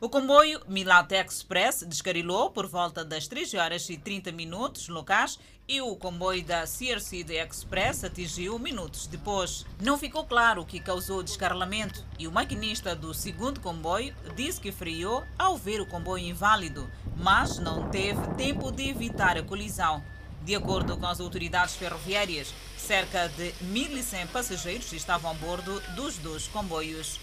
O 0.00 0.08
comboio 0.08 0.60
Milat 0.68 1.10
Express 1.12 1.82
descarrilou 1.86 2.50
por 2.50 2.66
volta 2.66 3.04
das 3.04 3.26
3 3.26 3.54
horas 3.54 3.88
e 3.88 3.96
30 3.96 4.32
minutos 4.32 4.88
locais 4.88 5.38
e 5.66 5.80
o 5.80 5.96
comboio 5.96 6.44
da 6.44 6.64
CRC 6.64 7.24
Express 7.30 8.04
atingiu 8.04 8.58
minutos 8.58 9.06
depois. 9.06 9.64
Não 9.80 9.96
ficou 9.96 10.24
claro 10.24 10.60
o 10.60 10.66
que 10.66 10.78
causou 10.78 11.20
o 11.20 11.22
descarrilamento 11.22 12.04
e 12.18 12.28
o 12.28 12.32
maquinista 12.32 12.94
do 12.94 13.14
segundo 13.14 13.60
comboio 13.60 14.14
disse 14.36 14.60
que 14.60 14.70
freou 14.70 15.24
ao 15.38 15.56
ver 15.56 15.80
o 15.80 15.86
comboio 15.86 16.26
inválido, 16.26 16.90
mas 17.16 17.58
não 17.58 17.88
teve 17.88 18.20
tempo 18.34 18.70
de 18.70 18.90
evitar 18.90 19.38
a 19.38 19.42
colisão. 19.42 20.02
De 20.44 20.54
acordo 20.54 20.98
com 20.98 21.06
as 21.06 21.20
autoridades 21.20 21.74
ferroviárias, 21.74 22.54
cerca 22.76 23.28
de 23.28 23.54
1.100 23.64 24.26
passageiros 24.26 24.92
estavam 24.92 25.30
a 25.30 25.34
bordo 25.34 25.80
dos 25.96 26.18
dois 26.18 26.46
comboios. 26.46 27.18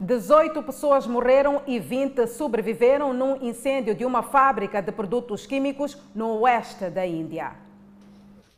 18 0.00 0.62
pessoas 0.62 1.06
morreram 1.06 1.60
e 1.66 1.78
20 1.78 2.26
sobreviveram 2.26 3.12
num 3.12 3.46
incêndio 3.46 3.94
de 3.94 4.06
uma 4.06 4.22
fábrica 4.22 4.80
de 4.80 4.90
produtos 4.90 5.44
químicos 5.44 5.98
no 6.14 6.40
oeste 6.40 6.88
da 6.88 7.06
Índia. 7.06 7.52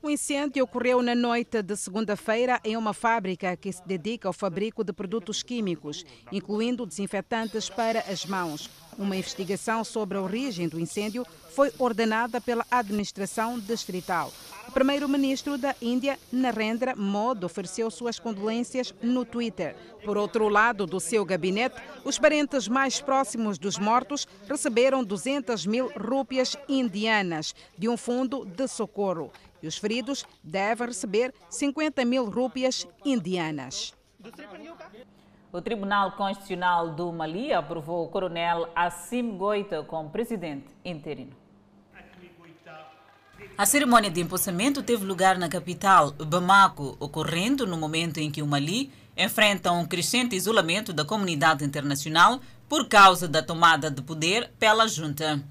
O 0.05 0.11
incêndio 0.11 0.65
ocorreu 0.65 1.01
na 1.01 1.15
noite 1.15 1.63
de 1.63 1.77
segunda-feira 1.77 2.61
em 2.65 2.77
uma 2.77 2.93
fábrica 2.93 3.57
que 3.57 3.71
se 3.71 3.87
dedica 3.87 4.27
ao 4.27 4.33
fabrico 4.33 4.83
de 4.83 4.93
produtos 4.93 5.45
químicos, 5.45 6.05
incluindo 6.33 6.85
desinfetantes 6.85 7.71
para 7.71 8.01
as 8.01 8.27
mãos. 8.27 8.69
Uma 8.99 9.15
investigação 9.15 9.85
sobre 9.85 10.19
a 10.19 10.21
origem 10.21 10.67
do 10.67 10.81
incêndio 10.81 11.25
foi 11.51 11.73
ordenada 11.79 12.41
pela 12.41 12.67
administração 12.69 13.61
distrital. 13.61 14.33
O 14.67 14.73
primeiro-ministro 14.73 15.57
da 15.57 15.73
Índia, 15.81 16.19
Narendra 16.33 16.97
Modi, 16.97 17.45
ofereceu 17.45 17.89
suas 17.89 18.19
condolências 18.19 18.93
no 19.01 19.25
Twitter. 19.25 19.77
Por 20.05 20.19
outro 20.19 20.49
lado 20.49 20.85
do 20.85 20.99
seu 20.99 21.25
gabinete, 21.25 21.81
os 22.05 22.19
parentes 22.19 22.67
mais 22.67 23.01
próximos 23.01 23.57
dos 23.57 23.79
mortos 23.79 24.27
receberam 24.49 25.05
200 25.05 25.65
mil 25.65 25.93
rúpias 25.97 26.57
indianas 26.69 27.55
de 27.79 27.89
um 27.89 27.97
fundo 27.97 28.45
de 28.45 28.67
socorro 28.67 29.31
e 29.63 29.67
os 29.67 29.79
feridos 29.79 30.25
devem 30.43 30.89
receber 30.89 31.33
50 31.49 32.05
mil 32.05 32.29
rúpias 32.29 32.87
indianas. 33.05 33.95
O 35.53 35.61
Tribunal 35.61 36.13
Constitucional 36.13 36.95
do 36.95 37.13
Mali 37.13 37.53
aprovou 37.53 38.07
o 38.07 38.09
coronel 38.09 38.69
Assim 38.75 39.37
Goita 39.37 39.83
como 39.83 40.11
presidente 40.11 40.67
interino. 40.85 41.43
A 43.57 43.67
cerimônia 43.67 44.11
de 44.11 44.21
empossamento 44.21 44.83
teve 44.83 45.05
lugar 45.05 45.37
na 45.37 45.49
capital, 45.49 46.13
Bamako, 46.13 46.97
ocorrendo 46.99 47.67
no 47.67 47.77
momento 47.77 48.19
em 48.19 48.31
que 48.31 48.41
o 48.41 48.47
Mali 48.47 48.91
enfrenta 49.17 49.71
um 49.73 49.85
crescente 49.85 50.35
isolamento 50.35 50.93
da 50.93 51.05
comunidade 51.05 51.65
internacional 51.65 52.41
por 52.69 52.89
causa 52.89 53.29
da 53.29 53.43
tomada 53.43 53.91
de 53.91 54.01
poder 54.01 54.51
pela 54.59 54.89
junta. 54.89 55.43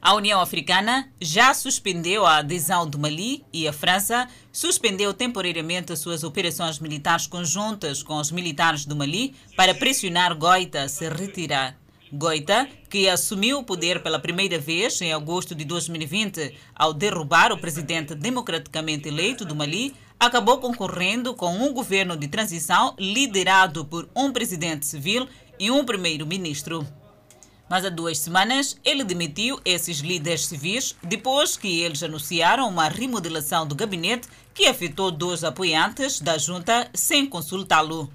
A 0.00 0.14
União 0.14 0.40
Africana 0.40 1.10
já 1.20 1.52
suspendeu 1.52 2.24
a 2.24 2.36
adesão 2.36 2.88
do 2.88 2.98
Mali 2.98 3.44
e 3.52 3.66
a 3.66 3.72
França 3.72 4.28
suspendeu 4.52 5.12
temporariamente 5.12 5.96
suas 5.96 6.22
operações 6.22 6.78
militares 6.78 7.26
conjuntas 7.26 8.00
com 8.00 8.16
os 8.16 8.30
militares 8.30 8.84
do 8.84 8.94
Mali 8.94 9.34
para 9.56 9.74
pressionar 9.74 10.36
Goita 10.36 10.82
a 10.82 10.88
se 10.88 11.08
retirar. 11.08 11.76
Goita, 12.12 12.68
que 12.88 13.08
assumiu 13.08 13.58
o 13.58 13.64
poder 13.64 14.00
pela 14.00 14.20
primeira 14.20 14.56
vez 14.58 15.00
em 15.02 15.12
agosto 15.12 15.52
de 15.52 15.64
2020 15.64 16.54
ao 16.74 16.94
derrubar 16.94 17.52
o 17.52 17.58
presidente 17.58 18.14
democraticamente 18.14 19.08
eleito 19.08 19.44
do 19.44 19.54
Mali, 19.54 19.94
acabou 20.18 20.58
concorrendo 20.58 21.34
com 21.34 21.54
um 21.54 21.72
governo 21.72 22.16
de 22.16 22.28
transição 22.28 22.94
liderado 22.98 23.84
por 23.84 24.08
um 24.16 24.32
presidente 24.32 24.86
civil 24.86 25.28
e 25.58 25.72
um 25.72 25.84
primeiro-ministro. 25.84 26.86
Mas 27.68 27.84
há 27.84 27.90
duas 27.90 28.18
semanas 28.18 28.78
ele 28.84 29.04
demitiu 29.04 29.60
esses 29.64 29.98
líderes 29.98 30.46
civis 30.46 30.96
depois 31.02 31.56
que 31.56 31.80
eles 31.80 32.02
anunciaram 32.02 32.68
uma 32.68 32.88
remodelação 32.88 33.66
do 33.66 33.74
gabinete 33.74 34.28
que 34.54 34.66
afetou 34.66 35.10
dois 35.10 35.44
apoiantes 35.44 36.20
da 36.20 36.38
junta 36.38 36.90
sem 36.94 37.26
consultá-lo. 37.26 38.10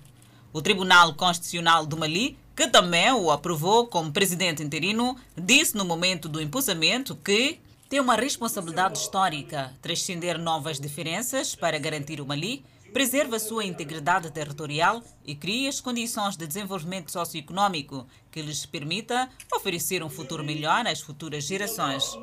O 0.51 0.61
Tribunal 0.61 1.13
Constitucional 1.13 1.85
do 1.85 1.97
Mali, 1.97 2.37
que 2.55 2.67
também 2.67 3.11
o 3.11 3.31
aprovou 3.31 3.87
como 3.87 4.11
presidente 4.11 4.63
interino, 4.63 5.15
disse 5.37 5.75
no 5.75 5.85
momento 5.85 6.27
do 6.27 6.41
impulsamento 6.41 7.15
que 7.15 7.59
tem 7.89 7.99
uma 7.99 8.15
responsabilidade 8.15 8.97
histórica 8.97 9.71
transcender 9.81 10.37
novas 10.39 10.79
diferenças 10.79 11.55
para 11.55 11.77
garantir 11.77 12.19
o 12.19 12.25
Mali 12.25 12.65
preserva 12.91 13.39
sua 13.39 13.65
integridade 13.65 14.29
territorial 14.31 15.03
e 15.25 15.35
cria 15.35 15.69
as 15.69 15.79
condições 15.81 16.35
de 16.35 16.45
desenvolvimento 16.47 17.11
socioeconômico 17.11 18.05
que 18.31 18.41
lhes 18.41 18.65
permita 18.65 19.29
oferecer 19.53 20.03
um 20.03 20.09
futuro 20.09 20.43
melhor 20.43 20.87
às 20.87 21.01
futuras 21.01 21.43
gerações. 21.43 22.17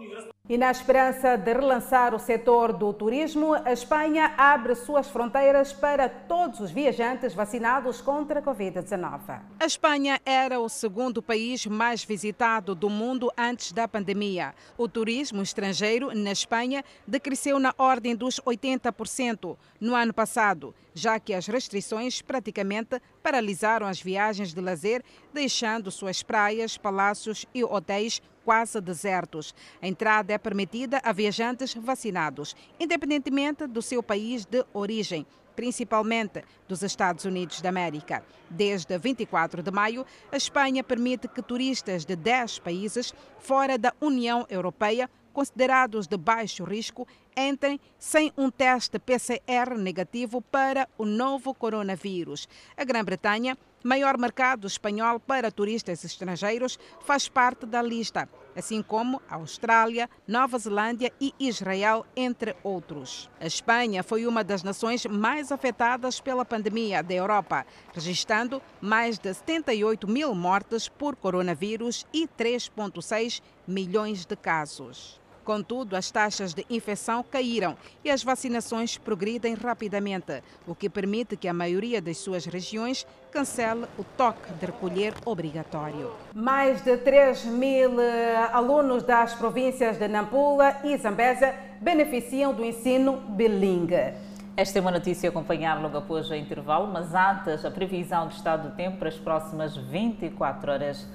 E 0.50 0.58
na 0.58 0.68
esperança 0.68 1.36
de 1.36 1.52
relançar 1.52 2.12
o 2.12 2.18
setor 2.18 2.72
do 2.72 2.92
turismo, 2.92 3.54
a 3.54 3.72
Espanha 3.72 4.34
abre 4.36 4.74
suas 4.74 5.06
fronteiras 5.06 5.72
para 5.72 6.08
todos 6.08 6.58
os 6.58 6.72
viajantes 6.72 7.32
vacinados 7.32 8.00
contra 8.00 8.40
a 8.40 8.42
Covid-19. 8.42 9.42
A 9.60 9.64
Espanha 9.64 10.20
era 10.26 10.58
o 10.58 10.68
segundo 10.68 11.22
país 11.22 11.66
mais 11.66 12.02
visitado 12.02 12.74
do 12.74 12.90
mundo 12.90 13.30
antes 13.38 13.70
da 13.70 13.86
pandemia. 13.86 14.52
O 14.76 14.88
turismo 14.88 15.40
estrangeiro 15.40 16.12
na 16.12 16.32
Espanha 16.32 16.84
decresceu 17.06 17.60
na 17.60 17.72
ordem 17.78 18.16
dos 18.16 18.40
80% 18.40 19.56
no 19.80 19.94
ano 19.94 20.12
passado, 20.12 20.74
já 20.94 21.18
que 21.18 21.34
as 21.34 21.46
restrições 21.46 22.22
praticamente 22.22 23.00
paralisaram 23.22 23.86
as 23.86 24.00
viagens 24.00 24.52
de 24.52 24.60
lazer, 24.60 25.02
deixando 25.32 25.90
suas 25.90 26.22
praias, 26.22 26.76
palácios 26.76 27.46
e 27.54 27.64
hotéis 27.64 28.20
quase 28.44 28.80
desertos. 28.80 29.54
A 29.80 29.86
entrada 29.86 30.32
é 30.32 30.38
permitida 30.38 31.00
a 31.04 31.12
viajantes 31.12 31.74
vacinados, 31.74 32.56
independentemente 32.78 33.66
do 33.66 33.82
seu 33.82 34.02
país 34.02 34.44
de 34.44 34.64
origem 34.72 35.26
principalmente 35.60 36.42
dos 36.66 36.82
Estados 36.82 37.26
Unidos 37.26 37.60
da 37.60 37.68
América. 37.68 38.24
Desde 38.48 38.96
24 38.96 39.62
de 39.62 39.70
maio, 39.70 40.06
a 40.32 40.36
Espanha 40.38 40.82
permite 40.82 41.28
que 41.28 41.42
turistas 41.42 42.06
de 42.06 42.16
10 42.16 42.60
países 42.60 43.12
fora 43.38 43.76
da 43.76 43.92
União 44.00 44.46
Europeia, 44.48 45.10
considerados 45.32 46.06
de 46.06 46.16
baixo 46.16 46.64
risco, 46.64 47.06
entrem 47.36 47.80
sem 47.98 48.32
um 48.36 48.50
teste 48.50 48.98
PCR 48.98 49.76
negativo 49.78 50.40
para 50.40 50.88
o 50.98 51.04
novo 51.04 51.54
coronavírus. 51.54 52.48
A 52.76 52.84
Grã-Bretanha 52.84 53.56
maior 53.82 54.18
mercado 54.18 54.66
espanhol 54.66 55.18
para 55.18 55.50
turistas 55.50 56.04
estrangeiros, 56.04 56.78
faz 57.00 57.28
parte 57.28 57.66
da 57.66 57.80
lista, 57.80 58.28
assim 58.54 58.82
como 58.82 59.20
a 59.28 59.36
Austrália, 59.36 60.08
Nova 60.26 60.58
Zelândia 60.58 61.12
e 61.20 61.34
Israel, 61.38 62.04
entre 62.14 62.54
outros. 62.62 63.30
A 63.40 63.46
Espanha 63.46 64.02
foi 64.02 64.26
uma 64.26 64.44
das 64.44 64.62
nações 64.62 65.06
mais 65.06 65.50
afetadas 65.50 66.20
pela 66.20 66.44
pandemia 66.44 67.02
da 67.02 67.14
Europa, 67.14 67.66
registrando 67.92 68.60
mais 68.80 69.18
de 69.18 69.32
78 69.32 70.06
mil 70.08 70.34
mortes 70.34 70.88
por 70.88 71.16
coronavírus 71.16 72.06
e 72.12 72.26
3,6 72.26 73.40
milhões 73.66 74.26
de 74.26 74.36
casos. 74.36 75.19
Contudo, 75.50 75.96
as 75.96 76.12
taxas 76.12 76.54
de 76.54 76.64
infecção 76.70 77.24
caíram 77.28 77.76
e 78.04 78.08
as 78.08 78.22
vacinações 78.22 78.96
progridem 78.96 79.54
rapidamente, 79.54 80.44
o 80.64 80.76
que 80.76 80.88
permite 80.88 81.36
que 81.36 81.48
a 81.48 81.52
maioria 81.52 82.00
das 82.00 82.18
suas 82.18 82.44
regiões 82.44 83.04
cancele 83.32 83.84
o 83.98 84.04
toque 84.16 84.52
de 84.60 84.66
recolher 84.66 85.12
obrigatório. 85.24 86.12
Mais 86.32 86.84
de 86.84 86.96
3 86.98 87.46
mil 87.46 88.00
eh, 88.00 88.48
alunos 88.52 89.02
das 89.02 89.34
províncias 89.34 89.98
de 89.98 90.06
Nampula 90.06 90.82
e 90.84 90.96
Zambésia 90.96 91.52
beneficiam 91.80 92.54
do 92.54 92.64
ensino 92.64 93.16
bilingue. 93.16 94.14
Esta 94.56 94.78
é 94.78 94.80
uma 94.80 94.92
notícia 94.92 95.28
a 95.28 95.30
acompanhar 95.30 95.82
logo 95.82 95.98
após 95.98 96.30
o 96.30 96.34
intervalo, 96.36 96.86
mas 96.86 97.12
antes 97.12 97.64
a 97.64 97.72
previsão 97.72 98.28
do 98.28 98.34
estado 98.34 98.70
do 98.70 98.76
tempo 98.76 98.98
para 98.98 99.08
as 99.08 99.16
próximas 99.16 99.76
24 99.76 100.70
horas. 100.70 101.08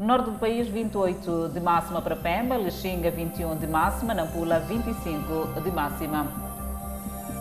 No 0.00 0.06
norte 0.06 0.30
do 0.30 0.38
país, 0.38 0.66
28 0.66 1.50
de 1.50 1.60
máxima 1.60 2.00
para 2.00 2.16
Pemba, 2.16 2.56
Lixinga 2.56 3.10
21 3.10 3.54
de 3.56 3.66
máxima, 3.66 4.14
Nampula 4.14 4.58
25 4.58 5.60
de 5.60 5.70
máxima. 5.70 6.26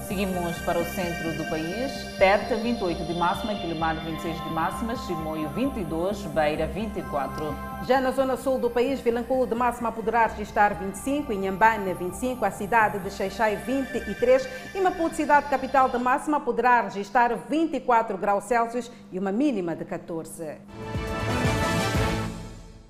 Seguimos 0.06 0.58
para 0.66 0.78
o 0.78 0.84
centro 0.84 1.38
do 1.38 1.50
país, 1.50 2.18
Tete 2.18 2.56
28 2.56 3.06
de 3.06 3.14
máxima, 3.14 3.56
Quilomar 3.56 3.96
26 4.04 4.44
de 4.44 4.50
máxima, 4.50 4.94
Chimoio 4.98 5.48
22, 5.52 6.24
Beira 6.34 6.68
24. 6.68 7.56
Já 7.88 8.02
na 8.02 8.12
zona 8.12 8.36
sul 8.36 8.60
do 8.60 8.70
país, 8.70 9.00
Vilanculo 9.00 9.48
de 9.48 9.56
máxima 9.56 9.90
poderá 9.90 10.28
registrar 10.28 10.74
25, 10.74 11.32
Inhambane 11.32 11.94
25, 11.94 12.44
a 12.44 12.52
cidade 12.52 13.00
de 13.00 13.10
Xeixai 13.10 13.56
23 13.56 14.50
e 14.76 14.82
Maputo, 14.82 15.16
cidade 15.16 15.48
capital 15.48 15.88
de 15.88 15.98
máxima, 15.98 16.42
poderá 16.42 16.82
registrar 16.82 17.34
24 17.50 18.18
graus 18.18 18.44
Celsius 18.44 18.92
e 19.14 19.18
uma 19.18 19.32
mínima 19.32 19.78
de 19.78 19.86
14. 19.86 20.58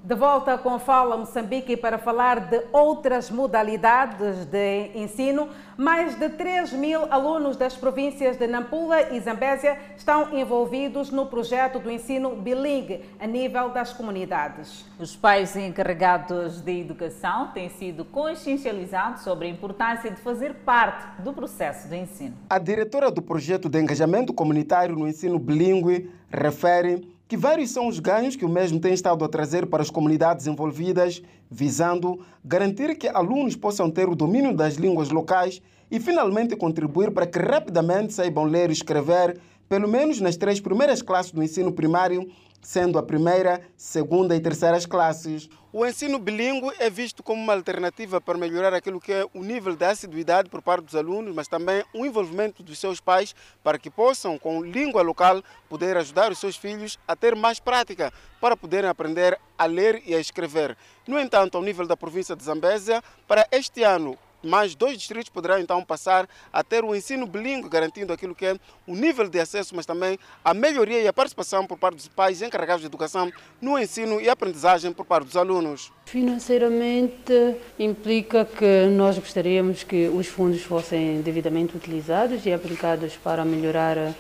De 0.10 0.16
volta 0.16 0.58
com 0.58 0.80
Fala 0.80 1.16
Moçambique 1.16 1.78
para 1.78 2.00
falar 2.00 2.40
de 2.40 2.64
outras 2.72 3.30
modalidades 3.30 4.44
de 4.46 4.90
ensino. 4.96 5.50
Mais 5.78 6.18
de 6.18 6.30
3 6.30 6.74
mil 6.74 7.02
alunos 7.14 7.56
das 7.56 7.78
províncias 7.78 8.36
de 8.36 8.48
Nampula 8.48 9.14
e 9.14 9.20
Zambésia 9.20 9.78
estão 9.96 10.36
envolvidos 10.36 11.12
no 11.12 11.28
projeto 11.28 11.78
do 11.78 11.92
ensino 11.92 12.36
bilingue 12.36 13.06
a 13.20 13.28
nível 13.28 13.70
das 13.70 13.94
comunidades. 13.94 14.84
Os 14.98 15.16
pais 15.16 15.56
encarregados 15.56 16.60
de 16.60 16.82
educação 16.82 17.52
têm 17.54 17.70
sido 17.70 18.04
consciencializados 18.04 19.22
sobre 19.22 19.46
a 19.46 19.52
importância 19.52 20.10
de 20.10 20.20
fazer 20.20 20.56
parte 20.66 21.22
do 21.22 21.32
processo 21.34 21.88
de 21.88 21.98
ensino. 21.98 22.36
A 22.50 22.58
diretora 22.58 23.12
do 23.12 23.22
projeto 23.22 23.70
de 23.70 23.80
engajamento 23.80 24.34
comunitário 24.34 24.96
no 24.96 25.08
ensino 25.08 25.38
bilíngue 25.38 26.10
refere 26.32 27.19
que 27.30 27.38
vários 27.38 27.70
são 27.70 27.88
os 27.88 28.00
ganhos 28.00 28.36
que 28.36 28.44
o 28.44 28.50
mesmo 28.50 28.80
tem 28.80 28.92
estado 28.92 29.24
a 29.24 29.30
trazer 29.30 29.68
para 29.68 29.84
as 29.84 29.92
comunidades 29.92 30.48
envolvidas, 30.48 31.22
visando 31.48 32.26
garantir 32.44 32.98
que 32.98 33.08
alunos 33.08 33.56
possam 33.56 33.88
ter 33.88 34.10
o 34.10 34.16
domínio 34.16 34.52
das 34.52 34.78
línguas 34.78 35.12
locais 35.12 35.62
e 35.92 36.00
finalmente 36.00 36.56
contribuir 36.56 37.12
para 37.12 37.28
que 37.28 37.38
rapidamente 37.38 38.14
saibam 38.14 38.46
ler 38.46 38.72
e 38.72 38.74
escrever, 38.74 39.40
pelo 39.70 39.88
menos 39.88 40.20
nas 40.20 40.38
três 40.38 40.60
primeiras 40.60 41.04
classes 41.04 41.32
do 41.32 41.44
ensino 41.44 41.72
primário, 41.72 42.28
sendo 42.64 42.98
a 42.98 43.04
primeira, 43.04 43.62
segunda 43.78 44.36
e 44.36 44.40
terceiras 44.40 44.88
classes. 44.88 45.48
O 45.72 45.86
ensino 45.86 46.18
bilíngue 46.18 46.72
é 46.80 46.90
visto 46.90 47.22
como 47.22 47.40
uma 47.40 47.54
alternativa 47.54 48.20
para 48.20 48.40
melhorar 48.40 48.74
aquilo 48.74 49.00
que 49.00 49.14
é 49.14 49.24
o 49.36 49.44
nível 49.44 49.76
de 49.76 49.86
assiduidade 49.86 50.50
por 50.50 50.64
parte 50.64 50.86
dos 50.86 50.96
alunos, 50.96 51.36
mas 51.36 51.48
também 51.48 51.84
o 51.94 52.08
envolvimento 52.08 52.64
dos 52.64 52.80
seus 52.80 53.00
pais 53.00 53.36
para 53.64 53.78
que 53.78 53.88
possam, 53.88 54.40
com 54.40 54.64
língua 54.64 55.04
local, 55.04 55.44
poder 55.70 55.96
ajudar 55.96 56.32
os 56.32 56.40
seus 56.40 56.56
filhos 56.56 56.98
a 57.08 57.16
ter 57.16 57.36
mais 57.36 57.60
prática 57.60 58.12
para 58.42 58.58
poderem 58.58 58.90
aprender 58.90 59.40
a 59.60 59.68
ler 59.68 60.02
e 60.08 60.16
a 60.16 60.20
escrever. 60.20 60.76
No 61.08 61.20
entanto, 61.20 61.56
ao 61.56 61.64
nível 61.64 61.86
da 61.86 61.96
província 61.96 62.36
de 62.36 62.44
Zambésia, 62.44 63.04
para 63.28 63.48
este 63.52 63.84
ano, 63.84 64.18
mais 64.44 64.76
dois 64.76 64.98
distritos 64.98 65.30
poderão 65.30 65.60
então 65.60 65.84
passar 65.84 66.28
a 66.52 66.64
ter 66.64 66.84
o 66.84 66.96
ensino 66.96 67.26
bilíngue, 67.26 67.70
garantindo 67.70 68.14
aquilo 68.14 68.36
que 68.36 68.46
é 68.46 68.58
o 68.88 68.96
nível 68.96 69.30
de 69.30 69.40
acesso, 69.40 69.76
mas 69.76 69.86
também 69.86 70.18
a 70.44 70.54
melhoria 70.54 71.02
e 71.02 71.08
a 71.08 71.14
participação 71.14 71.66
por 71.66 71.78
parte 71.78 71.96
dos 71.96 72.08
pais 72.08 72.42
encarregados 72.42 72.82
de 72.82 72.88
educação 72.88 73.32
no 73.62 73.78
ensino 73.78 74.20
e 74.20 74.30
aprendizagem 74.30 74.92
por 74.94 75.06
parte 75.06 75.26
dos 75.26 75.38
alunos. 75.38 75.92
Financeiramente 76.06 77.56
implica 77.78 78.46
que 78.46 78.88
nós 78.88 79.18
gostaríamos 79.18 79.84
que 79.84 80.08
os 80.08 80.28
fundos 80.28 80.64
fossem 80.64 81.22
devidamente 81.22 81.76
utilizados 81.76 82.46
e 82.46 82.54
aplicados 82.54 83.16
para 83.16 83.46
melhorar 83.46 84.14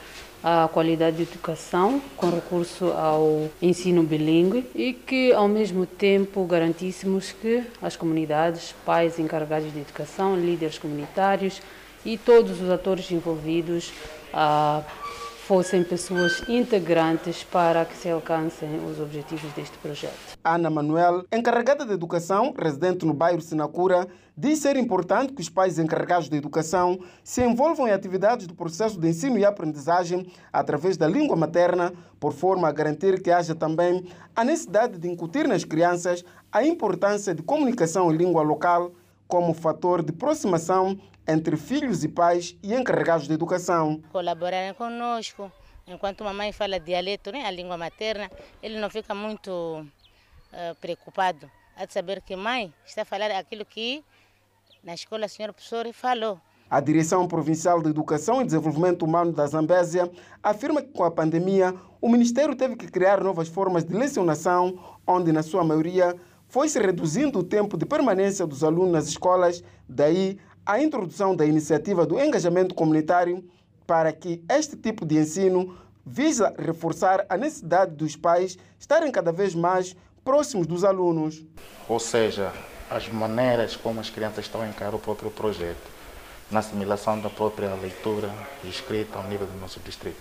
qualidade 0.72 1.18
de 1.18 1.24
educação 1.24 2.02
com 2.16 2.30
recurso 2.30 2.86
ao 2.92 3.50
ensino 3.62 4.04
bilíngue 4.04 4.66
e 4.74 4.94
que, 4.94 5.34
ao 5.34 5.48
mesmo 5.48 5.86
tempo, 5.86 6.46
garantíssemos 6.46 7.32
que 7.32 7.64
as 7.82 7.96
comunidades, 7.96 8.74
pais 8.86 9.20
encarregados 9.20 9.72
de 9.72 9.80
educação, 9.80 10.36
líderes 10.36 10.78
comunitários 10.78 11.62
e 12.06 12.18
todos 12.18 12.62
os 12.62 12.70
atores 12.70 13.12
envolvidos 13.12 13.92
ah, 14.34 14.82
fossem 15.50 15.84
pessoas 15.84 16.48
integrantes 16.48 17.44
para 17.44 17.84
que 17.84 17.98
se 17.98 18.08
alcancem 18.08 18.70
os 18.86 19.00
objetivos 19.00 19.52
deste 19.54 19.76
projeto. 19.80 20.38
Ana 20.44 20.70
Manuel, 20.70 21.24
encarregada 21.34 21.84
de 21.84 21.92
educação, 21.92 22.54
residente 22.56 23.04
no 23.04 23.16
bairro 23.16 23.42
Sinacura, 23.42 24.08
diz 24.38 24.60
ser 24.60 24.76
importante 24.76 25.34
que 25.34 25.42
os 25.42 25.50
pais 25.50 25.80
encarregados 25.80 26.30
de 26.30 26.38
educação 26.38 27.00
se 27.24 27.44
envolvam 27.44 27.88
em 27.88 27.92
atividades 27.92 28.46
do 28.46 28.54
processo 28.54 29.00
de 29.00 29.08
ensino 29.08 29.40
e 29.40 29.44
aprendizagem 29.44 30.32
através 30.54 30.98
da 30.98 31.08
língua 31.08 31.36
materna, 31.36 31.94
por 32.20 32.32
forma 32.32 32.68
a 32.68 32.72
garantir 32.72 33.20
que 33.20 33.32
haja 33.32 33.56
também 33.56 34.06
a 34.36 34.44
necessidade 34.44 35.00
de 35.00 35.10
incutir 35.10 35.48
nas 35.48 35.64
crianças 35.64 36.24
a 36.52 36.64
importância 36.64 37.34
de 37.34 37.42
comunicação 37.42 38.14
em 38.14 38.18
língua 38.18 38.44
local 38.44 38.92
como 39.30 39.54
fator 39.54 40.02
de 40.02 40.10
aproximação 40.10 41.00
entre 41.28 41.56
filhos 41.56 42.04
e 42.04 42.08
pais 42.10 42.58
e 42.64 42.74
encarregados 42.74 43.28
de 43.28 43.34
educação. 43.34 44.02
Colaborarem 44.12 44.74
conosco. 44.74 45.52
Enquanto 45.88 46.22
uma 46.22 46.34
mãe 46.34 46.52
fala 46.52 46.80
dialeto, 46.80 47.32
né, 47.32 47.46
a 47.46 47.52
língua 47.52 47.78
materna, 47.78 48.30
ele 48.62 48.80
não 48.80 48.90
fica 48.90 49.14
muito 49.14 49.52
uh, 49.52 50.76
preocupado. 50.82 51.50
Há 51.78 51.86
de 51.86 51.94
saber 51.94 52.22
que 52.22 52.36
mãe 52.36 52.74
está 52.84 53.04
a 53.04 53.06
falar 53.06 53.30
aquilo 53.32 53.64
que 53.64 54.04
na 54.84 54.96
escola 54.96 55.26
a 55.26 55.30
senhora 55.30 55.54
professora 55.54 55.94
falou. 55.94 56.42
A 56.68 56.80
Direção 56.80 57.28
Provincial 57.28 57.82
de 57.82 57.90
Educação 57.90 58.42
e 58.42 58.46
Desenvolvimento 58.46 59.04
Humano 59.04 59.32
da 59.32 59.46
Zambésia 59.46 60.12
afirma 60.42 60.82
que 60.82 60.92
com 60.92 61.04
a 61.04 61.12
pandemia 61.12 61.76
o 62.02 62.10
Ministério 62.10 62.56
teve 62.56 62.76
que 62.76 62.88
criar 62.88 63.24
novas 63.24 63.48
formas 63.48 63.84
de 63.84 63.94
lecionação, 63.94 64.98
onde 65.06 65.32
na 65.32 65.44
sua 65.44 65.64
maioria 65.64 66.16
foi-se 66.50 66.80
reduzindo 66.80 67.40
o 67.40 67.44
tempo 67.44 67.78
de 67.78 67.86
permanência 67.86 68.46
dos 68.46 68.64
alunos 68.64 68.92
nas 68.92 69.08
escolas, 69.08 69.64
daí 69.88 70.38
a 70.66 70.82
introdução 70.82 71.36
da 71.36 71.46
iniciativa 71.46 72.06
do 72.06 72.20
engajamento 72.20 72.76
comunitário 72.76 73.48
para 73.86 74.12
que 74.12 74.44
este 74.50 74.76
tipo 74.76 75.06
de 75.06 75.18
ensino 75.18 75.78
visa 76.06 76.54
reforçar 76.58 77.24
a 77.30 77.38
necessidade 77.38 77.96
dos 77.96 78.16
pais 78.16 78.58
estarem 78.80 79.12
cada 79.12 79.32
vez 79.32 79.54
mais 79.54 79.96
próximos 80.26 80.66
dos 80.66 80.84
alunos. 80.84 81.46
Ou 81.88 82.00
seja, 82.00 82.52
as 82.90 83.08
maneiras 83.08 83.76
como 83.76 84.00
as 84.00 84.10
crianças 84.10 84.46
estão 84.46 84.62
a 84.62 84.68
encarar 84.68 84.96
o 84.96 85.00
próprio 85.00 85.30
projeto, 85.30 86.00
na 86.50 86.62
assimilação 86.62 87.20
da 87.20 87.30
própria 87.30 87.76
leitura 87.76 88.32
e 88.64 88.70
escrita 88.70 89.20
ao 89.20 89.24
nível 89.26 89.46
do 89.46 89.60
nosso 89.60 89.80
distrito. 89.82 90.18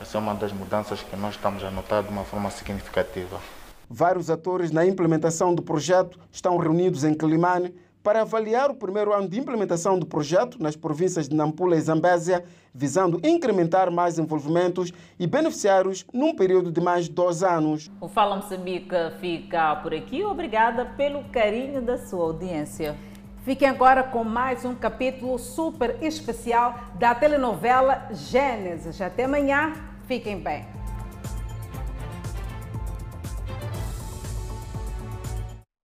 Essa 0.00 0.16
é 0.16 0.20
uma 0.20 0.34
das 0.34 0.52
mudanças 0.52 1.02
que 1.02 1.16
nós 1.16 1.34
estamos 1.34 1.64
a 1.64 1.70
notar 1.72 2.04
de 2.04 2.08
uma 2.08 2.24
forma 2.24 2.50
significativa. 2.50 3.40
Vários 3.92 4.30
atores 4.30 4.70
na 4.70 4.86
implementação 4.86 5.52
do 5.52 5.62
projeto 5.62 6.16
estão 6.30 6.56
reunidos 6.56 7.02
em 7.02 7.12
Quilimane 7.12 7.74
para 8.04 8.20
avaliar 8.20 8.70
o 8.70 8.74
primeiro 8.74 9.12
ano 9.12 9.28
de 9.28 9.40
implementação 9.40 9.98
do 9.98 10.06
projeto 10.06 10.62
nas 10.62 10.76
províncias 10.76 11.28
de 11.28 11.34
Nampula 11.34 11.76
e 11.76 11.80
Zambésia, 11.80 12.44
visando 12.72 13.20
incrementar 13.24 13.90
mais 13.90 14.16
envolvimentos 14.16 14.92
e 15.18 15.26
beneficiários 15.26 16.06
num 16.14 16.36
período 16.36 16.70
de 16.70 16.80
mais 16.80 17.08
dois 17.08 17.42
anos. 17.42 17.90
O 18.00 18.06
Fala 18.06 18.36
Moçambique 18.36 18.94
fica 19.20 19.74
por 19.82 19.92
aqui. 19.92 20.24
Obrigada 20.24 20.84
pelo 20.96 21.24
carinho 21.24 21.82
da 21.82 21.98
sua 21.98 22.26
audiência. 22.26 22.96
Fiquem 23.44 23.68
agora 23.68 24.04
com 24.04 24.22
mais 24.22 24.64
um 24.64 24.74
capítulo 24.74 25.36
super 25.36 25.96
especial 26.00 26.78
da 26.96 27.12
telenovela 27.12 28.06
Gênesis. 28.12 29.00
Até 29.00 29.24
amanhã. 29.24 29.72
Fiquem 30.06 30.38
bem. 30.38 30.79